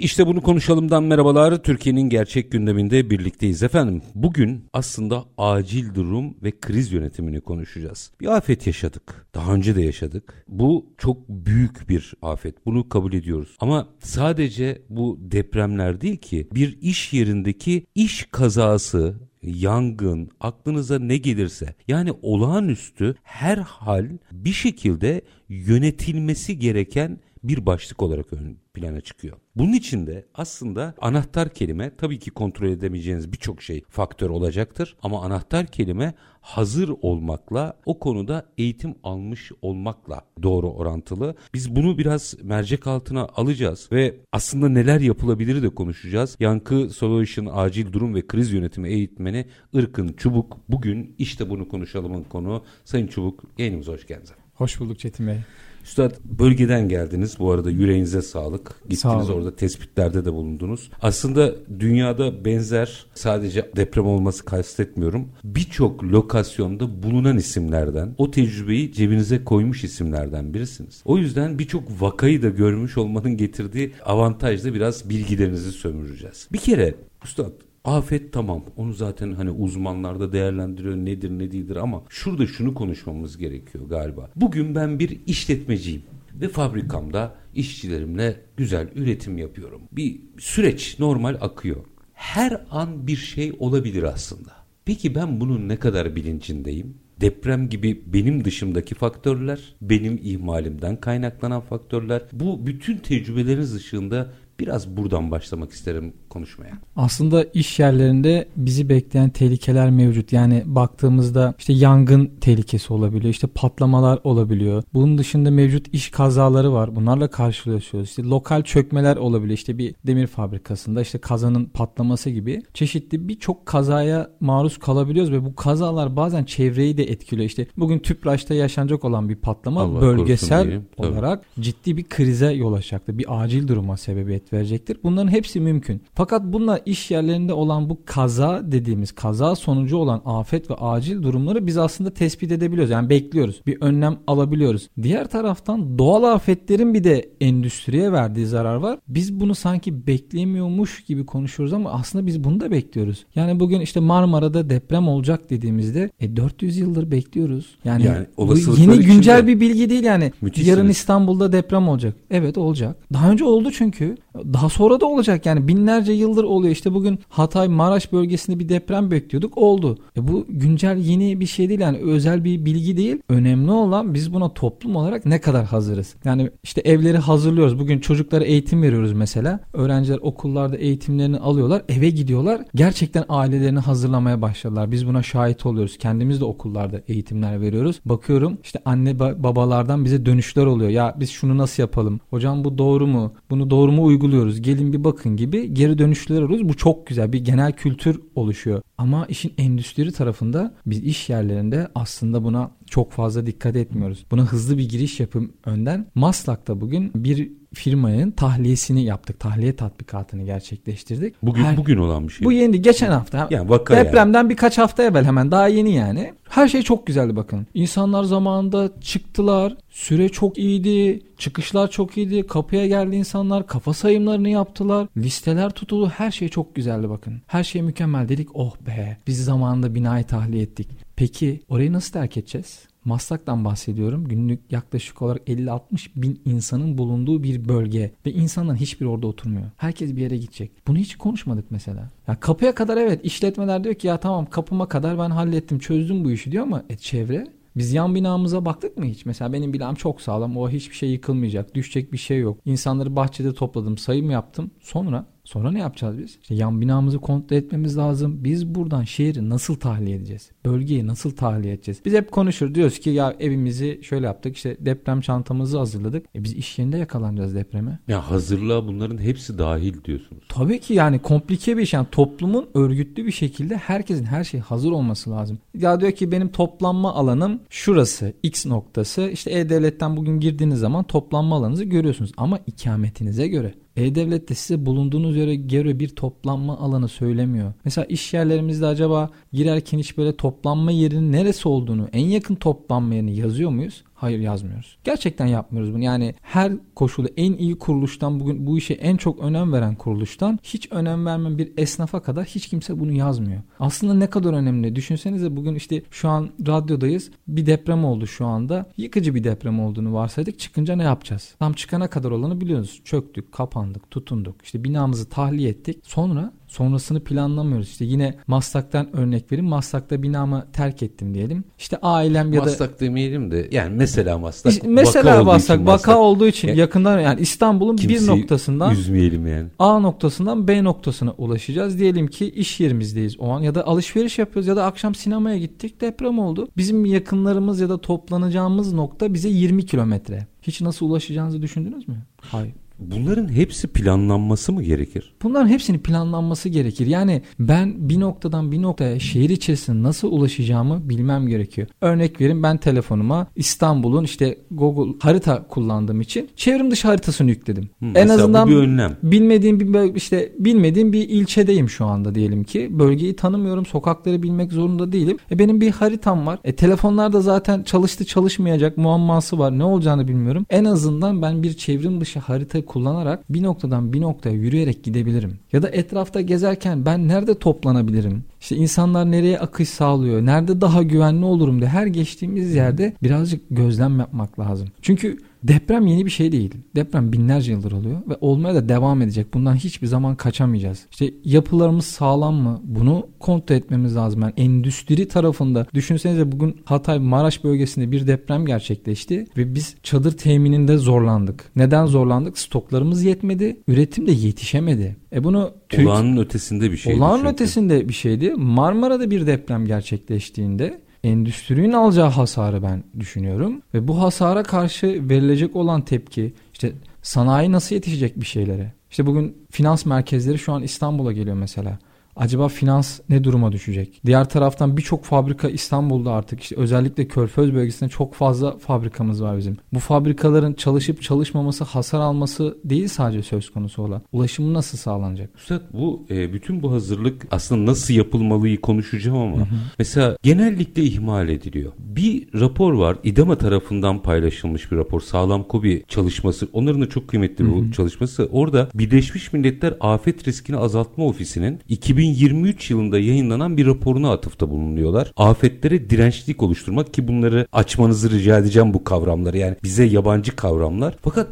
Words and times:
İşte 0.00 0.26
bunu 0.26 0.40
konuşalımdan 0.40 1.04
merhabalar. 1.04 1.62
Türkiye'nin 1.62 2.08
gerçek 2.08 2.52
gündeminde 2.52 3.10
birlikteyiz 3.10 3.62
efendim. 3.62 4.02
Bugün 4.14 4.64
aslında 4.72 5.24
acil 5.38 5.94
durum 5.94 6.34
ve 6.42 6.60
kriz 6.60 6.92
yönetimini 6.92 7.40
konuşacağız. 7.40 8.12
Bir 8.20 8.36
afet 8.36 8.66
yaşadık. 8.66 9.26
Daha 9.34 9.54
önce 9.54 9.76
de 9.76 9.82
yaşadık. 9.82 10.44
Bu 10.48 10.94
çok 10.98 11.28
büyük 11.28 11.88
bir 11.88 12.14
afet. 12.22 12.66
Bunu 12.66 12.88
kabul 12.88 13.12
ediyoruz. 13.12 13.56
Ama 13.60 13.88
sadece 13.98 14.82
bu 14.88 15.18
depremler 15.20 16.00
değil 16.00 16.16
ki 16.16 16.48
bir 16.54 16.78
iş 16.80 17.12
yerindeki 17.12 17.86
iş 17.94 18.28
kazası 18.30 19.14
yangın, 19.42 20.30
aklınıza 20.40 20.98
ne 20.98 21.16
gelirse 21.16 21.74
yani 21.88 22.12
olağanüstü 22.22 23.14
her 23.22 23.58
hal 23.58 24.06
bir 24.32 24.52
şekilde 24.52 25.22
yönetilmesi 25.48 26.58
gereken 26.58 27.20
bir 27.44 27.66
başlık 27.66 28.02
olarak 28.02 28.32
ön 28.32 28.58
plana 28.80 29.00
çıkıyor. 29.00 29.36
Bunun 29.56 29.72
için 29.72 30.06
de 30.06 30.26
aslında 30.34 30.94
anahtar 31.00 31.48
kelime 31.48 31.96
tabii 31.96 32.18
ki 32.18 32.30
kontrol 32.30 32.68
edemeyeceğiniz 32.68 33.32
birçok 33.32 33.62
şey 33.62 33.82
faktör 33.88 34.30
olacaktır 34.30 34.96
ama 35.02 35.22
anahtar 35.22 35.66
kelime 35.66 36.14
hazır 36.40 36.90
olmakla 37.02 37.76
o 37.86 37.98
konuda 37.98 38.46
eğitim 38.58 38.94
almış 39.02 39.52
olmakla 39.62 40.24
doğru 40.42 40.70
orantılı. 40.70 41.34
Biz 41.54 41.76
bunu 41.76 41.98
biraz 41.98 42.34
mercek 42.42 42.86
altına 42.86 43.28
alacağız 43.36 43.88
ve 43.92 44.16
aslında 44.32 44.68
neler 44.68 45.00
yapılabilir 45.00 45.62
de 45.62 45.68
konuşacağız. 45.68 46.36
Yankı 46.40 46.90
Solution 46.90 47.48
acil 47.52 47.92
durum 47.92 48.14
ve 48.14 48.26
kriz 48.26 48.52
yönetimi 48.52 48.88
eğitmeni 48.88 49.46
Irkın 49.72 50.12
Çubuk 50.12 50.56
bugün 50.68 51.14
işte 51.18 51.50
bunu 51.50 51.68
konuşalımın 51.68 52.22
konu. 52.22 52.64
Sayın 52.84 53.06
Çubuk 53.06 53.44
yayınımıza 53.58 53.92
hoş 53.92 54.06
geldiniz. 54.06 54.39
Hoş 54.60 54.80
bulduk 54.80 54.98
Çetin 54.98 55.26
Bey. 55.26 55.36
Üstad 55.84 56.14
bölgeden 56.24 56.88
geldiniz. 56.88 57.38
Bu 57.38 57.52
arada 57.52 57.70
yüreğinize 57.70 58.22
sağlık. 58.22 58.74
Gittiniz 58.88 59.26
Sağ 59.26 59.32
orada 59.32 59.56
tespitlerde 59.56 60.24
de 60.24 60.32
bulundunuz. 60.32 60.90
Aslında 61.02 61.54
dünyada 61.80 62.44
benzer 62.44 63.06
sadece 63.14 63.70
deprem 63.76 64.06
olması 64.06 64.44
kastetmiyorum. 64.44 65.28
Birçok 65.44 66.04
lokasyonda 66.04 67.02
bulunan 67.02 67.38
isimlerden 67.38 68.14
o 68.18 68.30
tecrübeyi 68.30 68.92
cebinize 68.92 69.44
koymuş 69.44 69.84
isimlerden 69.84 70.54
birisiniz. 70.54 71.02
O 71.04 71.18
yüzden 71.18 71.58
birçok 71.58 72.02
vakayı 72.02 72.42
da 72.42 72.48
görmüş 72.48 72.98
olmanın 72.98 73.36
getirdiği 73.36 73.92
avantajda 74.04 74.74
biraz 74.74 75.10
bilgilerinizi 75.10 75.72
sömüreceğiz. 75.72 76.48
Bir 76.52 76.58
kere 76.58 76.94
Üstad 77.24 77.52
Afet 77.84 78.32
tamam 78.32 78.64
onu 78.76 78.92
zaten 78.92 79.32
hani 79.32 79.50
uzmanlarda 79.50 80.32
değerlendiriyor 80.32 80.96
nedir 80.96 81.30
ne 81.30 81.52
değildir 81.52 81.76
ama 81.76 82.02
şurada 82.08 82.46
şunu 82.46 82.74
konuşmamız 82.74 83.38
gerekiyor 83.38 83.88
galiba. 83.88 84.30
Bugün 84.36 84.74
ben 84.74 84.98
bir 84.98 85.20
işletmeciyim 85.26 86.02
ve 86.34 86.48
fabrikamda 86.48 87.34
işçilerimle 87.54 88.40
güzel 88.56 88.88
üretim 88.94 89.38
yapıyorum. 89.38 89.82
Bir 89.92 90.20
süreç 90.38 90.98
normal 90.98 91.36
akıyor. 91.40 91.84
Her 92.12 92.60
an 92.70 93.06
bir 93.06 93.16
şey 93.16 93.52
olabilir 93.58 94.02
aslında. 94.02 94.52
Peki 94.84 95.14
ben 95.14 95.40
bunun 95.40 95.68
ne 95.68 95.76
kadar 95.76 96.16
bilincindeyim? 96.16 96.94
deprem 97.20 97.68
gibi 97.68 98.02
benim 98.06 98.44
dışımdaki 98.44 98.94
faktörler, 98.94 99.74
benim 99.82 100.20
ihmalimden 100.22 101.00
kaynaklanan 101.00 101.60
faktörler, 101.60 102.22
bu 102.32 102.66
bütün 102.66 102.96
tecrübeleriniz 102.96 103.74
ışığında 103.74 104.32
Biraz 104.60 104.96
buradan 104.96 105.30
başlamak 105.30 105.72
isterim 105.72 106.12
konuşmaya. 106.30 106.78
Aslında 106.96 107.44
iş 107.44 107.78
yerlerinde 107.78 108.48
bizi 108.56 108.88
bekleyen 108.88 109.30
tehlikeler 109.30 109.90
mevcut. 109.90 110.32
Yani 110.32 110.62
baktığımızda 110.66 111.54
işte 111.58 111.72
yangın 111.72 112.30
tehlikesi 112.40 112.92
olabiliyor, 112.92 113.30
işte 113.30 113.46
patlamalar 113.46 114.18
olabiliyor. 114.24 114.82
Bunun 114.94 115.18
dışında 115.18 115.50
mevcut 115.50 115.94
iş 115.94 116.10
kazaları 116.10 116.72
var. 116.72 116.96
Bunlarla 116.96 117.30
karşılaşıyoruz. 117.30 118.08
İşte 118.08 118.22
lokal 118.22 118.62
çökmeler 118.62 119.16
olabiliyor. 119.16 119.58
İşte 119.58 119.78
bir 119.78 119.94
demir 120.06 120.26
fabrikasında 120.26 121.02
işte 121.02 121.18
kazanın 121.18 121.64
patlaması 121.64 122.30
gibi 122.30 122.62
çeşitli 122.74 123.28
birçok 123.28 123.66
kazaya 123.66 124.30
maruz 124.40 124.78
kalabiliyoruz 124.78 125.32
ve 125.32 125.44
bu 125.44 125.54
kazalar 125.54 126.16
bazen 126.16 126.44
çevreyi 126.44 126.96
de 126.96 127.04
etkiliyor. 127.04 127.46
İşte 127.46 127.66
bugün 127.76 127.98
Tüpraş'ta 127.98 128.54
yaşanacak 128.54 129.04
olan 129.04 129.28
bir 129.28 129.36
patlama 129.36 129.80
Allah 129.80 130.00
bölgesel 130.00 130.80
olarak 130.96 131.44
ciddi 131.60 131.96
bir 131.96 132.04
krize 132.04 132.52
yol 132.52 132.72
açacaktır. 132.72 133.18
Bir 133.18 133.42
acil 133.42 133.68
duruma 133.68 133.96
sebebiyet 133.96 134.52
verecektir. 134.52 134.98
Bunların 135.02 135.30
hepsi 135.30 135.60
mümkün. 135.60 136.02
Fakat 136.20 136.42
bunlar 136.44 136.80
iş 136.86 137.10
yerlerinde 137.10 137.52
olan 137.52 137.90
bu 137.90 137.98
kaza 138.04 138.62
dediğimiz 138.64 139.12
kaza 139.12 139.56
sonucu 139.56 139.96
olan 139.96 140.22
afet 140.24 140.70
ve 140.70 140.74
acil 140.74 141.22
durumları 141.22 141.66
biz 141.66 141.78
aslında 141.78 142.14
tespit 142.14 142.52
edebiliyoruz. 142.52 142.90
Yani 142.90 143.10
bekliyoruz. 143.10 143.62
Bir 143.66 143.80
önlem 143.80 144.18
alabiliyoruz. 144.26 144.88
Diğer 145.02 145.28
taraftan 145.28 145.98
doğal 145.98 146.22
afetlerin 146.22 146.94
bir 146.94 147.04
de 147.04 147.30
endüstriye 147.40 148.12
verdiği 148.12 148.46
zarar 148.46 148.74
var. 148.74 148.98
Biz 149.08 149.40
bunu 149.40 149.54
sanki 149.54 150.06
beklemiyormuş 150.06 151.04
gibi 151.04 151.26
konuşuyoruz 151.26 151.72
ama 151.72 151.92
aslında 151.92 152.26
biz 152.26 152.44
bunu 152.44 152.60
da 152.60 152.70
bekliyoruz. 152.70 153.26
Yani 153.34 153.60
bugün 153.60 153.80
işte 153.80 154.00
Marmara'da 154.00 154.70
deprem 154.70 155.08
olacak 155.08 155.50
dediğimizde 155.50 156.10
e 156.20 156.36
400 156.36 156.78
yıldır 156.78 157.10
bekliyoruz. 157.10 157.78
Yani, 157.84 158.04
yani 158.04 158.26
bu 158.36 158.56
yeni 158.78 158.98
güncel 158.98 159.46
bir 159.46 159.60
bilgi 159.60 159.90
değil 159.90 160.04
yani. 160.04 160.32
Müthişsiniz. 160.40 160.68
Yarın 160.68 160.88
İstanbul'da 160.88 161.52
deprem 161.52 161.88
olacak. 161.88 162.14
Evet 162.30 162.58
olacak. 162.58 162.96
Daha 163.12 163.30
önce 163.30 163.44
oldu 163.44 163.70
çünkü. 163.70 164.16
Daha 164.34 164.68
sonra 164.68 165.00
da 165.00 165.06
olacak 165.06 165.46
yani 165.46 165.68
binlerce 165.68 166.09
yıldır 166.12 166.44
oluyor. 166.44 166.72
İşte 166.72 166.94
bugün 166.94 167.18
Hatay 167.28 167.68
Maraş 167.68 168.12
bölgesinde 168.12 168.58
bir 168.58 168.68
deprem 168.68 169.10
bekliyorduk 169.10 169.58
oldu. 169.58 169.98
E 170.16 170.28
bu 170.28 170.46
güncel 170.48 170.96
yeni 170.96 171.40
bir 171.40 171.46
şey 171.46 171.68
değil 171.68 171.80
yani 171.80 171.98
özel 171.98 172.44
bir 172.44 172.64
bilgi 172.64 172.96
değil. 172.96 173.16
Önemli 173.28 173.70
olan 173.70 174.14
biz 174.14 174.32
buna 174.32 174.54
toplum 174.54 174.96
olarak 174.96 175.26
ne 175.26 175.40
kadar 175.40 175.64
hazırız. 175.64 176.14
Yani 176.24 176.50
işte 176.62 176.80
evleri 176.80 177.18
hazırlıyoruz. 177.18 177.78
Bugün 177.78 177.98
çocuklara 177.98 178.44
eğitim 178.44 178.82
veriyoruz 178.82 179.12
mesela. 179.12 179.60
Öğrenciler 179.72 180.18
okullarda 180.22 180.76
eğitimlerini 180.76 181.38
alıyorlar. 181.38 181.82
Eve 181.88 182.10
gidiyorlar. 182.10 182.60
Gerçekten 182.74 183.24
ailelerini 183.28 183.78
hazırlamaya 183.78 184.42
başladılar. 184.42 184.90
Biz 184.90 185.06
buna 185.06 185.22
şahit 185.22 185.66
oluyoruz. 185.66 185.98
Kendimiz 185.98 186.40
de 186.40 186.44
okullarda 186.44 187.00
eğitimler 187.08 187.60
veriyoruz. 187.60 188.00
Bakıyorum 188.04 188.58
işte 188.62 188.78
anne 188.84 189.18
babalardan 189.18 190.04
bize 190.04 190.26
dönüşler 190.26 190.66
oluyor. 190.66 190.90
Ya 190.90 191.16
biz 191.20 191.30
şunu 191.30 191.58
nasıl 191.58 191.82
yapalım? 191.82 192.20
Hocam 192.30 192.64
bu 192.64 192.78
doğru 192.78 193.06
mu? 193.06 193.32
Bunu 193.50 193.70
doğru 193.70 193.92
mu 193.92 194.04
uyguluyoruz 194.04 194.62
gelin 194.62 194.92
bir 194.92 195.04
bakın 195.04 195.36
gibi 195.36 195.74
geri 195.74 195.98
dönüşler 196.00 196.42
alıyoruz. 196.42 196.68
Bu 196.68 196.76
çok 196.76 197.06
güzel 197.06 197.32
bir 197.32 197.44
genel 197.44 197.72
kültür 197.72 198.20
oluşuyor. 198.34 198.82
Ama 198.98 199.26
işin 199.26 199.52
endüstri 199.58 200.12
tarafında 200.12 200.74
biz 200.86 200.98
iş 200.98 201.28
yerlerinde 201.28 201.88
aslında 201.94 202.44
buna 202.44 202.70
çok 202.86 203.12
fazla 203.12 203.46
dikkat 203.46 203.76
etmiyoruz. 203.76 204.26
Buna 204.30 204.44
hızlı 204.44 204.78
bir 204.78 204.88
giriş 204.88 205.20
yapım 205.20 205.52
önden. 205.64 206.06
Maslak'ta 206.14 206.80
bugün 206.80 207.12
bir 207.14 207.59
firmanın 207.74 208.30
tahliyesini 208.30 209.04
yaptık. 209.04 209.40
Tahliye 209.40 209.76
tatbikatını 209.76 210.42
gerçekleştirdik. 210.42 211.34
Bugün 211.42 211.64
Her, 211.64 211.76
bugün 211.76 211.96
olan 211.96 212.28
bir 212.28 212.32
şey. 212.32 212.44
Bu 212.44 212.52
yeni 212.52 212.82
geçen 212.82 213.10
hafta. 213.10 213.48
Yani 213.50 213.70
vaka 213.70 213.96
Depremden 213.96 214.38
yani. 214.38 214.50
birkaç 214.50 214.78
hafta 214.78 215.02
evvel 215.02 215.24
hemen 215.24 215.50
daha 215.50 215.68
yeni 215.68 215.94
yani. 215.94 216.32
Her 216.48 216.68
şey 216.68 216.82
çok 216.82 217.06
güzeldi 217.06 217.36
bakın. 217.36 217.66
İnsanlar 217.74 218.24
zamanında 218.24 218.90
çıktılar. 219.00 219.76
Süre 219.90 220.28
çok 220.28 220.58
iyiydi. 220.58 221.22
Çıkışlar 221.38 221.90
çok 221.90 222.16
iyiydi. 222.16 222.46
Kapıya 222.46 222.86
geldi 222.86 223.16
insanlar. 223.16 223.66
Kafa 223.66 223.94
sayımlarını 223.94 224.48
yaptılar. 224.48 225.08
Listeler 225.16 225.70
tutuldu. 225.70 226.12
Her 226.16 226.30
şey 226.30 226.48
çok 226.48 226.74
güzeldi 226.74 227.10
bakın. 227.10 227.42
Her 227.46 227.64
şey 227.64 227.82
mükemmel 227.82 228.28
dedik. 228.28 228.48
Oh 228.54 228.76
be. 228.86 229.16
Biz 229.26 229.44
zamanında 229.44 229.94
binayı 229.94 230.24
tahliye 230.24 230.62
ettik. 230.62 230.88
Peki 231.16 231.60
orayı 231.68 231.92
nasıl 231.92 232.12
terk 232.12 232.36
edeceğiz? 232.36 232.89
Maslak'tan 233.04 233.64
bahsediyorum. 233.64 234.28
Günlük 234.28 234.72
yaklaşık 234.72 235.22
olarak 235.22 235.48
50-60 235.48 236.08
bin 236.16 236.40
insanın 236.44 236.98
bulunduğu 236.98 237.42
bir 237.42 237.68
bölge 237.68 238.12
ve 238.26 238.32
insanların 238.32 238.76
hiçbir 238.76 239.06
orada 239.06 239.26
oturmuyor. 239.26 239.70
Herkes 239.76 240.16
bir 240.16 240.20
yere 240.20 240.36
gidecek. 240.36 240.70
Bunu 240.86 240.98
hiç 240.98 241.16
konuşmadık 241.16 241.70
mesela. 241.70 242.10
Ya 242.28 242.40
kapıya 242.40 242.74
kadar 242.74 242.96
evet 242.96 243.24
işletmeler 243.24 243.84
diyor 243.84 243.94
ki 243.94 244.06
ya 244.06 244.16
tamam 244.16 244.46
kapıma 244.46 244.88
kadar 244.88 245.18
ben 245.18 245.30
hallettim 245.30 245.78
çözdüm 245.78 246.24
bu 246.24 246.30
işi 246.30 246.52
diyor 246.52 246.62
ama 246.62 246.82
e, 246.88 246.96
çevre 246.96 247.46
biz 247.76 247.92
yan 247.92 248.14
binamıza 248.14 248.64
baktık 248.64 248.96
mı 248.96 249.04
hiç? 249.04 249.26
Mesela 249.26 249.52
benim 249.52 249.72
binam 249.72 249.94
çok 249.94 250.20
sağlam. 250.20 250.56
O 250.56 250.70
hiçbir 250.70 250.94
şey 250.94 251.10
yıkılmayacak. 251.10 251.74
Düşecek 251.74 252.12
bir 252.12 252.18
şey 252.18 252.38
yok. 252.38 252.58
İnsanları 252.64 253.16
bahçede 253.16 253.54
topladım. 253.54 253.98
Sayım 253.98 254.30
yaptım. 254.30 254.70
Sonra 254.80 255.26
Sonra 255.52 255.70
ne 255.70 255.78
yapacağız 255.78 256.18
biz? 256.18 256.38
İşte 256.42 256.54
yan 256.54 256.80
binamızı 256.80 257.18
kontrol 257.18 257.56
etmemiz 257.56 257.96
lazım. 257.96 258.44
Biz 258.44 258.74
buradan 258.74 259.04
şehri 259.04 259.48
nasıl 259.48 259.74
tahliye 259.74 260.16
edeceğiz? 260.16 260.50
Bölgeyi 260.64 261.06
nasıl 261.06 261.30
tahliye 261.30 261.74
edeceğiz? 261.74 262.00
Biz 262.04 262.14
hep 262.14 262.32
konuşur 262.32 262.74
diyoruz 262.74 262.98
ki 262.98 263.10
ya 263.10 263.36
evimizi 263.40 264.00
şöyle 264.02 264.26
yaptık 264.26 264.56
işte 264.56 264.76
deprem 264.80 265.20
çantamızı 265.20 265.78
hazırladık. 265.78 266.26
E 266.34 266.44
biz 266.44 266.52
iş 266.52 266.78
yerinde 266.78 266.98
yakalanacağız 266.98 267.54
depreme. 267.54 267.98
Ya 268.08 268.30
hazırlığa 268.30 268.86
bunların 268.86 269.18
hepsi 269.18 269.58
dahil 269.58 270.04
diyorsunuz. 270.04 270.44
Tabii 270.48 270.80
ki 270.80 270.94
yani 270.94 271.18
komplike 271.18 271.76
bir 271.76 271.82
iş. 271.82 271.92
Yani 271.92 272.06
toplumun 272.12 272.68
örgütlü 272.74 273.26
bir 273.26 273.32
şekilde 273.32 273.76
herkesin 273.76 274.24
her 274.24 274.44
şey 274.44 274.60
hazır 274.60 274.90
olması 274.90 275.30
lazım. 275.30 275.58
Ya 275.74 276.00
diyor 276.00 276.12
ki 276.12 276.32
benim 276.32 276.48
toplanma 276.48 277.14
alanım 277.14 277.60
şurası 277.70 278.32
X 278.42 278.66
noktası. 278.66 279.30
İşte 279.32 279.58
E-Devlet'ten 279.58 280.16
bugün 280.16 280.40
girdiğiniz 280.40 280.78
zaman 280.78 281.04
toplanma 281.04 281.56
alanınızı 281.56 281.84
görüyorsunuz. 281.84 282.32
Ama 282.36 282.58
ikametinize 282.66 283.48
göre. 283.48 283.74
E-Devlet 283.96 284.48
de 284.48 284.54
size 284.54 284.86
bulunduğunuz 284.86 285.36
yere 285.36 285.54
göre 285.54 286.00
bir 286.00 286.08
toplanma 286.08 286.78
alanı 286.78 287.08
söylemiyor. 287.08 287.72
Mesela 287.84 288.04
iş 288.04 288.34
yerlerimizde 288.34 288.86
acaba 288.86 289.30
girerken 289.52 289.98
hiç 289.98 290.18
böyle 290.18 290.36
toplanma 290.36 290.90
yerinin 290.90 291.32
neresi 291.32 291.68
olduğunu, 291.68 292.08
en 292.12 292.24
yakın 292.24 292.54
toplanma 292.54 293.14
yerini 293.14 293.36
yazıyor 293.36 293.70
muyuz? 293.70 294.04
Hayır 294.20 294.38
yazmıyoruz. 294.38 294.98
Gerçekten 295.04 295.46
yapmıyoruz 295.46 295.94
bunu. 295.94 296.02
Yani 296.04 296.34
her 296.42 296.72
koşulu 296.94 297.28
en 297.36 297.52
iyi 297.52 297.78
kuruluştan 297.78 298.40
bugün 298.40 298.66
bu 298.66 298.78
işe 298.78 298.94
en 298.94 299.16
çok 299.16 299.40
önem 299.40 299.72
veren 299.72 299.94
kuruluştan 299.94 300.58
hiç 300.62 300.92
önem 300.92 301.26
vermeyen 301.26 301.58
bir 301.58 301.72
esnafa 301.76 302.22
kadar 302.22 302.44
hiç 302.44 302.68
kimse 302.68 303.00
bunu 303.00 303.12
yazmıyor. 303.12 303.62
Aslında 303.78 304.14
ne 304.14 304.30
kadar 304.30 304.52
önemli. 304.52 304.96
Düşünsenize 304.96 305.56
bugün 305.56 305.74
işte 305.74 306.02
şu 306.10 306.28
an 306.28 306.50
radyodayız. 306.66 307.30
Bir 307.48 307.66
deprem 307.66 308.04
oldu 308.04 308.26
şu 308.26 308.46
anda. 308.46 308.90
Yıkıcı 308.96 309.34
bir 309.34 309.44
deprem 309.44 309.80
olduğunu 309.80 310.14
varsaydık. 310.14 310.58
Çıkınca 310.58 310.96
ne 310.96 311.02
yapacağız? 311.02 311.54
Tam 311.58 311.72
çıkana 311.72 312.10
kadar 312.10 312.30
olanı 312.30 312.60
biliyoruz. 312.60 313.00
Çöktük, 313.04 313.52
kapandık, 313.52 314.10
tutunduk. 314.10 314.62
İşte 314.62 314.84
binamızı 314.84 315.28
tahliye 315.28 315.70
ettik. 315.70 315.98
Sonra 316.02 316.52
Sonrasını 316.70 317.20
planlamıyoruz. 317.20 317.88
İşte 317.88 318.04
yine 318.04 318.34
Maslak'tan 318.46 319.16
örnek 319.16 319.52
verin. 319.52 319.64
Maslak'ta 319.64 320.22
binamı 320.22 320.66
terk 320.72 321.02
ettim 321.02 321.34
diyelim. 321.34 321.64
İşte 321.78 321.96
ailem 322.02 322.52
ya 322.52 322.60
da... 322.60 322.64
Maslak 322.64 323.00
demeyelim 323.00 323.50
de 323.50 323.68
yani 323.70 323.96
mesela 323.96 324.38
Maslak. 324.38 324.72
İşte 324.72 324.88
mesela 324.88 325.38
vaka 325.38 325.44
Maslak 325.44 325.86
vaka 325.86 326.18
olduğu 326.18 326.46
için 326.46 326.68
yani, 326.68 326.78
yakından 326.78 327.20
yani 327.20 327.40
İstanbul'un 327.40 327.98
bir 327.98 328.26
noktasından 328.26 328.92
üzmeyelim 328.92 329.46
yani. 329.46 329.68
A 329.78 329.98
noktasından 329.98 330.68
B 330.68 330.84
noktasına 330.84 331.30
ulaşacağız. 331.30 331.98
Diyelim 331.98 332.26
ki 332.26 332.50
iş 332.50 332.80
yerimizdeyiz 332.80 333.40
o 333.40 333.50
an 333.50 333.60
ya 333.60 333.74
da 333.74 333.86
alışveriş 333.86 334.38
yapıyoruz 334.38 334.66
ya 334.66 334.76
da 334.76 334.84
akşam 334.84 335.14
sinemaya 335.14 335.58
gittik 335.58 336.00
deprem 336.00 336.38
oldu. 336.38 336.68
Bizim 336.76 337.04
yakınlarımız 337.04 337.80
ya 337.80 337.88
da 337.88 338.00
toplanacağımız 338.00 338.92
nokta 338.92 339.34
bize 339.34 339.48
20 339.48 339.86
kilometre. 339.86 340.46
Hiç 340.62 340.80
nasıl 340.80 341.06
ulaşacağınızı 341.06 341.62
düşündünüz 341.62 342.08
mü? 342.08 342.16
Hayır. 342.40 342.74
Bunların 343.00 343.52
hepsi 343.52 343.88
planlanması 343.88 344.72
mı 344.72 344.82
gerekir? 344.82 345.34
Bunların 345.42 345.68
hepsinin 345.68 345.98
planlanması 345.98 346.68
gerekir. 346.68 347.06
Yani 347.06 347.42
ben 347.58 348.08
bir 348.08 348.20
noktadan 348.20 348.72
bir 348.72 348.82
noktaya 348.82 349.18
şehir 349.18 349.50
içerisinde 349.50 350.02
nasıl 350.02 350.32
ulaşacağımı 350.32 351.08
bilmem 351.08 351.46
gerekiyor. 351.46 351.88
Örnek 352.00 352.40
verin 352.40 352.62
ben 352.62 352.76
telefonuma 352.76 353.46
İstanbul'un 353.56 354.24
işte 354.24 354.58
Google 354.70 355.18
harita 355.20 355.66
kullandığım 355.68 356.20
için 356.20 356.48
çevrim 356.56 356.90
dışı 356.90 357.08
haritasını 357.08 357.50
yükledim. 357.50 357.90
Hı, 358.00 358.06
en 358.14 358.28
azından 358.28 358.68
bir 358.68 358.76
önlem. 358.76 359.16
bilmediğim 359.22 359.80
bir 359.80 360.14
işte 360.14 360.52
bilmediğim 360.58 361.12
bir 361.12 361.28
ilçedeyim 361.28 361.88
şu 361.88 362.06
anda 362.06 362.34
diyelim 362.34 362.64
ki. 362.64 362.98
Bölgeyi 362.98 363.36
tanımıyorum, 363.36 363.86
sokakları 363.86 364.42
bilmek 364.42 364.72
zorunda 364.72 365.12
değilim. 365.12 365.36
E 365.50 365.58
benim 365.58 365.80
bir 365.80 365.90
haritam 365.90 366.46
var. 366.46 366.58
E 366.64 366.76
telefonlarda 366.76 367.40
zaten 367.40 367.82
çalıştı 367.82 368.24
çalışmayacak 368.24 368.96
muamması 368.96 369.58
var. 369.58 369.78
Ne 369.78 369.84
olacağını 369.84 370.28
bilmiyorum. 370.28 370.66
En 370.70 370.84
azından 370.84 371.42
ben 371.42 371.62
bir 371.62 371.72
çevrim 371.72 372.20
dışı 372.20 372.38
harita 372.38 372.84
kullanarak 372.90 373.52
bir 373.52 373.62
noktadan 373.62 374.12
bir 374.12 374.20
noktaya 374.20 374.56
yürüyerek 374.56 375.04
gidebilirim. 375.04 375.58
Ya 375.72 375.82
da 375.82 375.88
etrafta 375.88 376.40
gezerken 376.40 377.06
ben 377.06 377.28
nerede 377.28 377.54
toplanabilirim? 377.58 378.44
İşte 378.60 378.76
insanlar 378.76 379.30
nereye 379.30 379.58
akış 379.58 379.88
sağlıyor? 379.88 380.46
Nerede 380.46 380.80
daha 380.80 381.02
güvenli 381.02 381.44
olurum 381.44 381.80
diye 381.80 381.90
her 381.90 382.06
geçtiğimiz 382.06 382.74
yerde 382.74 383.12
birazcık 383.22 383.60
gözlem 383.70 384.18
yapmak 384.18 384.58
lazım. 384.58 384.88
Çünkü 385.02 385.38
Deprem 385.62 386.06
yeni 386.06 386.26
bir 386.26 386.30
şey 386.30 386.52
değil. 386.52 386.74
Deprem 386.96 387.32
binlerce 387.32 387.72
yıldır 387.72 387.92
oluyor 387.92 388.20
ve 388.28 388.36
olmaya 388.40 388.74
da 388.74 388.88
devam 388.88 389.22
edecek. 389.22 389.54
Bundan 389.54 389.74
hiçbir 389.74 390.06
zaman 390.06 390.36
kaçamayacağız. 390.36 391.06
İşte 391.10 391.34
yapılarımız 391.44 392.04
sağlam 392.04 392.54
mı? 392.54 392.80
Bunu 392.84 393.26
kontrol 393.38 393.76
etmemiz 393.76 394.16
lazım. 394.16 394.40
Yani 394.40 394.52
endüstri 394.56 395.28
tarafında 395.28 395.86
düşünsenize 395.94 396.52
bugün 396.52 396.76
Hatay 396.84 397.18
Maraş 397.18 397.64
bölgesinde 397.64 398.10
bir 398.10 398.26
deprem 398.26 398.66
gerçekleşti 398.66 399.46
ve 399.56 399.74
biz 399.74 399.94
çadır 400.02 400.32
temininde 400.32 400.96
zorlandık. 400.96 401.70
Neden 401.76 402.06
zorlandık? 402.06 402.58
Stoklarımız 402.58 403.24
yetmedi. 403.24 403.76
Üretim 403.88 404.26
de 404.26 404.32
yetişemedi. 404.32 405.16
E 405.32 405.44
bunu 405.44 405.70
Türk... 405.88 406.08
olağanın 406.08 406.36
ötesinde 406.36 406.92
bir 406.92 406.96
şeydi. 406.96 407.18
Olağanın 407.18 407.36
çünkü. 407.36 407.52
ötesinde 407.52 408.08
bir 408.08 408.14
şeydi. 408.14 408.54
Marmara'da 408.56 409.30
bir 409.30 409.46
deprem 409.46 409.86
gerçekleştiğinde 409.86 411.00
endüstrinin 411.24 411.92
alacağı 411.92 412.28
hasarı 412.28 412.82
ben 412.82 413.04
düşünüyorum. 413.18 413.82
Ve 413.94 414.08
bu 414.08 414.22
hasara 414.22 414.62
karşı 414.62 415.28
verilecek 415.28 415.76
olan 415.76 416.04
tepki 416.04 416.54
işte 416.72 416.92
sanayi 417.22 417.72
nasıl 417.72 417.94
yetişecek 417.94 418.40
bir 418.40 418.46
şeylere? 418.46 418.92
İşte 419.10 419.26
bugün 419.26 419.66
finans 419.70 420.06
merkezleri 420.06 420.58
şu 420.58 420.72
an 420.72 420.82
İstanbul'a 420.82 421.32
geliyor 421.32 421.56
mesela. 421.56 421.98
Acaba 422.40 422.68
finans 422.68 423.20
ne 423.28 423.44
duruma 423.44 423.72
düşecek? 423.72 424.20
Diğer 424.26 424.48
taraftan 424.48 424.96
birçok 424.96 425.24
fabrika 425.24 425.68
İstanbul'da 425.68 426.32
artık 426.32 426.60
işte 426.60 426.76
özellikle 426.76 427.28
Körfez 427.28 427.74
bölgesinde 427.74 428.10
çok 428.10 428.34
fazla 428.34 428.78
fabrikamız 428.78 429.42
var 429.42 429.58
bizim. 429.58 429.76
Bu 429.92 429.98
fabrikaların 429.98 430.72
çalışıp 430.72 431.22
çalışmaması, 431.22 431.84
hasar 431.84 432.20
alması 432.20 432.78
değil 432.84 433.08
sadece 433.08 433.42
söz 433.42 433.70
konusu 433.70 434.02
olan. 434.02 434.22
Ulaşımı 434.32 434.74
nasıl 434.74 434.98
sağlanacak? 434.98 435.50
Üstad 435.58 435.80
bu 435.92 436.26
e, 436.30 436.52
bütün 436.52 436.82
bu 436.82 436.92
hazırlık 436.92 437.46
aslında 437.50 437.90
nasıl 437.90 438.14
yapılmalıyı 438.14 438.80
konuşacağım 438.80 439.38
ama 439.38 439.56
hı 439.56 439.60
hı. 439.60 439.74
mesela 439.98 440.36
genellikle 440.42 441.02
ihmal 441.02 441.48
ediliyor. 441.48 441.92
Bir 441.98 442.60
rapor 442.60 442.92
var. 442.92 443.16
İDAMA 443.24 443.58
tarafından 443.58 444.22
paylaşılmış 444.22 444.92
bir 444.92 444.96
rapor. 444.96 445.20
Sağlam 445.20 445.64
Kobi 445.64 446.04
çalışması. 446.08 446.68
Onların 446.72 447.02
da 447.02 447.08
çok 447.08 447.28
kıymetli 447.28 447.64
hı 447.64 447.68
hı. 447.68 447.72
bu 447.72 447.92
çalışması. 447.92 448.48
Orada 448.52 448.88
Birleşmiş 448.94 449.52
Milletler 449.52 449.94
Afet 450.00 450.48
Riskini 450.48 450.76
Azaltma 450.76 451.24
Ofisi'nin 451.24 451.80
2000 451.88 452.29
2023 452.30 452.90
yılında 452.90 453.18
yayınlanan 453.18 453.76
bir 453.76 453.86
raporuna 453.86 454.32
atıfta 454.32 454.70
bulunuyorlar. 454.70 455.32
Afetlere 455.36 456.10
dirençlik 456.10 456.62
oluşturmak 456.62 457.14
ki 457.14 457.28
bunları 457.28 457.66
açmanızı 457.72 458.30
rica 458.30 458.58
edeceğim 458.58 458.94
bu 458.94 459.04
kavramları. 459.04 459.58
Yani 459.58 459.76
bize 459.82 460.04
yabancı 460.04 460.56
kavramlar. 460.56 461.16
Fakat 461.22 461.48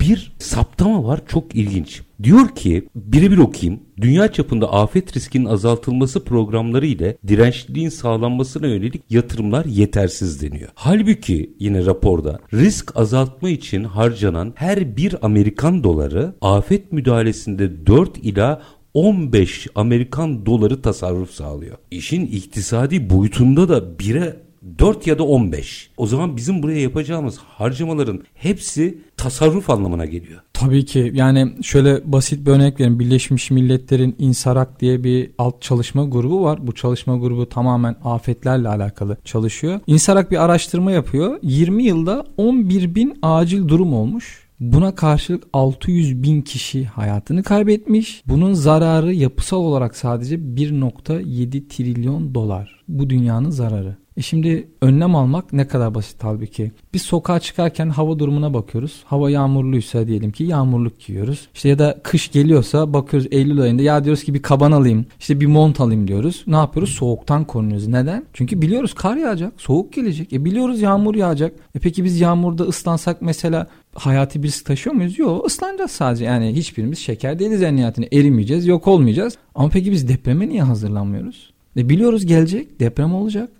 bir 0.00 0.32
saptama 0.38 1.04
var 1.04 1.20
çok 1.28 1.54
ilginç. 1.54 2.02
Diyor 2.22 2.48
ki 2.48 2.88
birebir 2.94 3.38
okuyayım. 3.38 3.80
Dünya 4.00 4.32
çapında 4.32 4.72
afet 4.72 5.16
riskinin 5.16 5.44
azaltılması 5.44 6.24
programları 6.24 6.86
ile 6.86 7.16
dirençliliğin 7.28 7.88
sağlanmasına 7.88 8.66
yönelik 8.66 9.02
yatırımlar 9.10 9.64
yetersiz 9.64 10.42
deniyor. 10.42 10.70
Halbuki 10.74 11.54
yine 11.58 11.86
raporda 11.86 12.38
risk 12.52 12.96
azaltma 12.96 13.48
için 13.48 13.84
harcanan 13.84 14.52
her 14.56 14.96
bir 14.96 15.16
Amerikan 15.22 15.84
doları 15.84 16.34
afet 16.40 16.92
müdahalesinde 16.92 17.86
4 17.86 18.18
ila 18.18 18.62
15 18.94 19.66
Amerikan 19.74 20.46
doları 20.46 20.82
tasarruf 20.82 21.30
sağlıyor. 21.30 21.76
İşin 21.90 22.26
iktisadi 22.26 23.10
boyutunda 23.10 23.68
da 23.68 23.78
1'e 23.78 24.36
4 24.78 25.06
ya 25.06 25.18
da 25.18 25.22
15. 25.22 25.90
O 25.96 26.06
zaman 26.06 26.36
bizim 26.36 26.62
buraya 26.62 26.80
yapacağımız 26.80 27.38
harcamaların 27.38 28.22
hepsi 28.34 28.98
tasarruf 29.16 29.70
anlamına 29.70 30.04
geliyor. 30.04 30.40
Tabii 30.52 30.84
ki 30.84 31.10
yani 31.14 31.52
şöyle 31.62 32.12
basit 32.12 32.46
bir 32.46 32.50
örnek 32.50 32.80
vereyim. 32.80 33.00
Birleşmiş 33.00 33.50
Milletler'in 33.50 34.16
İnsarak 34.18 34.80
diye 34.80 35.04
bir 35.04 35.30
alt 35.38 35.62
çalışma 35.62 36.04
grubu 36.04 36.42
var. 36.42 36.66
Bu 36.66 36.74
çalışma 36.74 37.16
grubu 37.16 37.48
tamamen 37.48 37.96
afetlerle 38.04 38.68
alakalı 38.68 39.16
çalışıyor. 39.24 39.80
İnsarak 39.86 40.30
bir 40.30 40.44
araştırma 40.44 40.92
yapıyor. 40.92 41.38
20 41.42 41.84
yılda 41.84 42.26
11 42.36 42.94
bin 42.94 43.18
acil 43.22 43.68
durum 43.68 43.94
olmuş. 43.94 44.41
Buna 44.62 44.94
karşılık 44.94 45.44
600 45.52 46.22
bin 46.22 46.42
kişi 46.42 46.84
hayatını 46.84 47.42
kaybetmiş. 47.42 48.22
Bunun 48.26 48.52
zararı 48.52 49.12
yapısal 49.12 49.58
olarak 49.58 49.96
sadece 49.96 50.36
1.7 50.36 51.68
trilyon 51.68 52.34
dolar. 52.34 52.82
Bu 52.88 53.10
dünyanın 53.10 53.50
zararı. 53.50 53.96
E 54.16 54.22
şimdi 54.22 54.68
önlem 54.80 55.14
almak 55.14 55.52
ne 55.52 55.68
kadar 55.68 55.94
basit 55.94 56.24
halbuki. 56.24 56.72
Biz 56.94 57.02
sokağa 57.02 57.40
çıkarken 57.40 57.88
hava 57.88 58.18
durumuna 58.18 58.54
bakıyoruz. 58.54 59.02
Hava 59.04 59.30
yağmurluysa 59.30 60.06
diyelim 60.06 60.32
ki 60.32 60.44
yağmurluk 60.44 61.00
giyiyoruz. 61.00 61.48
İşte 61.54 61.68
ya 61.68 61.78
da 61.78 62.00
kış 62.02 62.30
geliyorsa 62.30 62.92
bakıyoruz 62.92 63.28
Eylül 63.30 63.60
ayında 63.60 63.82
ya 63.82 64.04
diyoruz 64.04 64.24
ki 64.24 64.34
bir 64.34 64.42
kaban 64.42 64.72
alayım. 64.72 65.06
işte 65.20 65.40
bir 65.40 65.46
mont 65.46 65.80
alayım 65.80 66.08
diyoruz. 66.08 66.44
Ne 66.46 66.56
yapıyoruz? 66.56 66.90
Soğuktan 66.90 67.44
korunuyoruz. 67.44 67.86
Neden? 67.86 68.24
Çünkü 68.32 68.62
biliyoruz 68.62 68.94
kar 68.94 69.16
yağacak. 69.16 69.52
Soğuk 69.60 69.92
gelecek. 69.92 70.32
E 70.32 70.44
biliyoruz 70.44 70.80
yağmur 70.80 71.14
yağacak. 71.14 71.52
E 71.74 71.78
peki 71.78 72.04
biz 72.04 72.20
yağmurda 72.20 72.62
ıslansak 72.64 73.22
mesela 73.22 73.66
hayati 73.94 74.42
bir 74.42 74.48
risk 74.48 74.66
taşıyor 74.66 74.96
muyuz? 74.96 75.18
Yok 75.18 75.46
ıslanacağız 75.46 75.90
sadece. 75.90 76.24
Yani 76.24 76.56
hiçbirimiz 76.56 76.98
şeker 76.98 77.38
değiliz 77.38 77.62
en 77.62 77.76
nihayetinde. 77.76 78.08
Erimeyeceğiz, 78.12 78.66
yok 78.66 78.88
olmayacağız. 78.88 79.38
Ama 79.54 79.68
peki 79.68 79.92
biz 79.92 80.08
depreme 80.08 80.48
niye 80.48 80.62
hazırlanmıyoruz? 80.62 81.52
E 81.76 81.88
biliyoruz 81.88 82.26
gelecek, 82.26 82.80
deprem 82.80 83.14
olacak. 83.14 83.50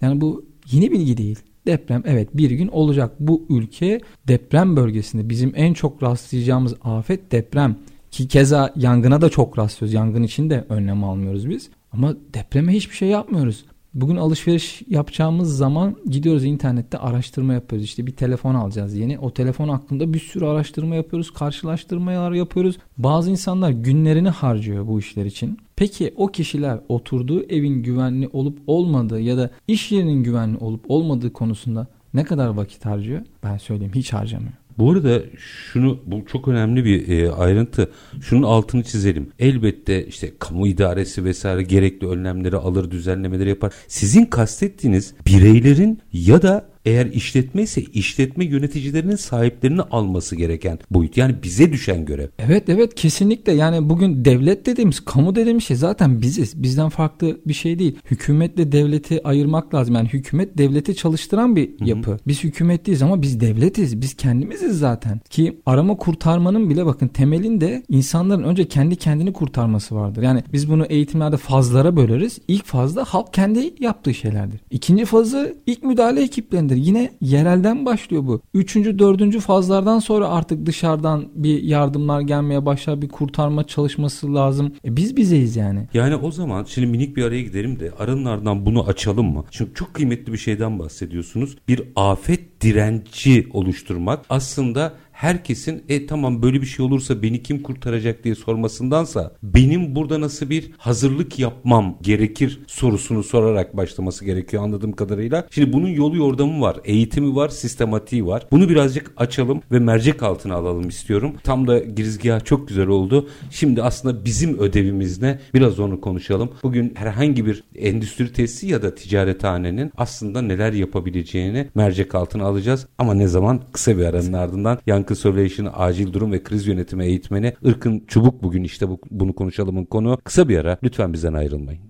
Yani 0.00 0.20
bu 0.20 0.44
yeni 0.72 0.92
bilgi 0.92 1.16
değil. 1.16 1.38
Deprem 1.66 2.02
evet 2.06 2.36
bir 2.36 2.50
gün 2.50 2.68
olacak. 2.68 3.12
Bu 3.20 3.46
ülke 3.48 4.00
deprem 4.28 4.76
bölgesinde 4.76 5.28
bizim 5.28 5.52
en 5.56 5.74
çok 5.74 6.02
rastlayacağımız 6.02 6.74
afet 6.84 7.32
deprem. 7.32 7.76
Ki 8.10 8.28
keza 8.28 8.72
yangına 8.76 9.20
da 9.20 9.28
çok 9.28 9.58
rastlıyoruz. 9.58 9.94
Yangın 9.94 10.22
için 10.22 10.50
de 10.50 10.64
önlem 10.68 11.04
almıyoruz 11.04 11.50
biz. 11.50 11.70
Ama 11.92 12.14
depreme 12.34 12.72
hiçbir 12.72 12.96
şey 12.96 13.08
yapmıyoruz. 13.08 13.64
Bugün 13.94 14.16
alışveriş 14.16 14.82
yapacağımız 14.88 15.56
zaman 15.56 15.96
gidiyoruz 16.06 16.44
internette 16.44 16.98
araştırma 16.98 17.52
yapıyoruz. 17.52 17.84
İşte 17.84 18.06
bir 18.06 18.12
telefon 18.12 18.54
alacağız 18.54 18.94
yeni. 18.94 19.18
O 19.18 19.30
telefon 19.30 19.68
hakkında 19.68 20.14
bir 20.14 20.18
sürü 20.18 20.44
araştırma 20.44 20.94
yapıyoruz. 20.94 21.30
Karşılaştırmalar 21.30 22.32
yapıyoruz. 22.32 22.78
Bazı 22.98 23.30
insanlar 23.30 23.70
günlerini 23.70 24.28
harcıyor 24.28 24.86
bu 24.86 24.98
işler 24.98 25.24
için. 25.24 25.58
Peki 25.76 26.14
o 26.16 26.26
kişiler 26.26 26.80
oturduğu 26.88 27.42
evin 27.42 27.82
güvenli 27.82 28.28
olup 28.32 28.58
olmadığı 28.66 29.20
ya 29.20 29.36
da 29.36 29.50
iş 29.68 29.92
yerinin 29.92 30.22
güvenli 30.22 30.56
olup 30.58 30.84
olmadığı 30.88 31.32
konusunda 31.32 31.86
ne 32.14 32.24
kadar 32.24 32.48
vakit 32.48 32.86
harcıyor? 32.86 33.22
Ben 33.44 33.56
söyleyeyim 33.56 33.92
hiç 33.94 34.12
harcamıyor. 34.12 34.52
Bu 34.78 34.92
arada 34.92 35.22
şunu 35.38 35.98
bu 36.06 36.26
çok 36.26 36.48
önemli 36.48 36.84
bir 36.84 37.08
e, 37.08 37.30
ayrıntı. 37.30 37.90
Şunun 38.20 38.42
altını 38.42 38.82
çizelim. 38.82 39.28
Elbette 39.38 40.06
işte 40.06 40.32
kamu 40.38 40.66
idaresi 40.66 41.24
vesaire 41.24 41.62
gerekli 41.62 42.08
önlemleri 42.08 42.56
alır, 42.56 42.90
düzenlemeleri 42.90 43.48
yapar. 43.48 43.72
Sizin 43.88 44.24
kastettiğiniz 44.24 45.14
bireylerin 45.26 46.00
ya 46.12 46.42
da 46.42 46.71
eğer 46.84 47.06
işletme 47.06 47.62
ise 47.62 47.82
işletme 47.82 48.44
yöneticilerinin 48.44 49.16
sahiplerini 49.16 49.82
alması 49.82 50.36
gereken 50.36 50.78
boyut. 50.90 51.16
Yani 51.16 51.34
bize 51.42 51.72
düşen 51.72 52.04
görev. 52.04 52.28
Evet 52.38 52.68
evet 52.68 52.94
kesinlikle 52.94 53.52
yani 53.52 53.88
bugün 53.88 54.24
devlet 54.24 54.66
dediğimiz 54.66 55.00
kamu 55.00 55.34
dediğimiz 55.34 55.64
şey 55.64 55.76
zaten 55.76 56.22
biziz. 56.22 56.62
Bizden 56.62 56.88
farklı 56.88 57.40
bir 57.46 57.54
şey 57.54 57.78
değil. 57.78 57.96
Hükümetle 58.10 58.72
devleti 58.72 59.28
ayırmak 59.28 59.74
lazım. 59.74 59.94
Yani 59.94 60.08
hükümet 60.08 60.58
devleti 60.58 60.96
çalıştıran 60.96 61.56
bir 61.56 61.86
yapı. 61.86 62.10
Hı 62.10 62.14
hı. 62.14 62.18
Biz 62.26 62.44
hükümet 62.44 62.86
değiliz 62.86 63.02
ama 63.02 63.22
biz 63.22 63.40
devletiz. 63.40 64.00
Biz 64.00 64.14
kendimiziz 64.14 64.78
zaten. 64.78 65.20
Ki 65.30 65.60
arama 65.66 65.96
kurtarmanın 65.96 66.70
bile 66.70 66.86
bakın 66.86 67.08
temelinde 67.08 67.82
insanların 67.88 68.42
önce 68.42 68.68
kendi 68.68 68.96
kendini 68.96 69.32
kurtarması 69.32 69.94
vardır. 69.94 70.22
Yani 70.22 70.42
biz 70.52 70.70
bunu 70.70 70.84
eğitimlerde 70.84 71.36
fazlara 71.36 71.96
böleriz. 71.96 72.38
İlk 72.48 72.64
fazla 72.64 73.04
halk 73.04 73.34
kendi 73.34 73.74
yaptığı 73.80 74.14
şeylerdir. 74.14 74.60
İkinci 74.70 75.04
fazı 75.04 75.54
ilk 75.66 75.82
müdahale 75.82 76.22
ekiplerinde 76.22 76.71
değildir. 76.76 76.86
Yine 76.86 77.10
yerelden 77.20 77.86
başlıyor 77.86 78.26
bu. 78.26 78.42
Üçüncü, 78.54 78.98
dördüncü 78.98 79.40
fazlardan 79.40 79.98
sonra 79.98 80.28
artık 80.28 80.66
dışarıdan 80.66 81.28
bir 81.34 81.62
yardımlar 81.62 82.20
gelmeye 82.20 82.66
başlar. 82.66 83.02
Bir 83.02 83.08
kurtarma 83.08 83.66
çalışması 83.66 84.34
lazım. 84.34 84.72
E 84.84 84.96
biz 84.96 85.16
bizeyiz 85.16 85.56
yani. 85.56 85.88
Yani 85.94 86.16
o 86.16 86.30
zaman 86.30 86.64
şimdi 86.64 86.86
minik 86.86 87.16
bir 87.16 87.24
araya 87.24 87.42
gidelim 87.42 87.80
de 87.80 87.92
aranın 87.98 88.66
bunu 88.66 88.86
açalım 88.86 89.32
mı? 89.32 89.44
Çünkü 89.50 89.74
çok 89.74 89.94
kıymetli 89.94 90.32
bir 90.32 90.38
şeyden 90.38 90.78
bahsediyorsunuz. 90.78 91.56
Bir 91.68 91.82
afet 91.96 92.60
direnci 92.60 93.46
oluşturmak 93.52 94.24
aslında 94.30 94.92
herkesin 95.22 95.84
e 95.88 96.06
tamam 96.06 96.42
böyle 96.42 96.60
bir 96.60 96.66
şey 96.66 96.86
olursa 96.86 97.22
beni 97.22 97.42
kim 97.42 97.62
kurtaracak 97.62 98.24
diye 98.24 98.34
sormasındansa 98.34 99.32
benim 99.42 99.96
burada 99.96 100.20
nasıl 100.20 100.50
bir 100.50 100.70
hazırlık 100.78 101.38
yapmam 101.38 101.98
gerekir 102.02 102.60
sorusunu 102.66 103.22
sorarak 103.22 103.76
başlaması 103.76 104.24
gerekiyor 104.24 104.62
anladığım 104.62 104.92
kadarıyla. 104.92 105.46
Şimdi 105.50 105.72
bunun 105.72 105.88
yolu 105.88 106.16
yordamı 106.16 106.60
var, 106.60 106.76
eğitimi 106.84 107.36
var, 107.36 107.48
sistematiği 107.48 108.26
var. 108.26 108.46
Bunu 108.52 108.68
birazcık 108.68 109.12
açalım 109.16 109.62
ve 109.72 109.78
mercek 109.78 110.22
altına 110.22 110.54
alalım 110.54 110.88
istiyorum. 110.88 111.34
Tam 111.44 111.66
da 111.66 111.78
girizgah 111.78 112.44
çok 112.44 112.68
güzel 112.68 112.86
oldu. 112.86 113.28
Şimdi 113.50 113.82
aslında 113.82 114.24
bizim 114.24 114.58
ödevimiz 114.58 115.22
ne? 115.22 115.38
Biraz 115.54 115.80
onu 115.80 116.00
konuşalım. 116.00 116.50
Bugün 116.62 116.92
herhangi 116.96 117.46
bir 117.46 117.64
endüstri 117.76 118.32
tesisi 118.32 118.66
ya 118.66 118.82
da 118.82 118.94
ticarethanenin 118.94 119.92
aslında 119.96 120.42
neler 120.42 120.72
yapabileceğini 120.72 121.68
mercek 121.74 122.14
altına 122.14 122.44
alacağız. 122.44 122.86
Ama 122.98 123.14
ne 123.14 123.26
zaman? 123.26 123.60
Kısa 123.72 123.98
bir 123.98 124.04
aranın 124.04 124.32
ardından 124.32 124.78
yankı 124.86 125.11
Conservation 125.12 125.72
Acil 125.74 126.12
Durum 126.12 126.32
ve 126.32 126.42
Kriz 126.42 126.66
Yönetimi 126.66 127.06
Eğitmeni 127.06 127.54
Irkın 127.62 128.04
Çubuk 128.08 128.42
bugün 128.42 128.64
işte 128.64 128.88
bu, 128.88 129.00
bunu 129.10 129.34
konuşalımın 129.34 129.84
konu. 129.84 130.18
Kısa 130.24 130.48
bir 130.48 130.58
ara 130.58 130.78
lütfen 130.82 131.12
bizden 131.12 131.32
ayrılmayın. 131.32 131.82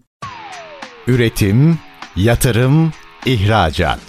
Üretim, 1.07 1.79
yatırım, 2.17 2.93
ihracat. 3.27 4.01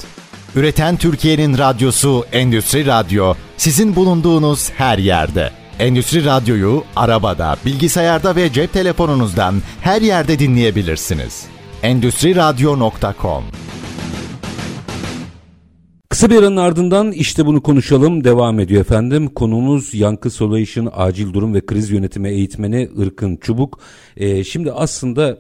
Üreten 0.55 0.97
Türkiye'nin 0.97 1.57
radyosu 1.57 2.25
Endüstri 2.31 2.85
Radyo 2.85 3.33
sizin 3.57 3.95
bulunduğunuz 3.95 4.71
her 4.71 4.97
yerde. 4.97 5.51
Endüstri 5.79 6.25
Radyo'yu 6.25 6.83
arabada, 6.95 7.57
bilgisayarda 7.65 8.35
ve 8.35 8.53
cep 8.53 8.73
telefonunuzdan 8.73 9.55
her 9.81 10.01
yerde 10.01 10.39
dinleyebilirsiniz. 10.39 11.45
Endüstri 11.83 12.35
Radyo.com 12.35 13.43
Kısa 16.23 16.35
bir 16.35 16.39
aranın 16.39 16.57
ardından 16.57 17.11
işte 17.11 17.45
bunu 17.45 17.63
konuşalım 17.63 18.23
devam 18.23 18.59
ediyor 18.59 18.81
efendim. 18.81 19.27
Konumuz 19.27 19.93
Yankı 19.93 20.29
Solution 20.29 20.89
Acil 20.93 21.33
Durum 21.33 21.53
ve 21.53 21.65
Kriz 21.65 21.89
Yönetimi 21.91 22.29
Eğitmeni 22.29 22.89
Irkın 22.97 23.35
Çubuk. 23.35 23.79
Ee, 24.17 24.43
şimdi 24.43 24.71
aslında 24.71 25.37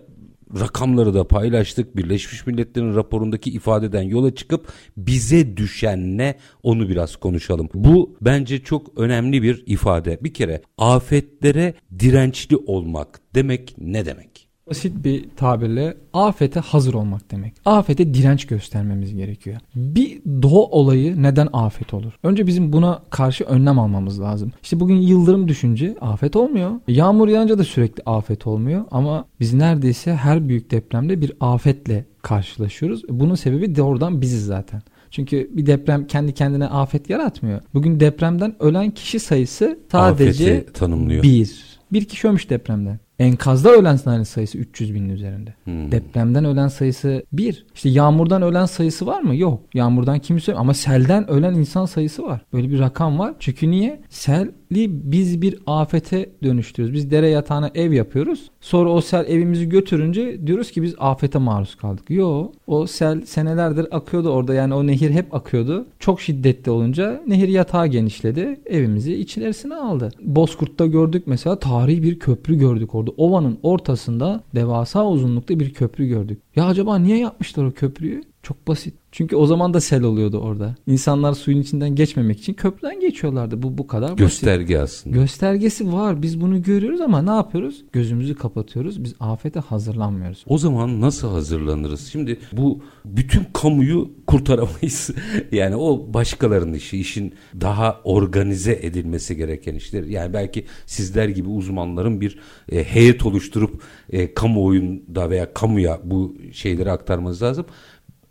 rakamları 0.59 1.13
da 1.13 1.27
paylaştık. 1.27 1.97
Birleşmiş 1.97 2.47
Milletler'in 2.47 2.95
raporundaki 2.95 3.51
ifadeden 3.51 4.01
yola 4.01 4.35
çıkıp 4.35 4.67
bize 4.97 5.57
düşen 5.57 6.17
ne 6.17 6.35
onu 6.63 6.89
biraz 6.89 7.15
konuşalım. 7.15 7.69
Bu 7.73 8.17
bence 8.21 8.63
çok 8.63 8.99
önemli 8.99 9.43
bir 9.43 9.63
ifade. 9.65 10.17
Bir 10.21 10.33
kere 10.33 10.61
afetlere 10.77 11.73
dirençli 11.99 12.57
olmak 12.57 13.19
demek 13.35 13.75
ne 13.77 14.05
demek? 14.05 14.32
Basit 14.69 15.03
bir 15.03 15.25
tabirle 15.35 15.97
afete 16.13 16.59
hazır 16.59 16.93
olmak 16.93 17.31
demek. 17.31 17.53
Afete 17.65 18.13
direnç 18.13 18.47
göstermemiz 18.47 19.15
gerekiyor. 19.15 19.57
Bir 19.75 20.21
doğa 20.41 20.65
olayı 20.65 21.23
neden 21.23 21.47
afet 21.53 21.93
olur? 21.93 22.13
Önce 22.23 22.47
bizim 22.47 22.73
buna 22.73 23.01
karşı 23.09 23.43
önlem 23.43 23.79
almamız 23.79 24.21
lazım. 24.21 24.51
İşte 24.63 24.79
bugün 24.79 24.95
yıldırım 24.95 25.47
düşünce 25.47 25.95
afet 26.01 26.35
olmuyor. 26.35 26.71
Yağmur 26.87 27.27
yağınca 27.27 27.57
da 27.57 27.63
sürekli 27.63 28.03
afet 28.05 28.47
olmuyor. 28.47 28.85
Ama 28.91 29.25
biz 29.39 29.53
neredeyse 29.53 30.15
her 30.15 30.47
büyük 30.49 30.71
depremde 30.71 31.21
bir 31.21 31.31
afetle 31.39 32.05
karşılaşıyoruz. 32.21 33.03
Bunun 33.09 33.35
sebebi 33.35 33.75
doğrudan 33.75 34.21
biziz 34.21 34.45
zaten. 34.45 34.81
Çünkü 35.11 35.49
bir 35.53 35.65
deprem 35.65 36.07
kendi 36.07 36.33
kendine 36.33 36.67
afet 36.67 37.09
yaratmıyor. 37.09 37.61
Bugün 37.73 37.99
depremden 37.99 38.55
ölen 38.59 38.91
kişi 38.91 39.19
sayısı 39.19 39.79
sadece 39.91 40.53
Afeti 40.57 40.73
tanımlıyor. 40.73 41.23
bir. 41.23 41.73
Bir 41.93 42.05
kişi 42.05 42.27
ölmüş 42.27 42.49
depremden. 42.49 42.99
Enkazda 43.19 43.71
ölen 43.71 43.95
sayısı 44.23 44.57
300 44.57 44.93
binin 44.93 45.09
üzerinde. 45.09 45.53
Hmm. 45.63 45.91
Depremden 45.91 46.45
ölen 46.45 46.67
sayısı 46.67 47.23
1. 47.33 47.65
İşte 47.75 47.89
yağmurdan 47.89 48.41
ölen 48.41 48.65
sayısı 48.65 49.05
var 49.05 49.21
mı? 49.21 49.35
Yok. 49.35 49.59
Yağmurdan 49.73 50.19
kimse 50.19 50.53
ama 50.53 50.73
selden 50.73 51.29
ölen 51.29 51.53
insan 51.53 51.85
sayısı 51.85 52.23
var. 52.23 52.41
Böyle 52.53 52.69
bir 52.69 52.79
rakam 52.79 53.19
var. 53.19 53.33
Çünkü 53.39 53.71
niye? 53.71 54.01
Sel 54.09 54.51
biz 54.71 55.41
bir 55.41 55.59
afete 55.67 56.29
dönüştürüyoruz. 56.43 56.95
Biz 56.95 57.11
dere 57.11 57.29
yatağına 57.29 57.71
ev 57.75 57.91
yapıyoruz. 57.91 58.49
Sonra 58.61 58.89
o 58.89 59.01
sel 59.01 59.25
evimizi 59.27 59.69
götürünce 59.69 60.47
diyoruz 60.47 60.71
ki 60.71 60.83
biz 60.83 60.95
afete 60.97 61.39
maruz 61.39 61.75
kaldık. 61.75 62.09
Yo 62.09 62.51
o 62.67 62.87
sel 62.87 63.21
senelerdir 63.21 63.87
akıyordu 63.91 64.29
orada 64.29 64.53
yani 64.53 64.73
o 64.73 64.87
nehir 64.87 65.11
hep 65.11 65.35
akıyordu. 65.35 65.85
Çok 65.99 66.21
şiddetli 66.21 66.71
olunca 66.71 67.21
nehir 67.27 67.47
yatağı 67.47 67.87
genişledi. 67.87 68.59
Evimizi 68.65 69.15
içerisine 69.15 69.75
aldı. 69.75 70.09
Bozkurt'ta 70.21 70.85
gördük 70.85 71.23
mesela 71.25 71.59
tarihi 71.59 72.03
bir 72.03 72.19
köprü 72.19 72.59
gördük 72.59 72.95
orada. 72.95 73.02
Ovanın 73.17 73.59
ortasında 73.63 74.43
devasa 74.55 75.07
uzunlukta 75.07 75.59
bir 75.59 75.73
köprü 75.73 76.07
gördük. 76.07 76.41
Ya 76.55 76.65
acaba 76.65 76.97
niye 76.97 77.17
yapmışlar 77.17 77.63
o 77.65 77.71
köprüyü? 77.71 78.21
Çok 78.43 78.67
basit. 78.67 78.93
Çünkü 79.11 79.35
o 79.35 79.45
zaman 79.45 79.73
da 79.73 79.81
sel 79.81 80.03
oluyordu 80.03 80.37
orada. 80.37 80.75
İnsanlar 80.87 81.33
suyun 81.33 81.61
içinden 81.61 81.95
geçmemek 81.95 82.39
için 82.39 82.53
köprüden 82.53 82.99
geçiyorlardı. 82.99 83.61
Bu 83.61 83.77
bu 83.77 83.87
kadar 83.87 84.13
Gösterge 84.13 84.79
basit. 84.79 84.83
aslında. 84.83 85.17
Göstergesi 85.17 85.93
var. 85.93 86.21
Biz 86.21 86.41
bunu 86.41 86.61
görüyoruz 86.61 87.01
ama 87.01 87.21
ne 87.21 87.29
yapıyoruz? 87.29 87.83
Gözümüzü 87.91 88.35
kapatıyoruz. 88.35 89.03
Biz 89.03 89.15
afete 89.19 89.59
hazırlanmıyoruz. 89.59 90.43
O 90.47 90.57
zaman 90.57 91.01
nasıl 91.01 91.31
hazırlanırız? 91.31 92.07
Şimdi 92.07 92.39
bu 92.53 92.81
bütün 93.05 93.43
kamuyu 93.53 94.11
kurtaramayız. 94.27 95.09
yani 95.51 95.75
o 95.75 96.13
başkalarının 96.13 96.73
işi. 96.73 96.97
işin 96.97 97.33
daha 97.61 98.01
organize 98.03 98.79
edilmesi 98.81 99.37
gereken 99.37 99.75
işler. 99.75 100.03
Yani 100.03 100.33
belki 100.33 100.65
sizler 100.85 101.29
gibi 101.29 101.49
uzmanların 101.49 102.21
bir 102.21 102.39
e, 102.71 102.83
heyet 102.83 103.25
oluşturup 103.25 103.81
e, 104.09 104.33
kamuoyunda 104.33 105.29
veya 105.29 105.53
kamuya 105.53 105.99
bu 106.03 106.37
şeyleri 106.51 106.91
aktarmanız 106.91 107.41
lazım 107.41 107.65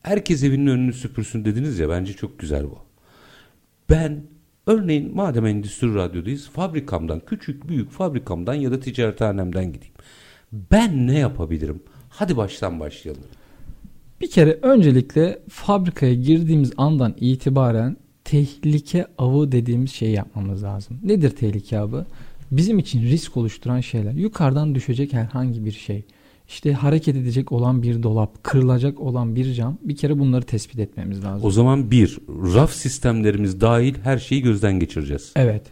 herkes 0.03 0.45
evinin 0.45 0.67
önünü 0.67 0.93
süpürsün 0.93 1.45
dediniz 1.45 1.79
ya 1.79 1.89
bence 1.89 2.13
çok 2.13 2.39
güzel 2.39 2.65
bu. 2.65 2.79
Ben 3.91 4.23
örneğin 4.67 5.17
madem 5.17 5.47
endüstri 5.47 5.95
radyodayız 5.95 6.49
fabrikamdan 6.49 7.21
küçük 7.27 7.69
büyük 7.69 7.91
fabrikamdan 7.91 8.55
ya 8.55 8.73
da 8.73 8.81
ticarethanemden 8.81 9.73
gideyim. 9.73 9.95
Ben 10.53 11.07
ne 11.07 11.19
yapabilirim? 11.19 11.83
Hadi 12.09 12.37
baştan 12.37 12.81
başlayalım. 12.81 13.25
Bir 14.21 14.31
kere 14.31 14.59
öncelikle 14.63 15.39
fabrikaya 15.49 16.15
girdiğimiz 16.15 16.73
andan 16.77 17.15
itibaren 17.21 17.97
tehlike 18.25 19.07
avı 19.19 19.53
dediğimiz 19.53 19.93
şeyi 19.93 20.15
yapmamız 20.15 20.63
lazım. 20.63 21.01
Nedir 21.03 21.31
tehlike 21.31 21.79
avı? 21.79 22.07
Bizim 22.51 22.79
için 22.79 23.03
risk 23.03 23.37
oluşturan 23.37 23.81
şeyler. 23.81 24.13
Yukarıdan 24.13 24.75
düşecek 24.75 25.13
herhangi 25.13 25.65
bir 25.65 25.73
şey 25.73 26.05
işte 26.53 26.73
hareket 26.73 27.17
edecek 27.17 27.53
olan 27.53 27.83
bir 27.83 28.03
dolap, 28.03 28.45
kırılacak 28.45 29.01
olan 29.01 29.37
bir 29.37 29.55
cam 29.55 29.79
bir 29.83 29.97
kere 29.97 30.19
bunları 30.19 30.43
tespit 30.43 30.79
etmemiz 30.79 31.25
lazım. 31.25 31.47
O 31.47 31.51
zaman 31.51 31.91
bir, 31.91 32.19
raf 32.29 32.73
sistemlerimiz 32.73 33.61
dahil 33.61 33.95
her 34.03 34.19
şeyi 34.19 34.43
gözden 34.43 34.81
geçireceğiz. 34.81 35.33
Evet. 35.37 35.63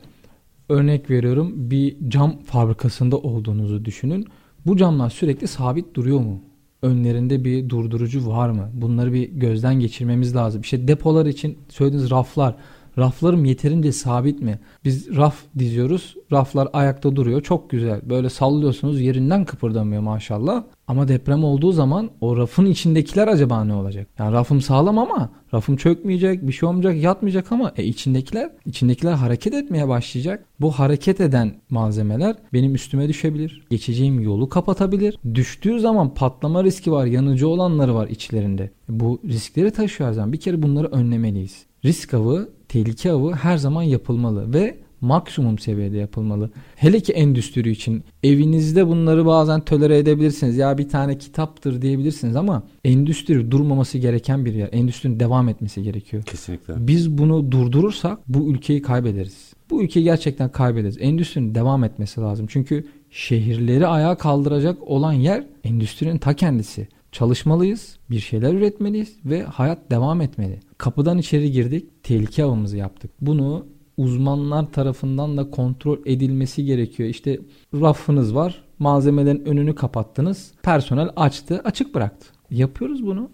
örnek 0.69 1.11
veriyorum 1.11 1.53
bir 1.71 1.97
cam 2.09 2.39
fabrikasında 2.43 3.19
olduğunuzu 3.19 3.85
düşünün. 3.85 4.27
Bu 4.67 4.77
camlar 4.77 5.11
sürekli 5.11 5.49
sabit 5.49 5.95
duruyor 5.95 6.21
mu? 6.21 6.41
Önlerinde 6.83 7.45
bir 7.45 7.69
durdurucu 7.69 8.27
var 8.27 8.51
mı? 8.51 8.71
Bunları 8.75 9.13
bir 9.13 9.29
gözden 9.29 9.81
geçirmemiz 9.81 10.37
lazım. 10.37 10.61
İşte 10.61 10.89
depolar 10.89 11.27
için 11.27 11.59
söylediğiniz 11.69 12.11
raflar 12.11 12.57
Raflarım 12.99 13.45
yeterince 13.45 13.93
sabit 13.93 14.41
mi? 14.41 14.59
Biz 14.85 15.17
raf 15.17 15.37
diziyoruz. 15.59 16.17
Raflar 16.33 16.69
ayakta 16.73 17.17
duruyor. 17.17 17.43
Çok 17.43 17.71
güzel. 17.71 18.01
Böyle 18.11 18.31
sallıyorsunuz 18.31 19.01
yerinden 19.01 19.45
kıpırdamıyor 19.45 20.03
maşallah. 20.03 20.65
Ama 20.89 21.09
deprem 21.09 21.45
olduğu 21.45 21.73
zaman 21.73 22.11
o 22.21 22.37
rafın 22.37 22.67
içindekiler 22.67 23.29
acaba 23.29 23.65
ne 23.65 23.75
olacak? 23.75 24.09
Yani 24.19 24.33
rafım 24.33 24.61
sağlam 24.61 24.99
ama 24.99 25.31
rafım 25.55 25.77
çökmeyecek, 25.77 26.47
bir 26.47 26.53
şey 26.53 26.69
olmayacak, 26.69 27.03
yatmayacak 27.03 27.53
ama 27.53 27.73
e 27.77 27.85
içindekiler, 27.85 28.51
içindekiler 28.67 29.13
hareket 29.13 29.55
etmeye 29.55 29.89
başlayacak. 29.89 30.45
Bu 30.61 30.73
hareket 30.73 31.21
eden 31.21 31.55
malzemeler 31.71 32.37
benim 32.53 32.75
üstüme 32.75 33.09
düşebilir. 33.09 33.67
Geçeceğim 33.71 34.21
yolu 34.21 34.49
kapatabilir. 34.49 35.19
Düştüğü 35.35 35.81
zaman 35.81 36.15
patlama 36.15 36.65
riski 36.65 36.93
var, 36.93 37.07
yanıcı 37.07 37.49
olanları 37.49 37.95
var 37.95 38.09
içlerinde. 38.09 38.71
Bu 38.89 39.21
riskleri 39.29 39.71
taşıyor 39.71 40.13
zaman. 40.13 40.33
Bir 40.33 40.41
kere 40.41 40.63
bunları 40.63 40.87
önlemeliyiz. 40.87 41.67
Risk 41.85 42.15
avı 42.15 42.49
tehlike 42.71 43.13
avı 43.13 43.33
her 43.33 43.57
zaman 43.57 43.83
yapılmalı 43.83 44.55
ve 44.55 44.77
maksimum 45.01 45.59
seviyede 45.59 45.97
yapılmalı. 45.97 46.51
Hele 46.77 47.01
ki 47.01 47.13
endüstri 47.13 47.71
için 47.71 48.05
evinizde 48.23 48.87
bunları 48.87 49.27
bazen 49.27 49.61
tolere 49.61 49.99
edebilirsiniz. 49.99 50.57
Ya 50.57 50.79
bir 50.79 50.89
tane 50.89 51.19
kitaptır 51.19 51.83
diyebilirsiniz 51.83 52.37
ama 52.37 52.63
endüstri 52.85 53.51
durmaması 53.51 53.99
gereken 53.99 54.45
bir 54.45 54.55
yer. 54.55 54.69
Endüstrinin 54.73 55.21
devam 55.21 55.49
etmesi 55.49 55.83
gerekiyor. 55.83 56.23
Kesinlikle. 56.23 56.75
Biz 56.87 57.19
bunu 57.19 57.53
durdurursak 57.53 58.19
bu 58.29 58.51
ülkeyi 58.51 58.83
kaybederiz. 58.83 59.53
Bu 59.71 59.83
ülkeyi 59.83 60.05
gerçekten 60.05 60.53
kaybederiz. 60.53 60.97
Endüstrinin 61.01 61.55
devam 61.55 61.85
etmesi 61.85 62.21
lazım. 62.21 62.47
Çünkü 62.51 62.87
şehirleri 63.11 63.87
ayağa 63.87 64.15
kaldıracak 64.15 64.89
olan 64.89 65.13
yer 65.13 65.45
endüstrinin 65.65 66.19
ta 66.19 66.35
kendisi. 66.35 66.89
Çalışmalıyız, 67.13 67.99
bir 68.11 68.21
şeyler 68.21 68.55
üretmeliyiz 68.55 69.17
ve 69.25 69.43
hayat 69.43 69.91
devam 69.91 70.21
etmeli. 70.21 70.61
Kapıdan 70.79 71.19
içeri 71.19 71.53
girdik, 71.53 72.05
tehlike 72.05 72.45
avımızı 72.45 72.77
yaptık. 72.77 73.11
Bunu 73.21 73.67
uzmanlar 73.97 74.73
tarafından 74.73 75.37
da 75.37 75.51
kontrol 75.51 75.99
edilmesi 76.07 76.65
gerekiyor. 76.65 77.09
İşte 77.09 77.41
rafınız 77.75 78.35
var, 78.35 78.63
malzemelerin 78.79 79.45
önünü 79.45 79.75
kapattınız, 79.75 80.53
personel 80.63 81.11
açtı, 81.17 81.61
açık 81.65 81.95
bıraktı. 81.95 82.27
Yapıyoruz 82.51 83.07
bunu. 83.07 83.31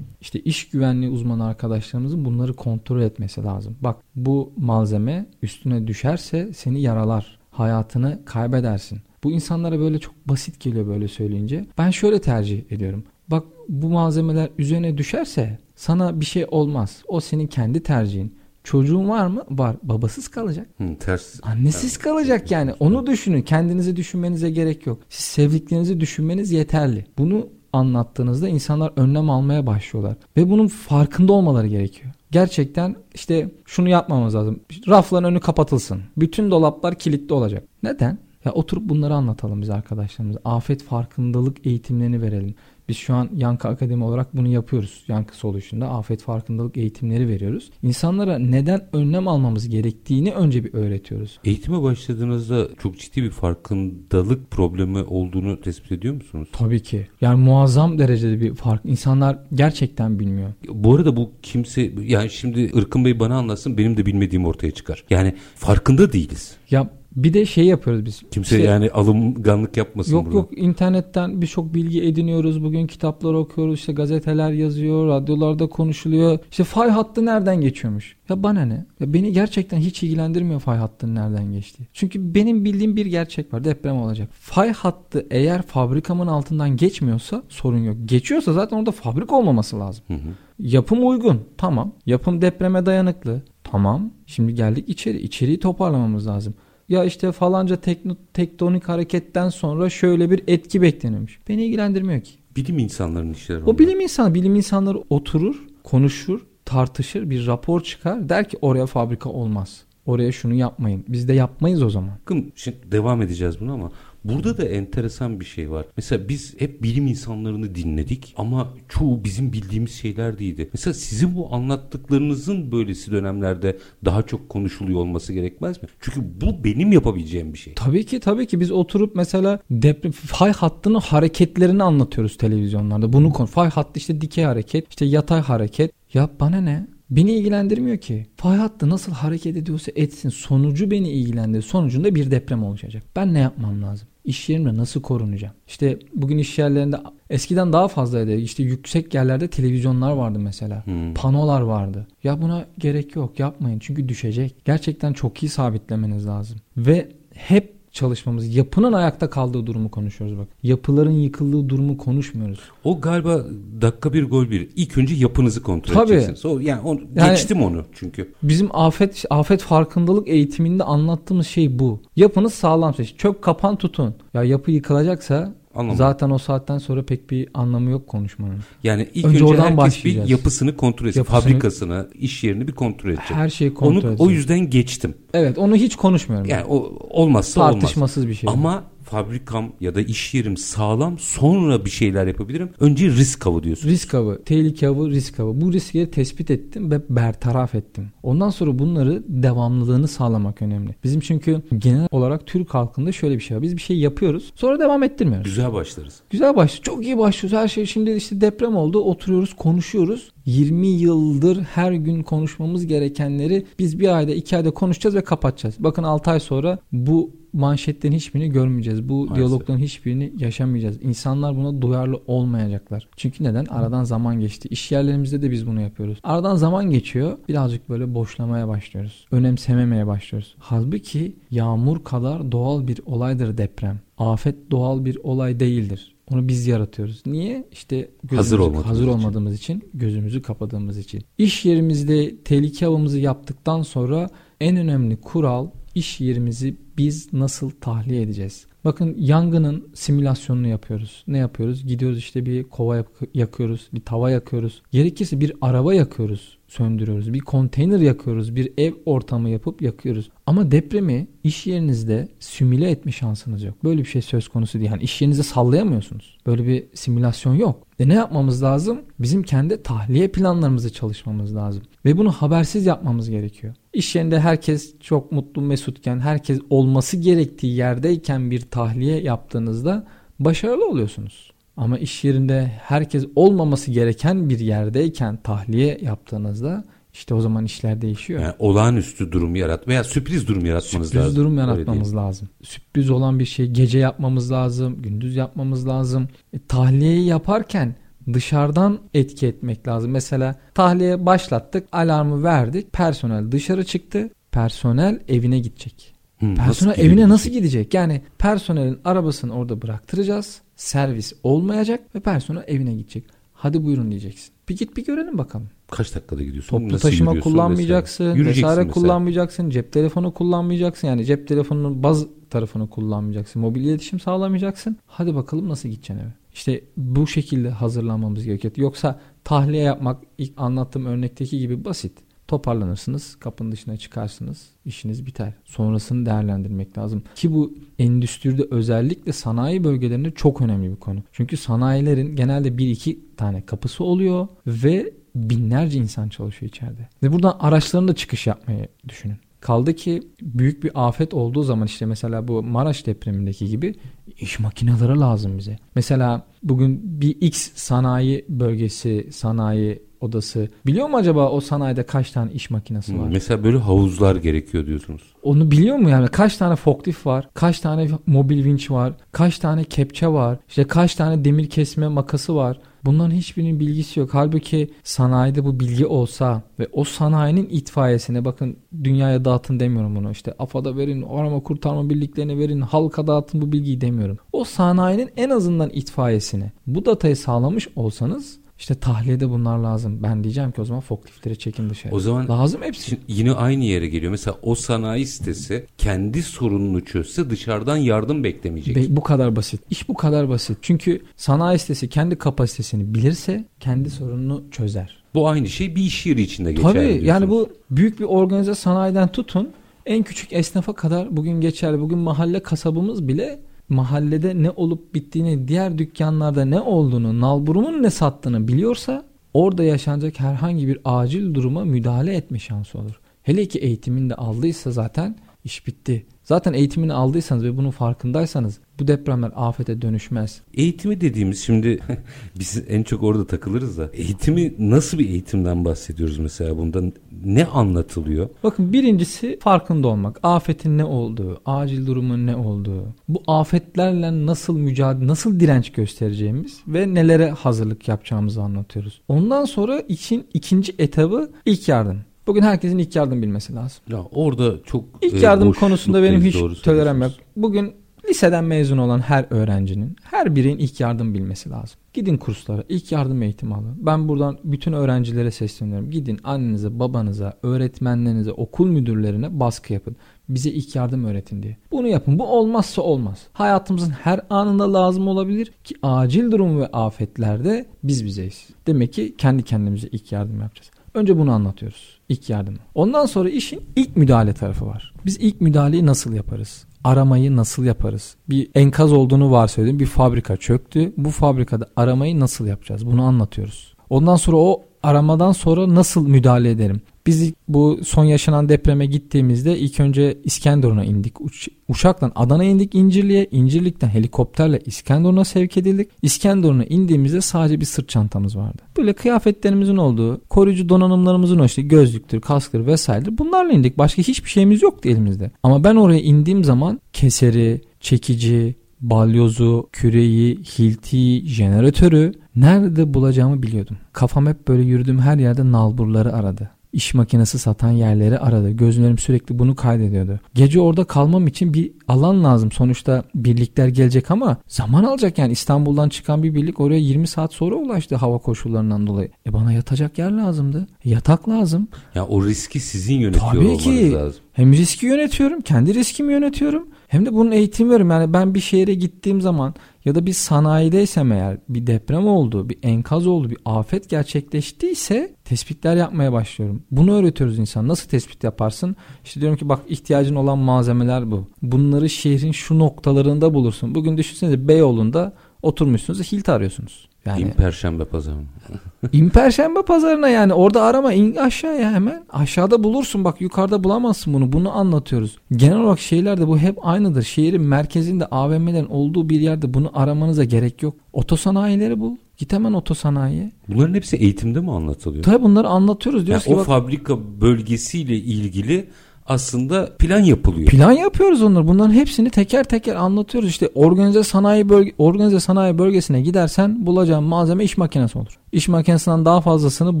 İşte 0.20 0.40
iş 0.40 0.68
güvenliği 0.68 1.10
uzmanı 1.10 1.46
arkadaşlarımızın 1.46 2.24
bunları 2.24 2.54
kontrol 2.54 3.00
etmesi 3.00 3.42
lazım. 3.42 3.76
Bak 3.80 3.96
bu 4.16 4.52
malzeme 4.56 5.26
üstüne 5.42 5.86
düşerse 5.86 6.52
seni 6.52 6.80
yaralar. 6.80 7.38
Hayatını 7.50 8.20
kaybedersin. 8.24 9.00
Bu 9.24 9.32
insanlara 9.32 9.78
böyle 9.78 9.98
çok 9.98 10.28
basit 10.28 10.60
geliyor 10.60 10.86
böyle 10.86 11.08
söyleyince. 11.08 11.66
Ben 11.78 11.90
şöyle 11.90 12.20
tercih 12.20 12.72
ediyorum. 12.72 13.04
Bak 13.28 13.44
bu 13.68 13.88
malzemeler 13.88 14.48
üzerine 14.58 14.98
düşerse 14.98 15.58
sana 15.76 16.20
bir 16.20 16.26
şey 16.26 16.46
olmaz. 16.50 17.02
O 17.08 17.20
senin 17.20 17.46
kendi 17.46 17.82
tercihin. 17.82 18.38
Çocuğun 18.64 19.08
var 19.08 19.26
mı? 19.26 19.42
Var. 19.50 19.76
Babasız 19.82 20.28
kalacak. 20.28 20.66
Hı, 20.78 20.96
ters. 21.00 21.40
Annesiz 21.42 21.92
evet. 21.92 21.98
kalacak 21.98 22.50
yani. 22.50 22.72
Onu 22.80 23.06
düşünün. 23.06 23.42
Kendinizi 23.42 23.96
düşünmenize 23.96 24.50
gerek 24.50 24.86
yok. 24.86 25.00
Siz 25.08 25.24
sevdiklerinizi 25.24 26.00
düşünmeniz 26.00 26.52
yeterli. 26.52 27.06
Bunu 27.18 27.48
anlattığınızda 27.72 28.48
insanlar 28.48 28.92
önlem 28.96 29.30
almaya 29.30 29.66
başlıyorlar. 29.66 30.16
Ve 30.36 30.50
bunun 30.50 30.66
farkında 30.66 31.32
olmaları 31.32 31.66
gerekiyor. 31.66 32.12
Gerçekten 32.30 32.96
işte 33.14 33.50
şunu 33.66 33.88
yapmamız 33.88 34.34
lazım. 34.34 34.60
Rafların 34.88 35.30
önü 35.30 35.40
kapatılsın. 35.40 36.02
Bütün 36.16 36.50
dolaplar 36.50 36.94
kilitli 36.94 37.34
olacak. 37.34 37.64
Neden? 37.82 38.18
Ya 38.44 38.52
oturup 38.52 38.88
bunları 38.88 39.14
anlatalım 39.14 39.62
biz 39.62 39.70
arkadaşlarımıza. 39.70 40.40
Afet 40.44 40.82
farkındalık 40.82 41.66
eğitimlerini 41.66 42.22
verelim. 42.22 42.54
Biz 42.88 42.96
şu 42.96 43.14
an 43.14 43.30
Yankı 43.34 43.68
Akademi 43.68 44.04
olarak 44.04 44.36
bunu 44.36 44.48
yapıyoruz. 44.48 45.04
Yankı 45.08 45.36
Solution'da 45.36 45.88
afet 45.88 46.22
farkındalık 46.22 46.76
eğitimleri 46.76 47.28
veriyoruz. 47.28 47.70
İnsanlara 47.82 48.38
neden 48.38 48.88
önlem 48.92 49.28
almamız 49.28 49.68
gerektiğini 49.68 50.32
önce 50.32 50.64
bir 50.64 50.74
öğretiyoruz. 50.74 51.38
Eğitime 51.44 51.82
başladığınızda 51.82 52.68
çok 52.82 52.98
ciddi 52.98 53.22
bir 53.22 53.30
farkındalık 53.30 54.50
problemi 54.50 55.02
olduğunu 55.02 55.60
tespit 55.60 55.92
ediyor 55.92 56.14
musunuz? 56.14 56.48
Tabii 56.52 56.82
ki. 56.82 57.06
Yani 57.20 57.40
muazzam 57.44 57.98
derecede 57.98 58.40
bir 58.40 58.54
fark. 58.54 58.84
İnsanlar 58.84 59.38
gerçekten 59.54 60.18
bilmiyor. 60.18 60.52
Bu 60.68 60.94
arada 60.94 61.16
bu 61.16 61.32
kimse 61.42 61.92
yani 62.02 62.30
şimdi 62.30 62.60
Irkın 62.60 63.04
Bey 63.04 63.20
bana 63.20 63.36
anlatsın 63.36 63.78
benim 63.78 63.96
de 63.96 64.06
bilmediğim 64.06 64.44
ortaya 64.44 64.70
çıkar. 64.70 65.04
Yani 65.10 65.34
farkında 65.54 66.12
değiliz. 66.12 66.56
Ya 66.70 66.90
bir 67.24 67.34
de 67.34 67.46
şey 67.46 67.64
yapıyoruz 67.64 68.04
biz. 68.04 68.22
Kimse 68.30 68.56
işte, 68.56 68.68
yani 68.68 68.90
alımganlık 68.90 69.76
yapmasın 69.76 70.12
Yok 70.12 70.26
burada. 70.26 70.36
yok 70.36 70.58
internetten 70.58 71.42
birçok 71.42 71.74
bilgi 71.74 72.02
ediniyoruz. 72.02 72.64
Bugün 72.64 72.86
kitaplar 72.86 73.34
okuyoruz. 73.34 73.74
işte 73.74 73.92
gazeteler 73.92 74.52
yazıyor. 74.52 75.08
Radyolarda 75.08 75.66
konuşuluyor. 75.66 76.38
İşte 76.50 76.64
fay 76.64 76.90
hattı 76.90 77.26
nereden 77.26 77.60
geçiyormuş? 77.60 78.16
Ya 78.28 78.42
bana 78.42 78.64
ne? 78.64 78.86
Ya 79.00 79.12
beni 79.12 79.32
gerçekten 79.32 79.78
hiç 79.78 80.02
ilgilendirmiyor 80.02 80.60
fay 80.60 80.78
hattının 80.78 81.14
nereden 81.14 81.52
geçtiği. 81.52 81.88
Çünkü 81.92 82.34
benim 82.34 82.64
bildiğim 82.64 82.96
bir 82.96 83.06
gerçek 83.06 83.54
var. 83.54 83.64
Deprem 83.64 83.96
olacak. 83.96 84.28
Fay 84.32 84.72
hattı 84.72 85.26
eğer 85.30 85.62
fabrikamın 85.62 86.26
altından 86.26 86.76
geçmiyorsa 86.76 87.42
sorun 87.48 87.78
yok. 87.78 87.96
Geçiyorsa 88.04 88.52
zaten 88.52 88.76
orada 88.76 88.90
fabrika 88.90 89.36
olmaması 89.36 89.80
lazım. 89.80 90.04
Hı 90.08 90.14
hı. 90.14 90.28
Yapım 90.58 91.08
uygun. 91.08 91.40
Tamam. 91.56 91.92
Yapım 92.06 92.42
depreme 92.42 92.86
dayanıklı. 92.86 93.42
Tamam. 93.64 94.10
Şimdi 94.26 94.54
geldik 94.54 94.88
içeri. 94.88 95.18
İçeriği 95.18 95.60
toparlamamız 95.60 96.26
lazım 96.26 96.54
ya 96.88 97.04
işte 97.04 97.32
falanca 97.32 97.76
tekno, 97.76 98.16
tektonik 98.34 98.88
hareketten 98.88 99.48
sonra 99.48 99.90
şöyle 99.90 100.30
bir 100.30 100.42
etki 100.46 100.82
bekleniyormuş. 100.82 101.40
Beni 101.48 101.64
ilgilendirmiyor 101.64 102.20
ki. 102.20 102.32
Bilim 102.56 102.78
insanlarının 102.78 103.32
işleri. 103.32 103.64
O 103.64 103.78
bilim 103.78 104.00
insanı, 104.00 104.34
bilim 104.34 104.54
insanları 104.54 104.98
oturur, 105.10 105.56
konuşur, 105.84 106.40
tartışır, 106.64 107.30
bir 107.30 107.46
rapor 107.46 107.80
çıkar. 107.80 108.28
Der 108.28 108.48
ki 108.48 108.58
oraya 108.62 108.86
fabrika 108.86 109.30
olmaz. 109.30 109.82
Oraya 110.06 110.32
şunu 110.32 110.54
yapmayın. 110.54 111.04
Biz 111.08 111.28
de 111.28 111.32
yapmayız 111.32 111.82
o 111.82 111.90
zaman. 111.90 112.12
Şimdi 112.54 112.76
devam 112.92 113.22
edeceğiz 113.22 113.60
bunu 113.60 113.72
ama 113.72 113.90
Burada 114.28 114.58
da 114.58 114.64
enteresan 114.64 115.40
bir 115.40 115.44
şey 115.44 115.70
var. 115.70 115.86
Mesela 115.96 116.28
biz 116.28 116.54
hep 116.58 116.82
bilim 116.82 117.06
insanlarını 117.06 117.74
dinledik 117.74 118.34
ama 118.36 118.74
çoğu 118.88 119.24
bizim 119.24 119.52
bildiğimiz 119.52 119.92
şeyler 119.92 120.38
değildi. 120.38 120.70
Mesela 120.72 120.94
sizin 120.94 121.36
bu 121.36 121.54
anlattıklarınızın 121.54 122.72
böylesi 122.72 123.10
dönemlerde 123.10 123.78
daha 124.04 124.22
çok 124.22 124.48
konuşuluyor 124.48 125.00
olması 125.00 125.32
gerekmez 125.32 125.82
mi? 125.82 125.88
Çünkü 126.00 126.20
bu 126.40 126.64
benim 126.64 126.92
yapabileceğim 126.92 127.52
bir 127.52 127.58
şey. 127.58 127.74
Tabii 127.74 128.06
ki 128.06 128.20
tabii 128.20 128.46
ki 128.46 128.60
biz 128.60 128.70
oturup 128.70 129.16
mesela 129.16 129.60
deprem 129.70 130.12
fay 130.12 130.52
hattının 130.52 131.00
hareketlerini 131.00 131.82
anlatıyoruz 131.82 132.36
televizyonlarda. 132.36 133.12
Bunu 133.12 133.32
konu 133.32 133.46
fay 133.46 133.70
hattı 133.70 133.98
işte 133.98 134.20
dikey 134.20 134.44
hareket, 134.44 134.88
işte 134.90 135.04
yatay 135.04 135.40
hareket. 135.40 135.92
Ya 136.14 136.30
bana 136.40 136.60
ne? 136.60 136.86
Beni 137.10 137.32
ilgilendirmiyor 137.32 137.96
ki. 137.96 138.26
Fay 138.36 138.56
hattı 138.56 138.90
nasıl 138.90 139.12
hareket 139.12 139.56
ediyorsa 139.56 139.92
etsin. 139.96 140.28
Sonucu 140.28 140.90
beni 140.90 141.10
ilgilendirir. 141.10 141.62
Sonucunda 141.62 142.14
bir 142.14 142.30
deprem 142.30 142.62
olacak. 142.62 143.02
Ben 143.16 143.34
ne 143.34 143.38
yapmam 143.38 143.82
lazım? 143.82 144.08
İş 144.28 144.48
yerimde 144.48 144.76
nasıl 144.76 145.02
korunacağım? 145.02 145.54
İşte 145.66 145.98
bugün 146.14 146.38
iş 146.38 146.58
yerlerinde 146.58 146.96
eskiden 147.30 147.72
daha 147.72 147.88
fazlaydı. 147.88 148.34
İşte 148.34 148.62
yüksek 148.62 149.14
yerlerde 149.14 149.48
televizyonlar 149.48 150.12
vardı 150.12 150.38
mesela. 150.38 150.86
Hmm. 150.86 151.14
Panolar 151.14 151.60
vardı. 151.60 152.06
Ya 152.24 152.42
buna 152.42 152.66
gerek 152.78 153.16
yok. 153.16 153.38
Yapmayın. 153.38 153.78
Çünkü 153.78 154.08
düşecek. 154.08 154.54
Gerçekten 154.64 155.12
çok 155.12 155.42
iyi 155.42 155.48
sabitlemeniz 155.48 156.26
lazım. 156.26 156.58
Ve 156.76 157.08
hep 157.34 157.77
çalışmamız. 157.92 158.56
Yapının 158.56 158.92
ayakta 158.92 159.30
kaldığı 159.30 159.66
durumu 159.66 159.90
konuşuyoruz 159.90 160.38
bak. 160.38 160.48
Yapıların 160.62 161.10
yıkıldığı 161.10 161.68
durumu 161.68 161.98
konuşmuyoruz. 161.98 162.60
O 162.84 163.00
galiba 163.00 163.44
dakika 163.80 164.12
bir 164.12 164.24
gol 164.24 164.50
bir. 164.50 164.68
İlk 164.76 164.98
önce 164.98 165.14
yapınızı 165.14 165.62
kontrol 165.62 165.94
Tabii. 165.94 166.12
edeceksiniz. 166.12 166.46
O, 166.46 166.58
yani, 166.60 166.80
on, 166.80 167.00
yani 167.14 167.30
geçtim 167.30 167.62
onu 167.62 167.84
çünkü. 167.94 168.32
Bizim 168.42 168.68
afet 168.72 169.24
afet 169.30 169.62
farkındalık 169.62 170.28
eğitiminde 170.28 170.84
anlattığımız 170.84 171.46
şey 171.46 171.78
bu. 171.78 172.00
Yapınız 172.16 172.54
sağlam. 172.54 172.94
Çök 173.18 173.42
kapan 173.42 173.76
tutun. 173.76 174.14
Ya 174.34 174.44
yapı 174.44 174.70
yıkılacaksa 174.70 175.54
Anlamadım. 175.78 175.98
Zaten 175.98 176.30
o 176.30 176.38
saatten 176.38 176.78
sonra 176.78 177.02
pek 177.02 177.30
bir 177.30 177.48
anlamı 177.54 177.90
yok 177.90 178.06
konuşmanın. 178.06 178.58
Yani 178.84 179.08
ilk 179.14 179.24
önce, 179.24 179.36
önce 179.36 179.44
oradan 179.44 179.78
herkes 179.78 180.04
bir 180.04 180.24
yapısını 180.24 180.76
kontrol 180.76 181.06
edecek. 181.06 181.16
Yapısını, 181.16 181.40
fabrikasını, 181.40 182.08
iş 182.14 182.44
yerini 182.44 182.68
bir 182.68 182.72
kontrol 182.72 183.10
edecek. 183.10 183.30
Her 183.30 183.48
şeyi 183.48 183.74
kontrol 183.74 184.00
Onu, 184.00 184.08
edecek. 184.08 184.20
O 184.20 184.30
yüzden 184.30 184.70
geçtim. 184.70 185.14
Evet 185.34 185.58
onu 185.58 185.76
hiç 185.76 185.96
konuşmuyorum. 185.96 186.48
Yani 186.48 186.64
o 186.64 186.92
olmazsa 187.10 187.60
Tartışmasız 187.60 188.24
olmaz. 188.24 188.30
bir 188.30 188.34
şey. 188.34 188.50
Ama 188.52 188.84
fabrikam 189.08 189.72
ya 189.80 189.94
da 189.94 190.00
iş 190.00 190.34
yerim 190.34 190.56
sağlam 190.56 191.18
sonra 191.18 191.84
bir 191.84 191.90
şeyler 191.90 192.26
yapabilirim. 192.26 192.70
Önce 192.80 193.06
risk 193.08 193.46
avı 193.46 193.62
diyorsun. 193.62 193.88
Risk 193.88 194.14
avı, 194.14 194.42
tehlike 194.44 194.88
avı, 194.88 195.10
risk 195.10 195.40
avı. 195.40 195.60
Bu 195.60 195.72
riskleri 195.72 196.10
tespit 196.10 196.50
ettim 196.50 196.90
ve 196.90 197.00
bertaraf 197.08 197.74
ettim. 197.74 198.08
Ondan 198.22 198.50
sonra 198.50 198.78
bunları 198.78 199.22
devamlılığını 199.28 200.08
sağlamak 200.08 200.62
önemli. 200.62 200.94
Bizim 201.04 201.20
çünkü 201.20 201.62
genel 201.78 202.08
olarak 202.10 202.46
Türk 202.46 202.74
halkında 202.74 203.12
şöyle 203.12 203.34
bir 203.34 203.40
şey 203.40 203.56
var. 203.56 203.62
Biz 203.62 203.76
bir 203.76 203.82
şey 203.82 203.98
yapıyoruz 203.98 204.52
sonra 204.54 204.80
devam 204.80 205.02
ettirmiyoruz. 205.02 205.44
Güzel 205.44 205.72
başlarız. 205.72 206.20
Güzel 206.30 206.56
başlıyoruz. 206.56 206.84
Çok 206.84 207.04
iyi 207.04 207.18
başlıyoruz. 207.18 207.58
Her 207.58 207.68
şey 207.68 207.86
şimdi 207.86 208.10
işte 208.10 208.40
deprem 208.40 208.76
oldu. 208.76 209.00
Oturuyoruz, 209.00 209.54
konuşuyoruz. 209.54 210.32
20 210.46 210.86
yıldır 210.86 211.60
her 211.62 211.92
gün 211.92 212.22
konuşmamız 212.22 212.86
gerekenleri 212.86 213.66
biz 213.78 214.00
bir 214.00 214.16
ayda 214.16 214.32
iki 214.32 214.56
ayda 214.56 214.70
konuşacağız 214.70 215.16
ve 215.16 215.20
kapatacağız. 215.20 215.74
Bakın 215.78 216.02
6 216.02 216.30
ay 216.30 216.40
sonra 216.40 216.78
bu 216.92 217.30
manşetlerin 217.58 218.16
hiçbirini 218.16 218.50
görmeyeceğiz. 218.50 219.08
Bu 219.08 219.14
Maalesef. 219.14 219.36
diyalogların 219.36 219.78
hiçbirini 219.78 220.32
yaşamayacağız. 220.38 221.02
İnsanlar 221.02 221.56
buna 221.56 221.82
duyarlı 221.82 222.20
olmayacaklar. 222.26 223.08
Çünkü 223.16 223.44
neden? 223.44 223.64
Aradan 223.64 224.04
zaman 224.04 224.40
geçti. 224.40 224.68
İş 224.70 224.92
yerlerimizde 224.92 225.42
de 225.42 225.50
biz 225.50 225.66
bunu 225.66 225.80
yapıyoruz. 225.80 226.18
Aradan 226.22 226.56
zaman 226.56 226.90
geçiyor. 226.90 227.38
Birazcık 227.48 227.88
böyle 227.88 228.14
boşlamaya 228.14 228.68
başlıyoruz. 228.68 229.26
Önemsememeye 229.30 230.06
başlıyoruz. 230.06 230.54
Halbuki 230.58 231.36
yağmur 231.50 232.04
kadar 232.04 232.52
doğal 232.52 232.88
bir 232.88 233.00
olaydır 233.06 233.58
deprem. 233.58 234.00
Afet 234.18 234.70
doğal 234.70 235.04
bir 235.04 235.16
olay 235.22 235.60
değildir. 235.60 236.14
Onu 236.30 236.48
biz 236.48 236.66
yaratıyoruz. 236.66 237.22
Niye? 237.26 237.64
İşte 237.72 238.10
hazır 238.30 238.58
olmadığımız, 238.58 238.86
hazır 238.86 239.06
olmadığımız 239.06 239.54
için. 239.54 239.78
için, 239.78 239.90
gözümüzü 239.94 240.42
kapadığımız 240.42 240.98
için. 240.98 241.22
İş 241.38 241.64
yerimizde 241.64 242.36
tehlike 242.36 242.86
avımızı 242.86 243.18
yaptıktan 243.18 243.82
sonra 243.82 244.28
en 244.60 244.76
önemli 244.76 245.16
kural 245.16 245.70
iş 245.94 246.20
yerimizi 246.20 246.76
biz 246.98 247.32
nasıl 247.32 247.70
tahliye 247.70 248.22
edeceğiz? 248.22 248.66
Bakın 248.84 249.14
yangının 249.18 249.88
simülasyonunu 249.94 250.66
yapıyoruz. 250.66 251.24
Ne 251.26 251.38
yapıyoruz? 251.38 251.86
Gidiyoruz 251.86 252.18
işte 252.18 252.46
bir 252.46 252.64
kova 252.64 253.04
yakıyoruz, 253.34 253.88
bir 253.94 254.00
tava 254.00 254.30
yakıyoruz. 254.30 254.82
Gerekirse 254.92 255.40
bir 255.40 255.52
araba 255.60 255.94
yakıyoruz 255.94 256.57
söndürüyoruz. 256.68 257.32
Bir 257.32 257.40
konteyner 257.40 257.98
yakıyoruz. 257.98 258.56
Bir 258.56 258.72
ev 258.78 258.92
ortamı 259.06 259.50
yapıp 259.50 259.82
yakıyoruz. 259.82 260.30
Ama 260.46 260.70
depremi 260.70 261.26
iş 261.44 261.66
yerinizde 261.66 262.28
simüle 262.40 262.90
etme 262.90 263.12
şansınız 263.12 263.62
yok. 263.62 263.84
Böyle 263.84 264.00
bir 264.00 264.08
şey 264.08 264.22
söz 264.22 264.48
konusu 264.48 264.78
değil. 264.78 264.90
Yani 264.90 265.02
iş 265.02 265.20
yerinizde 265.22 265.42
sallayamıyorsunuz. 265.42 266.38
Böyle 266.46 266.66
bir 266.66 266.84
simülasyon 266.94 267.54
yok. 267.54 267.86
E 267.98 268.08
ne 268.08 268.14
yapmamız 268.14 268.62
lazım? 268.62 269.00
Bizim 269.18 269.42
kendi 269.42 269.82
tahliye 269.82 270.28
planlarımızı 270.28 270.92
çalışmamız 270.92 271.56
lazım. 271.56 271.82
Ve 272.04 272.16
bunu 272.16 272.32
habersiz 272.32 272.86
yapmamız 272.86 273.30
gerekiyor. 273.30 273.74
İş 273.92 274.16
yerinde 274.16 274.40
herkes 274.40 274.94
çok 275.00 275.32
mutlu 275.32 275.62
mesutken, 275.62 276.18
herkes 276.18 276.60
olması 276.70 277.16
gerektiği 277.16 277.76
yerdeyken 277.76 278.50
bir 278.50 278.60
tahliye 278.60 279.20
yaptığınızda 279.20 280.06
başarılı 280.38 280.88
oluyorsunuz. 280.88 281.47
Ama 281.78 281.98
iş 281.98 282.24
yerinde 282.24 282.72
herkes 282.82 283.24
olmaması 283.36 283.90
gereken 283.90 284.48
bir 284.48 284.58
yerdeyken 284.58 285.36
tahliye 285.36 285.98
yaptığınızda 286.02 286.84
işte 287.12 287.34
o 287.34 287.40
zaman 287.40 287.64
işler 287.64 288.00
değişiyor. 288.00 288.40
Yani 288.40 288.54
olağanüstü 288.58 289.32
durum 289.32 289.56
yarat 289.56 289.88
veya 289.88 290.04
sürpriz 290.04 290.48
durum 290.48 290.66
yaratmanız 290.66 291.08
sürpriz 291.08 291.14
lazım. 291.16 291.30
Sürpriz 291.30 291.36
durum 291.36 291.58
yaratmamız 291.58 292.16
lazım. 292.16 292.48
Sürpriz 292.62 293.10
olan 293.10 293.38
bir 293.38 293.44
şey 293.44 293.66
gece 293.66 293.98
yapmamız 293.98 294.52
lazım, 294.52 295.02
gündüz 295.02 295.36
yapmamız 295.36 295.88
lazım. 295.88 296.28
E, 296.52 296.58
tahliyeyi 296.58 297.26
yaparken 297.26 297.94
dışarıdan 298.32 298.98
etki 299.14 299.46
etmek 299.46 299.88
lazım. 299.88 300.10
Mesela 300.10 300.54
tahliye 300.74 301.26
başlattık, 301.26 301.88
alarmı 301.92 302.44
verdik, 302.44 302.92
personel 302.92 303.52
dışarı 303.52 303.84
çıktı, 303.84 304.30
personel 304.52 305.20
evine 305.28 305.58
gidecek. 305.58 306.14
Hmm, 306.38 306.54
personel 306.54 306.90
nasıl 306.90 307.02
evine 307.02 307.28
nasıl 307.28 307.50
gidecek? 307.50 307.94
Yani 307.94 308.22
personelin 308.38 308.98
arabasını 309.04 309.54
orada 309.54 309.82
bıraktıracağız 309.82 310.62
servis 310.78 311.32
olmayacak 311.42 312.14
ve 312.14 312.20
personel 312.20 312.64
evine 312.66 312.94
gidecek. 312.94 313.24
Hadi 313.52 313.84
buyurun 313.84 314.10
diyeceksin. 314.10 314.52
Bir 314.68 314.76
git 314.76 314.96
bir 314.96 315.04
görelim 315.04 315.38
bakalım. 315.38 315.68
Kaç 315.90 316.14
dakikada 316.14 316.42
gidiyorsun? 316.42 316.70
Toplu 316.70 316.94
Nasıl 316.94 317.08
taşıma 317.08 317.40
kullanmayacaksın. 317.40 318.44
Vesaire 318.44 318.88
kullanmayacaksın. 318.88 319.70
Cep 319.70 319.92
telefonu 319.92 320.34
kullanmayacaksın. 320.34 321.08
Yani 321.08 321.24
cep 321.24 321.48
telefonunun 321.48 322.02
baz 322.02 322.26
tarafını 322.50 322.90
kullanmayacaksın. 322.90 323.62
Mobil 323.62 323.84
iletişim 323.84 324.20
sağlamayacaksın. 324.20 324.96
Hadi 325.06 325.34
bakalım 325.34 325.68
nasıl 325.68 325.88
gideceksin 325.88 326.24
eve. 326.24 326.32
İşte 326.52 326.84
bu 326.96 327.26
şekilde 327.26 327.70
hazırlanmamız 327.70 328.44
gerekiyor. 328.44 328.72
Yoksa 328.76 329.20
tahliye 329.44 329.82
yapmak 329.82 330.22
ilk 330.38 330.52
anlattığım 330.56 331.06
örnekteki 331.06 331.58
gibi 331.58 331.84
basit 331.84 332.12
toparlanırsınız, 332.48 333.36
kapının 333.36 333.72
dışına 333.72 333.96
çıkarsınız, 333.96 334.66
işiniz 334.84 335.26
biter. 335.26 335.52
Sonrasını 335.64 336.26
değerlendirmek 336.26 336.98
lazım. 336.98 337.22
Ki 337.34 337.52
bu 337.52 337.74
endüstride 337.98 338.66
özellikle 338.70 339.32
sanayi 339.32 339.84
bölgelerinde 339.84 340.30
çok 340.30 340.62
önemli 340.62 340.90
bir 340.90 340.96
konu. 340.96 341.22
Çünkü 341.32 341.56
sanayilerin 341.56 342.36
genelde 342.36 342.78
bir 342.78 342.88
iki 342.88 343.36
tane 343.36 343.66
kapısı 343.66 344.04
oluyor 344.04 344.48
ve 344.66 345.12
binlerce 345.34 345.98
insan 345.98 346.28
çalışıyor 346.28 346.70
içeride. 346.70 347.08
Ve 347.22 347.32
buradan 347.32 347.56
araçların 347.60 348.08
da 348.08 348.14
çıkış 348.14 348.46
yapmayı 348.46 348.88
düşünün. 349.08 349.36
Kaldı 349.60 349.94
ki 349.94 350.22
büyük 350.42 350.84
bir 350.84 351.08
afet 351.08 351.34
olduğu 351.34 351.62
zaman 351.62 351.86
işte 351.86 352.06
mesela 352.06 352.48
bu 352.48 352.62
Maraş 352.62 353.06
depremindeki 353.06 353.68
gibi 353.68 353.94
iş 354.38 354.58
makineleri 354.58 355.18
lazım 355.18 355.58
bize. 355.58 355.78
Mesela 355.94 356.46
bugün 356.62 357.20
bir 357.20 357.36
X 357.40 357.72
sanayi 357.74 358.44
bölgesi, 358.48 359.28
sanayi 359.32 360.07
odası. 360.20 360.68
Biliyor 360.86 361.08
mu 361.08 361.16
acaba 361.16 361.50
o 361.50 361.60
sanayide 361.60 362.02
kaç 362.02 362.30
tane 362.30 362.52
iş 362.52 362.70
makinesi 362.70 363.18
var? 363.18 363.24
Hmm, 363.24 363.32
mesela 363.32 363.64
böyle 363.64 363.78
havuzlar 363.78 364.36
gerekiyor 364.36 364.86
diyorsunuz. 364.86 365.22
Onu 365.42 365.70
biliyor 365.70 365.96
mu 365.96 366.08
yani? 366.08 366.28
Kaç 366.28 366.56
tane 366.56 366.76
forklift 366.76 367.26
var? 367.26 367.48
Kaç 367.54 367.80
tane 367.80 368.08
mobil 368.26 368.64
vinç 368.64 368.90
var? 368.90 369.12
Kaç 369.32 369.58
tane 369.58 369.84
kepçe 369.84 370.28
var? 370.28 370.58
İşte 370.68 370.84
kaç 370.84 371.14
tane 371.14 371.44
demir 371.44 371.70
kesme 371.70 372.08
makası 372.08 372.56
var? 372.56 372.78
Bunların 373.04 373.30
hiçbirinin 373.34 373.80
bilgisi 373.80 374.20
yok. 374.20 374.30
Halbuki 374.32 374.90
sanayide 375.04 375.64
bu 375.64 375.80
bilgi 375.80 376.06
olsa 376.06 376.62
ve 376.78 376.88
o 376.92 377.04
sanayinin 377.04 377.68
itfaiyesine 377.70 378.44
bakın 378.44 378.76
dünyaya 379.04 379.44
dağıtın 379.44 379.80
demiyorum 379.80 380.16
bunu. 380.16 380.30
İşte 380.30 380.54
AFAD'a 380.58 380.96
verin, 380.96 381.22
arama 381.22 381.60
kurtarma 381.60 382.10
birliklerine 382.10 382.58
verin, 382.58 382.80
halka 382.80 383.26
dağıtın 383.26 383.60
bu 383.60 383.72
bilgiyi 383.72 384.00
demiyorum. 384.00 384.38
O 384.52 384.64
sanayinin 384.64 385.30
en 385.36 385.50
azından 385.50 385.90
itfaiyesine 385.90 386.72
bu 386.86 387.04
datayı 387.04 387.36
sağlamış 387.36 387.88
olsanız 387.96 388.58
işte 388.78 388.94
tahliyede 388.94 389.50
bunlar 389.50 389.78
lazım. 389.78 390.22
Ben 390.22 390.44
diyeceğim 390.44 390.72
ki 390.72 390.80
o 390.80 390.84
zaman 390.84 391.00
forkliftleri 391.00 391.58
çekin 391.58 391.90
dışarı. 391.90 392.14
O 392.14 392.20
zaman 392.20 392.48
lazım 392.48 392.82
hepsi. 392.82 393.18
Yine 393.28 393.52
aynı 393.52 393.84
yere 393.84 394.08
geliyor. 394.08 394.30
Mesela 394.30 394.56
o 394.62 394.74
sanayi 394.74 395.26
sitesi 395.26 395.86
kendi 395.98 396.42
sorununu 396.42 397.04
çözse 397.04 397.50
dışarıdan 397.50 397.96
yardım 397.96 398.44
beklemeyecek. 398.44 398.96
Be- 398.96 399.16
bu 399.16 399.22
kadar 399.22 399.56
basit. 399.56 399.80
İş 399.90 400.08
bu 400.08 400.14
kadar 400.14 400.48
basit. 400.48 400.78
Çünkü 400.82 401.22
sanayi 401.36 401.78
sitesi 401.78 402.08
kendi 402.08 402.36
kapasitesini 402.38 403.14
bilirse 403.14 403.64
kendi 403.80 404.10
sorununu 404.10 404.64
çözer. 404.70 405.18
Bu 405.34 405.48
aynı 405.48 405.68
şey 405.68 405.96
bir 405.96 406.02
iş 406.02 406.26
yeri 406.26 406.42
içinde 406.42 406.72
geçerli 406.72 406.92
Tabii 406.92 407.04
diyorsunuz. 407.04 407.26
yani 407.26 407.48
bu 407.48 407.68
büyük 407.90 408.20
bir 408.20 408.24
organize 408.24 408.74
sanayiden 408.74 409.28
tutun 409.28 409.70
en 410.06 410.22
küçük 410.22 410.52
esnafa 410.52 410.92
kadar 410.92 411.36
bugün 411.36 411.60
geçerli. 411.60 412.00
Bugün 412.00 412.18
mahalle 412.18 412.62
kasabımız 412.62 413.28
bile 413.28 413.60
mahallede 413.88 414.62
ne 414.62 414.70
olup 414.70 415.14
bittiğini, 415.14 415.68
diğer 415.68 415.98
dükkanlarda 415.98 416.64
ne 416.64 416.80
olduğunu, 416.80 417.40
nalburumun 417.40 418.02
ne 418.02 418.10
sattığını 418.10 418.68
biliyorsa 418.68 419.24
orada 419.54 419.84
yaşanacak 419.84 420.40
herhangi 420.40 420.88
bir 420.88 420.98
acil 421.04 421.54
duruma 421.54 421.84
müdahale 421.84 422.34
etme 422.34 422.58
şansı 422.58 422.98
olur. 422.98 423.20
Hele 423.42 423.66
ki 423.66 423.78
eğitimini 423.78 424.30
de 424.30 424.34
aldıysa 424.34 424.90
zaten 424.90 425.36
iş 425.64 425.86
bitti. 425.86 426.26
Zaten 426.48 426.72
eğitimini 426.72 427.12
aldıysanız 427.12 427.64
ve 427.64 427.76
bunun 427.76 427.90
farkındaysanız 427.90 428.78
bu 429.00 429.08
depremler 429.08 429.52
afete 429.54 430.02
dönüşmez. 430.02 430.60
Eğitimi 430.74 431.20
dediğimiz 431.20 431.64
şimdi 431.64 431.98
biz 432.58 432.84
en 432.88 433.02
çok 433.02 433.22
orada 433.22 433.46
takılırız 433.46 433.98
da 433.98 434.10
eğitimi 434.12 434.74
nasıl 434.78 435.18
bir 435.18 435.28
eğitimden 435.28 435.84
bahsediyoruz 435.84 436.38
mesela 436.38 436.76
bundan 436.76 437.12
ne 437.44 437.64
anlatılıyor? 437.64 438.48
Bakın 438.62 438.92
birincisi 438.92 439.58
farkında 439.60 440.08
olmak. 440.08 440.40
Afetin 440.42 440.98
ne 440.98 441.04
olduğu, 441.04 441.60
acil 441.66 442.06
durumun 442.06 442.46
ne 442.46 442.56
olduğu, 442.56 443.04
bu 443.28 443.42
afetlerle 443.46 444.46
nasıl 444.46 444.78
mücadele, 444.78 445.26
nasıl 445.26 445.60
direnç 445.60 445.92
göstereceğimiz 445.92 446.80
ve 446.86 447.14
nelere 447.14 447.50
hazırlık 447.50 448.08
yapacağımızı 448.08 448.62
anlatıyoruz. 448.62 449.20
Ondan 449.28 449.64
sonra 449.64 450.00
için 450.00 450.46
ikinci 450.54 450.94
etabı 450.98 451.50
ilk 451.66 451.88
yardım. 451.88 452.27
Bugün 452.48 452.62
herkesin 452.62 452.98
ilk 452.98 453.16
yardım 453.16 453.42
bilmesi 453.42 453.74
lazım. 453.74 454.02
Ya 454.08 454.18
orada 454.32 454.82
çok 454.84 455.04
ilk 455.22 455.34
e, 455.34 455.38
yardım 455.38 455.72
konusunda 455.72 456.22
benim 456.22 456.40
hiç 456.40 456.82
toleram 456.82 457.22
yok. 457.22 457.32
Bugün 457.56 457.94
liseden 458.28 458.64
mezun 458.64 458.98
olan 458.98 459.20
her 459.20 459.46
öğrencinin 459.50 460.16
her 460.22 460.56
birinin 460.56 460.78
ilk 460.78 461.00
yardım 461.00 461.34
bilmesi 461.34 461.70
lazım. 461.70 461.98
Gidin 462.12 462.36
kurslara, 462.36 462.84
ilk 462.88 463.12
yardım 463.12 463.42
eğitimi 463.42 463.74
alın. 463.74 463.96
Ben 463.98 464.28
buradan 464.28 464.58
bütün 464.64 464.92
öğrencilere 464.92 465.50
sesleniyorum. 465.50 466.10
Gidin 466.10 466.40
annenize, 466.44 466.98
babanıza, 466.98 467.54
öğretmenlerinize, 467.62 468.52
okul 468.52 468.86
müdürlerine 468.86 469.60
baskı 469.60 469.92
yapın. 469.92 470.16
Bize 470.48 470.70
ilk 470.70 470.96
yardım 470.96 471.24
öğretin 471.24 471.62
diye. 471.62 471.76
Bunu 471.92 472.08
yapın. 472.08 472.38
Bu 472.38 472.46
olmazsa 472.46 473.02
olmaz. 473.02 473.46
Hayatımızın 473.52 474.10
her 474.10 474.40
anında 474.50 474.92
lazım 474.92 475.28
olabilir 475.28 475.72
ki 475.84 475.94
acil 476.02 476.50
durum 476.50 476.80
ve 476.80 476.86
afetlerde 476.86 477.86
biz 478.04 478.24
bizeyiz. 478.24 478.68
Demek 478.86 479.12
ki 479.12 479.34
kendi 479.38 479.62
kendimize 479.62 480.08
ilk 480.08 480.32
yardım 480.32 480.60
yapacağız. 480.60 480.97
Önce 481.14 481.38
bunu 481.38 481.52
anlatıyoruz. 481.52 482.18
İlk 482.28 482.50
yardım. 482.50 482.78
Ondan 482.94 483.26
sonra 483.26 483.50
işin 483.50 483.80
ilk 483.96 484.16
müdahale 484.16 484.52
tarafı 484.52 484.86
var. 484.86 485.12
Biz 485.26 485.36
ilk 485.36 485.60
müdahaleyi 485.60 486.06
nasıl 486.06 486.32
yaparız? 486.32 486.84
Aramayı 487.04 487.56
nasıl 487.56 487.84
yaparız? 487.84 488.36
Bir 488.50 488.68
enkaz 488.74 489.12
olduğunu 489.12 489.50
varsayalım. 489.50 489.98
Bir 489.98 490.06
fabrika 490.06 490.56
çöktü. 490.56 491.12
Bu 491.16 491.30
fabrikada 491.30 491.86
aramayı 491.96 492.40
nasıl 492.40 492.66
yapacağız? 492.66 493.06
Bunu 493.06 493.22
anlatıyoruz. 493.22 493.94
Ondan 494.10 494.36
sonra 494.36 494.56
o 494.56 494.82
aramadan 495.02 495.52
sonra 495.52 495.94
nasıl 495.94 496.28
müdahale 496.28 496.70
ederim? 496.70 497.00
Biz 497.28 497.52
bu 497.68 498.00
son 498.04 498.24
yaşanan 498.24 498.68
depreme 498.68 499.06
gittiğimizde 499.06 499.78
ilk 499.78 500.00
önce 500.00 500.38
İskenderun'a 500.44 501.04
indik. 501.04 501.40
Uç, 501.40 501.68
uçakla 501.88 502.32
Adana'ya 502.34 502.70
indik 502.70 502.94
İncirli'ye. 502.94 503.48
İncirlik'ten 503.50 504.08
helikopterle 504.08 504.80
İskenderun'a 504.86 505.44
sevk 505.44 505.76
edildik. 505.76 506.10
İskenderun'a 506.22 506.84
indiğimizde 506.84 507.40
sadece 507.40 507.80
bir 507.80 507.84
sırt 507.84 508.08
çantamız 508.08 508.56
vardı. 508.56 508.82
Böyle 508.96 509.12
kıyafetlerimizin 509.12 509.96
olduğu, 509.96 510.40
koruyucu 510.48 510.88
donanımlarımızın 510.88 511.62
işte 511.62 511.82
gözlüktür, 511.82 512.40
kasktır 512.40 512.86
vesairedir. 512.86 513.38
Bunlarla 513.38 513.72
indik. 513.72 513.98
Başka 513.98 514.22
hiçbir 514.22 514.50
şeyimiz 514.50 514.82
yoktu 514.82 515.08
elimizde. 515.08 515.50
Ama 515.62 515.84
ben 515.84 515.96
oraya 515.96 516.20
indiğim 516.20 516.64
zaman 516.64 517.00
keseri, 517.12 517.80
çekici, 518.00 518.74
balyozu, 519.00 519.88
küreği, 519.92 520.56
hiltiyi, 520.56 521.46
jeneratörü 521.46 522.32
nerede 522.56 523.14
bulacağımı 523.14 523.62
biliyordum. 523.62 523.96
Kafam 524.12 524.46
hep 524.46 524.68
böyle 524.68 524.82
yürüdüğüm 524.82 525.18
her 525.18 525.38
yerde 525.38 525.72
nalburları 525.72 526.32
aradı 526.32 526.77
iş 526.92 527.14
makinesi 527.14 527.58
satan 527.58 527.90
yerleri 527.90 528.38
aradı. 528.38 528.70
Gözlerim 528.70 529.18
sürekli 529.18 529.58
bunu 529.58 529.74
kaydediyordu. 529.76 530.40
Gece 530.54 530.80
orada 530.80 531.04
kalmam 531.04 531.46
için 531.46 531.74
bir 531.74 531.90
alan 532.08 532.44
lazım. 532.44 532.72
Sonuçta 532.72 533.24
birlikler 533.34 533.88
gelecek 533.88 534.30
ama 534.30 534.56
zaman 534.66 535.04
alacak 535.04 535.38
yani 535.38 535.52
İstanbul'dan 535.52 536.08
çıkan 536.08 536.42
bir 536.42 536.54
birlik 536.54 536.80
oraya 536.80 536.98
20 536.98 537.26
saat 537.26 537.52
sonra 537.52 537.74
ulaştı 537.74 538.16
hava 538.16 538.38
koşullarından 538.38 539.06
dolayı. 539.06 539.28
E 539.46 539.52
bana 539.52 539.72
yatacak 539.72 540.18
yer 540.18 540.30
lazımdı. 540.30 540.86
Yatak 541.04 541.48
lazım. 541.48 541.88
Ya 542.14 542.26
o 542.26 542.44
riski 542.44 542.80
sizin 542.80 543.14
yönetiyor 543.14 543.46
Tabii 543.50 543.58
olmanız 543.58 543.82
ki. 543.84 544.12
lazım. 544.12 544.40
Hem 544.52 544.72
riski 544.72 545.06
yönetiyorum, 545.06 545.60
kendi 545.60 545.94
riskimi 545.94 546.32
yönetiyorum. 546.32 546.88
Hem 547.08 547.26
de 547.26 547.32
bunun 547.34 547.50
eğitim 547.50 547.86
veriyorum. 547.86 548.10
Yani 548.10 548.32
ben 548.32 548.54
bir 548.54 548.60
şehre 548.60 548.94
gittiğim 548.94 549.40
zaman 549.40 549.74
ya 550.08 550.14
da 550.14 550.26
bir 550.26 550.32
sanayideysem 550.32 551.32
eğer 551.32 551.58
bir 551.68 551.86
deprem 551.86 552.26
oldu, 552.26 552.68
bir 552.68 552.78
enkaz 552.82 553.26
oldu, 553.26 553.50
bir 553.50 553.58
afet 553.64 554.08
gerçekleştiyse 554.08 555.36
tespitler 555.44 555.96
yapmaya 555.96 556.32
başlıyorum. 556.32 556.82
Bunu 556.90 557.12
öğretiyoruz 557.12 557.58
insan. 557.58 557.88
Nasıl 557.88 558.08
tespit 558.08 558.44
yaparsın? 558.44 558.96
İşte 559.24 559.40
diyorum 559.40 559.58
ki 559.58 559.68
bak 559.68 559.80
ihtiyacın 559.88 560.34
olan 560.34 560.58
malzemeler 560.58 561.30
bu. 561.30 561.46
Bunları 561.62 562.10
şehrin 562.10 562.52
şu 562.52 562.78
noktalarında 562.78 563.54
bulursun. 563.54 563.94
Bugün 563.94 564.16
düşünsenize 564.16 564.68
Beyoğlu'nda 564.68 565.32
oturmuşsunuz, 565.62 566.32
hilt 566.32 566.48
arıyorsunuz. 566.48 567.08
Yani 567.26 567.40
İm 567.40 567.50
Perşembe 567.50 568.04
pazarı. 568.04 568.36
İn 569.12 569.28
Perşembe 569.28 569.82
pazarına 569.82 570.28
yani 570.28 570.52
orada 570.52 570.82
arama 570.82 571.12
in 571.12 571.36
aşağıya 571.36 571.92
hemen 571.92 572.24
aşağıda 572.30 572.84
bulursun 572.84 573.24
bak 573.24 573.40
yukarıda 573.40 573.84
bulamazsın 573.84 574.34
bunu 574.34 574.52
bunu 574.52 574.76
anlatıyoruz. 574.76 575.38
Genel 575.56 575.78
olarak 575.78 576.00
şeylerde 576.00 576.48
bu 576.48 576.58
hep 576.58 576.86
aynıdır. 576.86 577.22
Şehrin 577.22 577.62
merkezinde 577.62 578.26
AVM'lerin 578.26 578.86
olduğu 578.86 579.28
bir 579.28 579.40
yerde 579.40 579.74
bunu 579.74 579.90
aramanıza 579.94 580.44
gerek 580.44 580.82
yok. 580.82 580.94
Otosanayileri 581.12 582.00
bul. 582.00 582.16
Git 582.38 582.52
hemen 582.52 582.72
otosanayiye. 582.72 583.52
Bunların 583.68 583.94
hepsi 583.94 584.16
eğitimde 584.16 584.60
mi 584.60 584.70
anlatılıyor? 584.70 585.24
Tabii 585.24 585.42
bunları 585.42 585.68
anlatıyoruz. 585.68 586.26
Diyoruz 586.26 586.46
yani 586.46 586.54
ki 586.54 586.56
o 586.56 586.58
bak, 586.58 586.66
fabrika 586.66 587.40
bölgesiyle 587.40 588.16
ilgili 588.16 588.88
aslında 589.28 589.96
plan 589.98 590.20
yapılıyor. 590.20 590.68
Plan 590.68 590.92
yapıyoruz 590.92 591.42
onları. 591.42 591.68
Bunların 591.68 591.92
hepsini 591.92 592.30
teker 592.30 592.64
teker 592.64 592.94
anlatıyoruz. 592.94 593.50
İşte 593.50 593.70
organize 593.74 594.24
sanayi 594.24 594.68
bölge 594.68 594.92
organize 594.98 595.40
sanayi 595.40 595.78
bölgesine 595.78 596.20
gidersen 596.20 596.86
bulacağın 596.86 597.24
malzeme 597.24 597.64
iş 597.64 597.78
makinesi 597.78 598.18
olur. 598.18 598.38
İş 598.52 598.68
makinesinden 598.68 599.24
daha 599.24 599.40
fazlasını 599.40 600.00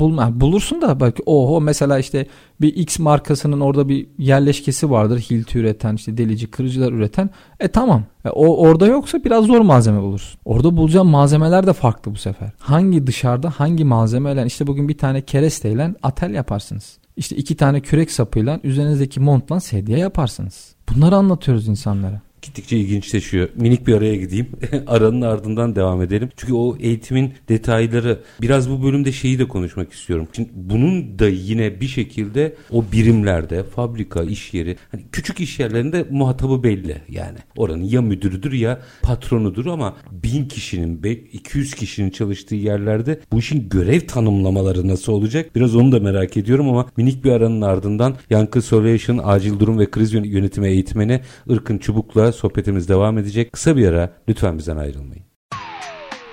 bulma. 0.00 0.40
Bulursun 0.40 0.82
da 0.82 1.00
belki 1.00 1.22
oho 1.26 1.60
mesela 1.60 1.98
işte 1.98 2.26
bir 2.60 2.76
X 2.76 2.98
markasının 2.98 3.60
orada 3.60 3.88
bir 3.88 4.06
yerleşkesi 4.18 4.90
vardır. 4.90 5.18
Hilti 5.30 5.58
üreten, 5.58 5.94
işte 5.94 6.16
delici, 6.16 6.50
kırıcılar 6.50 6.92
üreten. 6.92 7.30
E 7.60 7.68
tamam. 7.68 8.02
E, 8.24 8.28
o 8.28 8.56
orada 8.56 8.86
yoksa 8.86 9.24
biraz 9.24 9.44
zor 9.44 9.60
malzeme 9.60 10.02
bulursun. 10.02 10.40
Orada 10.44 10.76
bulacağın 10.76 11.06
malzemeler 11.06 11.66
de 11.66 11.72
farklı 11.72 12.12
bu 12.12 12.18
sefer. 12.18 12.50
Hangi 12.58 13.06
dışarıda 13.06 13.50
hangi 13.50 13.84
malzemeyle 13.84 14.46
işte 14.46 14.66
bugün 14.66 14.88
bir 14.88 14.98
tane 14.98 15.20
keresteyle 15.20 15.94
atel 16.02 16.34
yaparsınız. 16.34 16.98
İşte 17.18 17.36
iki 17.36 17.56
tane 17.56 17.80
kürek 17.80 18.10
sapıyla 18.10 18.60
üzerinizdeki 18.64 19.20
montla 19.20 19.60
sedye 19.60 19.98
yaparsınız. 19.98 20.74
Bunları 20.88 21.16
anlatıyoruz 21.16 21.68
insanlara. 21.68 22.20
Gittikçe 22.42 22.76
ilginçleşiyor. 22.76 23.48
Minik 23.56 23.86
bir 23.86 23.94
araya 23.94 24.16
gideyim. 24.16 24.48
Aranın 24.86 25.20
ardından 25.20 25.76
devam 25.76 26.02
edelim. 26.02 26.28
Çünkü 26.36 26.54
o 26.54 26.76
eğitimin 26.80 27.34
detayları 27.48 28.20
biraz 28.40 28.70
bu 28.70 28.82
bölümde 28.82 29.12
şeyi 29.12 29.38
de 29.38 29.48
konuşmak 29.48 29.92
istiyorum. 29.92 30.28
Şimdi 30.32 30.48
bunun 30.54 31.18
da 31.18 31.28
yine 31.28 31.80
bir 31.80 31.88
şekilde 31.88 32.56
o 32.70 32.84
birimlerde 32.92 33.64
fabrika, 33.64 34.22
iş 34.22 34.54
yeri 34.54 34.76
hani 34.90 35.02
küçük 35.12 35.40
iş 35.40 35.58
yerlerinde 35.58 36.06
muhatabı 36.10 36.62
belli 36.62 36.96
yani. 37.08 37.38
Oranın 37.56 37.84
ya 37.84 38.02
müdürüdür 38.02 38.52
ya 38.52 38.80
patronudur 39.02 39.66
ama 39.66 39.96
bin 40.10 40.44
kişinin 40.48 41.02
200 41.32 41.74
kişinin 41.74 42.10
çalıştığı 42.10 42.54
yerlerde 42.54 43.20
bu 43.32 43.38
işin 43.38 43.68
görev 43.68 44.00
tanımlamaları 44.00 44.88
nasıl 44.88 45.12
olacak? 45.12 45.50
Biraz 45.56 45.76
onu 45.76 45.92
da 45.92 46.00
merak 46.00 46.36
ediyorum 46.36 46.68
ama 46.68 46.86
minik 46.96 47.24
bir 47.24 47.30
aranın 47.30 47.60
ardından 47.60 48.16
Yankı 48.30 48.62
Solution 48.62 49.20
acil 49.24 49.60
durum 49.60 49.78
ve 49.78 49.90
kriz 49.90 50.12
yönetimi 50.12 50.68
eğitmeni 50.68 51.20
Irkın 51.48 51.78
Çubuk'la 51.78 52.32
sohbetimiz 52.38 52.88
devam 52.88 53.18
edecek. 53.18 53.52
Kısa 53.52 53.76
bir 53.76 53.88
ara 53.88 54.12
lütfen 54.28 54.58
bizden 54.58 54.76
ayrılmayın. 54.76 55.24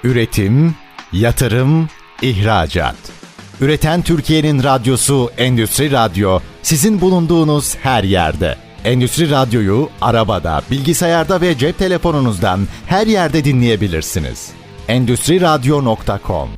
Üretim, 0.04 0.76
yatırım, 1.14 1.90
ihracat. 2.22 2.96
Üreten 3.62 4.02
Türkiye'nin 4.02 4.64
radyosu 4.64 5.32
Endüstri 5.38 5.92
Radyo 5.92 6.40
sizin 6.62 7.02
bulunduğunuz 7.02 7.76
her 7.76 8.04
yerde. 8.04 8.56
Endüstri 8.84 9.32
Radyo'yu 9.32 9.90
arabada, 10.02 10.62
bilgisayarda 10.72 11.42
ve 11.42 11.58
cep 11.58 11.78
telefonunuzdan 11.78 12.68
her 12.88 13.08
yerde 13.08 13.44
dinleyebilirsiniz. 13.44 14.52
Endüstri 14.88 15.42
Radyo.com 15.42 16.50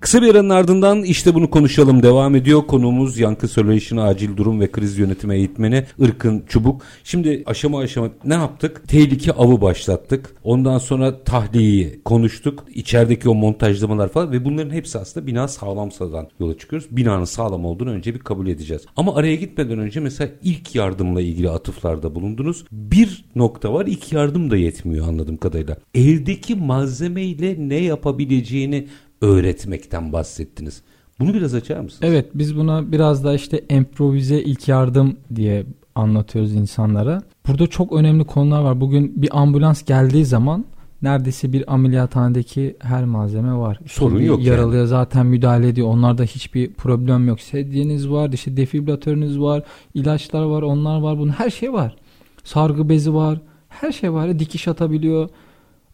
Kısa 0.00 0.22
bir 0.22 0.30
aranın 0.30 0.48
ardından 0.48 1.02
işte 1.02 1.34
bunu 1.34 1.50
konuşalım 1.50 2.02
devam 2.02 2.36
ediyor. 2.36 2.66
Konuğumuz 2.66 3.18
Yankı 3.18 3.48
Solution 3.48 3.98
Acil 3.98 4.36
Durum 4.36 4.60
ve 4.60 4.70
Kriz 4.70 4.98
Yönetimi 4.98 5.34
Eğitmeni 5.34 5.84
Irkın 5.98 6.44
Çubuk. 6.48 6.82
Şimdi 7.04 7.42
aşama 7.46 7.78
aşama 7.78 8.10
ne 8.24 8.34
yaptık? 8.34 8.88
Tehlike 8.88 9.32
avı 9.32 9.60
başlattık. 9.60 10.34
Ondan 10.44 10.78
sonra 10.78 11.24
tahliyeyi 11.24 12.00
konuştuk. 12.04 12.64
İçerideki 12.74 13.28
o 13.28 13.34
montajlamalar 13.34 14.08
falan 14.08 14.32
ve 14.32 14.44
bunların 14.44 14.70
hepsi 14.70 14.98
aslında 14.98 15.26
bina 15.26 15.48
sağlamsadan 15.48 16.28
yola 16.40 16.58
çıkıyoruz. 16.58 16.88
Binanın 16.90 17.24
sağlam 17.24 17.64
olduğunu 17.64 17.90
önce 17.90 18.14
bir 18.14 18.20
kabul 18.20 18.46
edeceğiz. 18.46 18.82
Ama 18.96 19.14
araya 19.14 19.34
gitmeden 19.34 19.78
önce 19.78 20.00
mesela 20.00 20.30
ilk 20.42 20.74
yardımla 20.74 21.20
ilgili 21.20 21.50
atıflarda 21.50 22.14
bulundunuz. 22.14 22.64
Bir 22.72 23.24
nokta 23.36 23.72
var 23.72 23.86
ilk 23.86 24.12
yardım 24.12 24.50
da 24.50 24.56
yetmiyor 24.56 25.08
anladığım 25.08 25.36
kadarıyla. 25.36 25.76
Eldeki 25.94 26.54
malzemeyle 26.54 27.56
ne 27.58 27.76
yapabileceğini 27.76 28.86
öğretmekten 29.20 30.12
bahsettiniz. 30.12 30.82
Bunu 31.20 31.34
biraz 31.34 31.54
açar 31.54 31.80
mısınız? 31.80 32.02
Evet 32.12 32.26
biz 32.34 32.56
buna 32.56 32.92
biraz 32.92 33.24
da 33.24 33.34
işte 33.34 33.64
improvize 33.70 34.40
ilk 34.40 34.68
yardım 34.68 35.16
diye 35.34 35.66
anlatıyoruz 35.94 36.54
insanlara. 36.54 37.22
Burada 37.48 37.66
çok 37.66 37.92
önemli 37.92 38.24
konular 38.24 38.62
var. 38.62 38.80
Bugün 38.80 39.22
bir 39.22 39.40
ambulans 39.40 39.84
geldiği 39.84 40.24
zaman 40.24 40.64
neredeyse 41.02 41.52
bir 41.52 41.74
ameliyathanedeki 41.74 42.76
her 42.80 43.04
malzeme 43.04 43.54
var. 43.54 43.80
Sorun 43.86 44.18
bir 44.18 44.24
yok 44.24 44.42
Yaralıya 44.42 44.78
yani. 44.78 44.88
zaten 44.88 45.26
müdahale 45.26 45.68
ediyor. 45.68 45.88
Onlarda 45.88 46.22
hiçbir 46.22 46.72
problem 46.72 47.28
yok. 47.28 47.40
Sedyeniz 47.40 48.10
var, 48.10 48.32
işte 48.32 48.56
defibrilatörünüz 48.56 49.40
var, 49.40 49.62
ilaçlar 49.94 50.42
var, 50.42 50.62
onlar 50.62 51.00
var. 51.00 51.18
Bunun 51.18 51.32
her 51.32 51.50
şey 51.50 51.72
var. 51.72 51.96
Sargı 52.44 52.88
bezi 52.88 53.14
var. 53.14 53.40
Her 53.68 53.92
şey 53.92 54.12
var. 54.12 54.38
Dikiş 54.38 54.68
atabiliyor. 54.68 55.28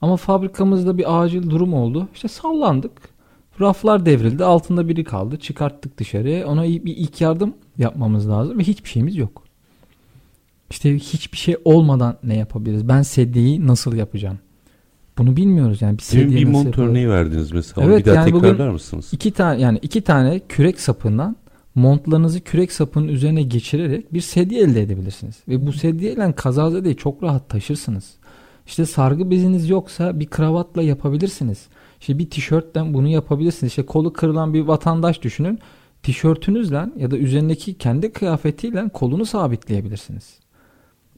Ama 0.00 0.16
fabrikamızda 0.16 0.98
bir 0.98 1.22
acil 1.22 1.50
durum 1.50 1.74
oldu. 1.74 2.08
İşte 2.14 2.28
sallandık. 2.28 3.15
Raflar 3.60 4.06
devrildi. 4.06 4.44
Altında 4.44 4.88
biri 4.88 5.04
kaldı. 5.04 5.36
Çıkarttık 5.36 5.98
dışarıya. 5.98 6.46
Ona 6.46 6.64
bir 6.64 6.96
ilk 6.96 7.20
yardım 7.20 7.54
yapmamız 7.78 8.28
lazım 8.28 8.58
ve 8.58 8.62
hiçbir 8.62 8.88
şeyimiz 8.88 9.16
yok. 9.16 9.42
İşte 10.70 10.94
hiçbir 10.94 11.38
şey 11.38 11.56
olmadan 11.64 12.18
ne 12.22 12.36
yapabiliriz? 12.36 12.88
Ben 12.88 13.02
sedyeyi 13.02 13.66
nasıl 13.66 13.96
yapacağım? 13.96 14.38
Bunu 15.18 15.36
bilmiyoruz 15.36 15.82
yani. 15.82 15.98
Bir, 15.98 16.02
sedye 16.02 16.36
bir 16.36 16.44
mont 16.44 16.66
yapalım? 16.66 16.88
örneği 16.88 17.08
verdiniz 17.08 17.52
mesela. 17.52 17.86
Evet, 17.86 18.06
bir 18.06 18.10
daha 18.10 18.14
yani 18.14 18.32
tekrarlar 18.32 18.68
mısınız? 18.68 19.08
İki 19.12 19.30
tane 19.30 19.60
yani 19.60 19.78
iki 19.82 20.00
tane 20.00 20.40
kürek 20.48 20.80
sapından 20.80 21.36
montlarınızı 21.74 22.40
kürek 22.40 22.72
sapının 22.72 23.08
üzerine 23.08 23.42
geçirerek 23.42 24.14
bir 24.14 24.20
sedye 24.20 24.60
elde 24.60 24.82
edebilirsiniz. 24.82 25.36
Ve 25.48 25.66
bu 25.66 25.72
sedyeyle 25.72 26.32
kazazedeyi 26.32 26.96
çok 26.96 27.22
rahat 27.22 27.48
taşırsınız. 27.48 28.14
İşte 28.66 28.86
sargı 28.86 29.30
beziniz 29.30 29.68
yoksa 29.68 30.20
bir 30.20 30.26
kravatla 30.26 30.82
yapabilirsiniz. 30.82 31.58
İşte 32.00 32.18
bir 32.18 32.30
tişörtten 32.30 32.94
bunu 32.94 33.08
yapabilirsiniz. 33.08 33.70
İşte 33.72 33.82
kolu 33.86 34.12
kırılan 34.12 34.54
bir 34.54 34.60
vatandaş 34.60 35.22
düşünün. 35.22 35.58
Tişörtünüzle 36.02 36.80
ya 36.96 37.10
da 37.10 37.16
üzerindeki 37.16 37.74
kendi 37.74 38.12
kıyafetiyle 38.12 38.88
kolunu 38.92 39.26
sabitleyebilirsiniz. 39.26 40.38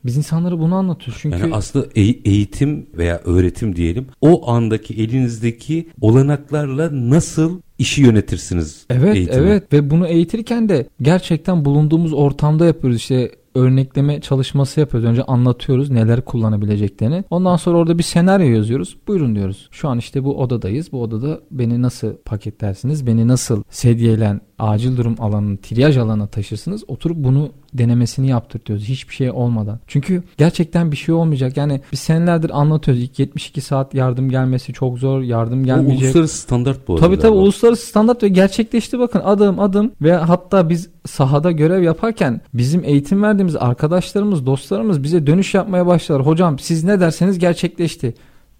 Biz 0.04 0.16
insanlara 0.16 0.58
bunu 0.58 0.74
anlatıyoruz. 0.74 1.18
Çünkü 1.22 1.38
yani 1.38 1.54
aslında 1.54 1.86
e- 1.96 2.02
eğitim 2.30 2.86
veya 2.94 3.20
öğretim 3.24 3.76
diyelim 3.76 4.06
o 4.20 4.50
andaki 4.50 4.94
elinizdeki 4.94 5.88
olanaklarla 6.00 6.90
nasıl 6.92 7.60
işi 7.78 8.02
yönetirsiniz 8.02 8.86
Evet 8.90 9.16
eğitimi. 9.16 9.36
evet 9.48 9.72
ve 9.72 9.90
bunu 9.90 10.06
eğitirken 10.06 10.68
de 10.68 10.86
gerçekten 11.02 11.64
bulunduğumuz 11.64 12.12
ortamda 12.12 12.66
yapıyoruz. 12.66 12.96
İşte 12.98 13.30
örnekleme 13.58 14.20
çalışması 14.20 14.80
yapıyoruz. 14.80 15.08
Önce 15.10 15.22
anlatıyoruz 15.22 15.90
neler 15.90 16.24
kullanabileceklerini. 16.24 17.24
Ondan 17.30 17.56
sonra 17.56 17.78
orada 17.78 17.98
bir 17.98 18.02
senaryo 18.02 18.48
yazıyoruz. 18.48 18.96
Buyurun 19.08 19.34
diyoruz. 19.34 19.68
Şu 19.70 19.88
an 19.88 19.98
işte 19.98 20.24
bu 20.24 20.42
odadayız. 20.42 20.92
Bu 20.92 21.02
odada 21.02 21.40
beni 21.50 21.82
nasıl 21.82 22.16
paketlersiniz? 22.16 23.06
Beni 23.06 23.28
nasıl 23.28 23.62
sedyeyle 23.70 24.40
acil 24.58 24.96
durum 24.96 25.16
alanını, 25.18 25.56
triyaj 25.56 25.96
alanına 25.96 26.26
taşırsınız. 26.26 26.84
Oturup 26.88 27.16
bunu 27.16 27.50
denemesini 27.74 28.28
yaptırtıyoruz 28.28 28.84
hiçbir 28.84 29.14
şey 29.14 29.30
olmadan. 29.30 29.80
Çünkü 29.86 30.22
gerçekten 30.38 30.92
bir 30.92 30.96
şey 30.96 31.14
olmayacak. 31.14 31.56
Yani 31.56 31.80
biz 31.92 31.98
senelerdir 31.98 32.60
anlatıyoruz. 32.60 33.02
İlk 33.02 33.18
72 33.18 33.60
saat 33.60 33.94
yardım 33.94 34.30
gelmesi 34.30 34.72
çok 34.72 34.98
zor. 34.98 35.22
Yardım 35.22 35.64
gelmeyecek. 35.64 36.02
O 36.02 36.04
uluslararası 36.04 36.38
standart 36.38 36.88
bu 36.88 36.94
arada. 36.94 37.06
Tabii 37.06 37.18
tabii 37.18 37.36
uluslararası 37.36 37.86
standart 37.86 38.22
ve 38.22 38.28
gerçekleşti 38.28 38.98
bakın 38.98 39.20
adım 39.24 39.60
adım 39.60 39.92
ve 40.02 40.14
hatta 40.14 40.68
biz 40.68 40.88
sahada 41.06 41.52
görev 41.52 41.82
yaparken 41.82 42.40
bizim 42.54 42.84
eğitim 42.84 43.22
verdiğimiz 43.22 43.56
arkadaşlarımız, 43.56 44.46
dostlarımız 44.46 45.02
bize 45.02 45.26
dönüş 45.26 45.54
yapmaya 45.54 45.86
başladılar. 45.86 46.26
Hocam 46.26 46.58
siz 46.58 46.84
ne 46.84 47.00
derseniz 47.00 47.38
gerçekleşti. 47.38 48.14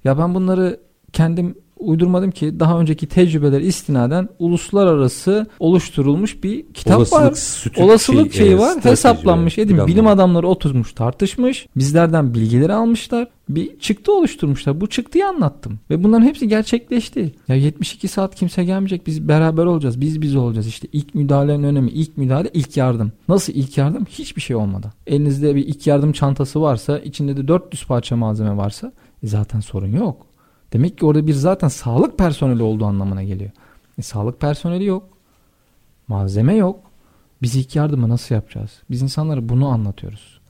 Ya 0.04 0.18
ben 0.18 0.34
bunları 0.34 0.80
kendim 1.12 1.54
uydurmadım 1.78 2.30
ki 2.30 2.60
daha 2.60 2.80
önceki 2.80 3.06
tecrübeler 3.06 3.60
istinaden 3.60 4.28
uluslararası 4.38 5.46
oluşturulmuş 5.58 6.42
bir 6.44 6.72
kitap 6.74 6.98
Olasılık 6.98 7.22
var. 7.22 7.32
sütü 7.34 7.82
Olasılık 7.82 8.32
şey, 8.32 8.40
şeyi 8.40 8.50
evet, 8.50 8.60
var. 8.60 8.84
Hesaplanmış. 8.84 9.58
Edin 9.58 9.86
bilim 9.86 10.06
adamları 10.06 10.48
oturmuş, 10.48 10.92
tartışmış. 10.92 11.66
Bizlerden 11.76 12.34
bilgileri 12.34 12.72
almışlar. 12.72 13.28
Bir 13.48 13.78
çıktı 13.78 14.12
oluşturmuşlar. 14.12 14.80
Bu 14.80 14.86
çıktıyı 14.86 15.26
anlattım. 15.26 15.78
Ve 15.90 16.04
bunların 16.04 16.26
hepsi 16.26 16.48
gerçekleşti. 16.48 17.34
Ya 17.48 17.54
72 17.56 18.08
saat 18.08 18.34
kimse 18.34 18.64
gelmeyecek. 18.64 19.06
Biz 19.06 19.28
beraber 19.28 19.64
olacağız. 19.64 20.00
Biz 20.00 20.22
biz 20.22 20.36
olacağız. 20.36 20.66
İşte 20.66 20.88
ilk 20.92 21.14
müdahalenin 21.14 21.62
önemi. 21.62 21.90
ilk 21.90 22.16
müdahale 22.16 22.50
ilk 22.54 22.76
yardım. 22.76 23.12
Nasıl 23.28 23.52
ilk 23.52 23.78
yardım? 23.78 24.04
Hiçbir 24.04 24.40
şey 24.40 24.56
olmadan. 24.56 24.92
Elinizde 25.06 25.54
bir 25.54 25.66
ilk 25.66 25.86
yardım 25.86 26.12
çantası 26.12 26.60
varsa, 26.60 26.98
içinde 26.98 27.36
de 27.36 27.48
400 27.48 27.84
parça 27.86 28.16
malzeme 28.16 28.56
varsa 28.56 28.92
e 29.22 29.26
zaten 29.26 29.60
sorun 29.60 29.96
yok. 29.96 30.27
Demek 30.72 30.98
ki 30.98 31.06
orada 31.06 31.26
bir 31.26 31.32
zaten 31.32 31.68
sağlık 31.68 32.18
personeli 32.18 32.62
olduğu 32.62 32.84
anlamına 32.84 33.22
geliyor. 33.22 33.50
E, 33.98 34.02
sağlık 34.02 34.40
personeli 34.40 34.84
yok. 34.84 35.08
Malzeme 36.08 36.54
yok. 36.54 36.80
Biz 37.42 37.56
ilk 37.56 37.76
yardımı 37.76 38.08
nasıl 38.08 38.34
yapacağız? 38.34 38.70
Biz 38.90 39.02
insanlara 39.02 39.48
bunu 39.48 39.68
anlatıyoruz. 39.68 40.40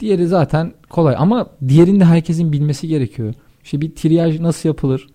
Diğeri 0.00 0.26
zaten 0.26 0.72
kolay 0.90 1.14
ama 1.18 1.46
diğerini 1.68 2.00
de 2.00 2.04
herkesin 2.04 2.52
bilmesi 2.52 2.88
gerekiyor. 2.88 3.34
İşte 3.64 3.80
bir 3.80 3.94
triyaj 3.94 4.40
nasıl 4.40 4.68
yapılır? 4.68 5.08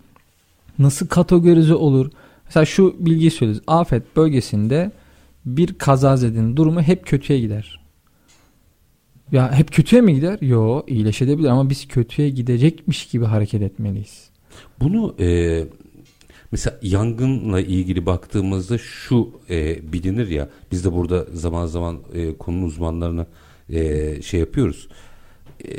Nasıl 0.80 1.08
kategorize 1.08 1.76
olur? 1.76 2.12
Mesela 2.46 2.66
şu 2.66 2.96
bilgiyi 3.00 3.32
söylüyoruz. 3.32 3.64
Afet 3.68 4.16
bölgesinde 4.16 4.92
bir 5.46 5.74
kazazedenin 5.74 6.58
durumu 6.58 6.82
hep 6.82 7.06
kötüye 7.06 7.40
gider. 7.40 7.80
Ya 9.32 9.52
hep 9.52 9.72
kötüye 9.72 10.02
mi 10.02 10.16
gider? 10.16 10.38
Yo 10.42 10.84
iyileşebilir 10.88 11.50
ama 11.50 11.70
biz 11.70 11.88
kötüye 11.88 12.30
gidecekmiş 12.30 13.08
gibi 13.08 13.26
hareket 13.26 13.62
etmeliyiz. 13.62 14.30
Bunu 14.80 15.16
e, 15.20 15.64
mesela 16.52 16.80
yangınla 16.82 17.60
ilgili 17.62 18.06
baktığımızda 18.06 18.78
şu 18.78 19.42
e, 19.50 19.92
bilinir 19.94 20.28
ya 20.28 20.50
biz 20.72 20.86
de 20.86 20.94
burada 20.94 21.26
zaman 21.34 21.66
zaman 21.66 22.00
e, 22.14 22.38
konunun 22.38 22.66
uzmanlarına 22.66 23.28
e, 23.70 24.22
şey 24.22 24.40
yapıyoruz. 24.40 24.88
E, 25.66 25.72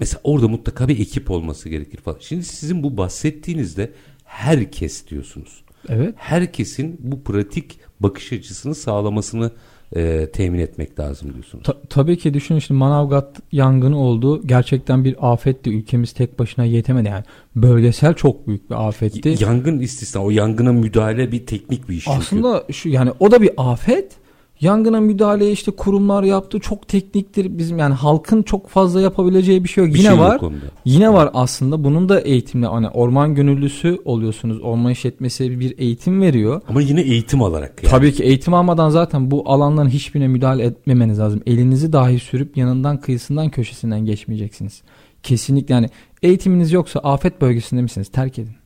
mesela 0.00 0.20
orada 0.24 0.48
mutlaka 0.48 0.88
bir 0.88 1.00
ekip 1.00 1.30
olması 1.30 1.68
gerekir 1.68 1.98
falan. 1.98 2.18
Şimdi 2.20 2.44
sizin 2.44 2.82
bu 2.82 2.96
bahsettiğinizde 2.96 3.92
herkes 4.24 5.08
diyorsunuz. 5.08 5.64
Evet. 5.88 6.14
Herkesin 6.18 6.96
bu 6.98 7.24
pratik 7.24 7.78
bakış 8.00 8.32
açısını 8.32 8.74
sağlamasını 8.74 9.50
e, 9.96 10.28
temin 10.32 10.58
etmek 10.58 11.00
lazım 11.00 11.32
diyorsunuz. 11.32 11.64
Ta- 11.64 11.76
tabii 11.88 12.18
ki 12.18 12.34
düşünün 12.34 12.58
şimdi 12.58 12.78
Manavgat 12.78 13.40
yangını 13.52 13.98
oldu. 13.98 14.42
Gerçekten 14.46 15.04
bir 15.04 15.32
afetti. 15.32 15.70
Ülkemiz 15.70 16.12
tek 16.12 16.38
başına 16.38 16.64
yetemedi. 16.64 17.08
Yani 17.08 17.24
bölgesel 17.56 18.14
çok 18.14 18.46
büyük 18.46 18.70
bir 18.70 18.88
afetti. 18.88 19.36
Yangın 19.40 19.78
istisna 19.78 20.24
o 20.24 20.30
yangına 20.30 20.72
müdahale 20.72 21.32
bir 21.32 21.46
teknik 21.46 21.88
bir 21.88 21.94
iş 21.96 22.04
çünkü. 22.04 22.18
Aslında 22.18 22.64
şu 22.72 22.88
yani 22.88 23.10
o 23.20 23.30
da 23.30 23.42
bir 23.42 23.50
afet. 23.56 24.12
Yangına 24.60 25.00
müdahale 25.00 25.50
işte 25.50 25.70
kurumlar 25.70 26.22
yaptı. 26.22 26.60
Çok 26.60 26.88
tekniktir. 26.88 27.58
Bizim 27.58 27.78
yani 27.78 27.94
halkın 27.94 28.42
çok 28.42 28.68
fazla 28.68 29.00
yapabileceği 29.00 29.64
bir 29.64 29.68
şey 29.68 29.84
yok. 29.84 29.94
Bir 29.94 29.98
Yine 29.98 30.08
şey 30.08 30.18
var. 30.18 30.40
Yine 30.84 31.12
var 31.12 31.30
aslında. 31.34 31.84
Bunun 31.84 32.08
da 32.08 32.20
eğitimle 32.20 32.66
hani 32.66 32.88
orman 32.88 33.34
gönüllüsü 33.34 33.98
oluyorsunuz. 34.04 34.60
Orman 34.62 34.92
işletmesi 34.92 35.60
bir 35.60 35.78
eğitim 35.78 36.22
veriyor. 36.22 36.60
Ama 36.68 36.80
yine 36.80 37.00
eğitim 37.00 37.42
alarak 37.42 37.82
yani. 37.82 37.90
Tabii 37.90 38.12
ki 38.12 38.22
eğitim 38.22 38.54
almadan 38.54 38.90
zaten 38.90 39.30
bu 39.30 39.50
alanların 39.50 39.88
hiçbirine 39.88 40.28
müdahale 40.28 40.64
etmemeniz 40.64 41.18
lazım. 41.18 41.42
Elinizi 41.46 41.92
dahi 41.92 42.18
sürüp 42.18 42.56
yanından 42.56 43.00
kıyısından 43.00 43.48
köşesinden 43.48 44.04
geçmeyeceksiniz. 44.04 44.82
Kesinlikle 45.22 45.74
yani 45.74 45.88
eğitiminiz 46.22 46.72
yoksa 46.72 47.00
afet 47.00 47.40
bölgesinde 47.40 47.82
misiniz? 47.82 48.08
Terk 48.08 48.38
edin. 48.38 48.56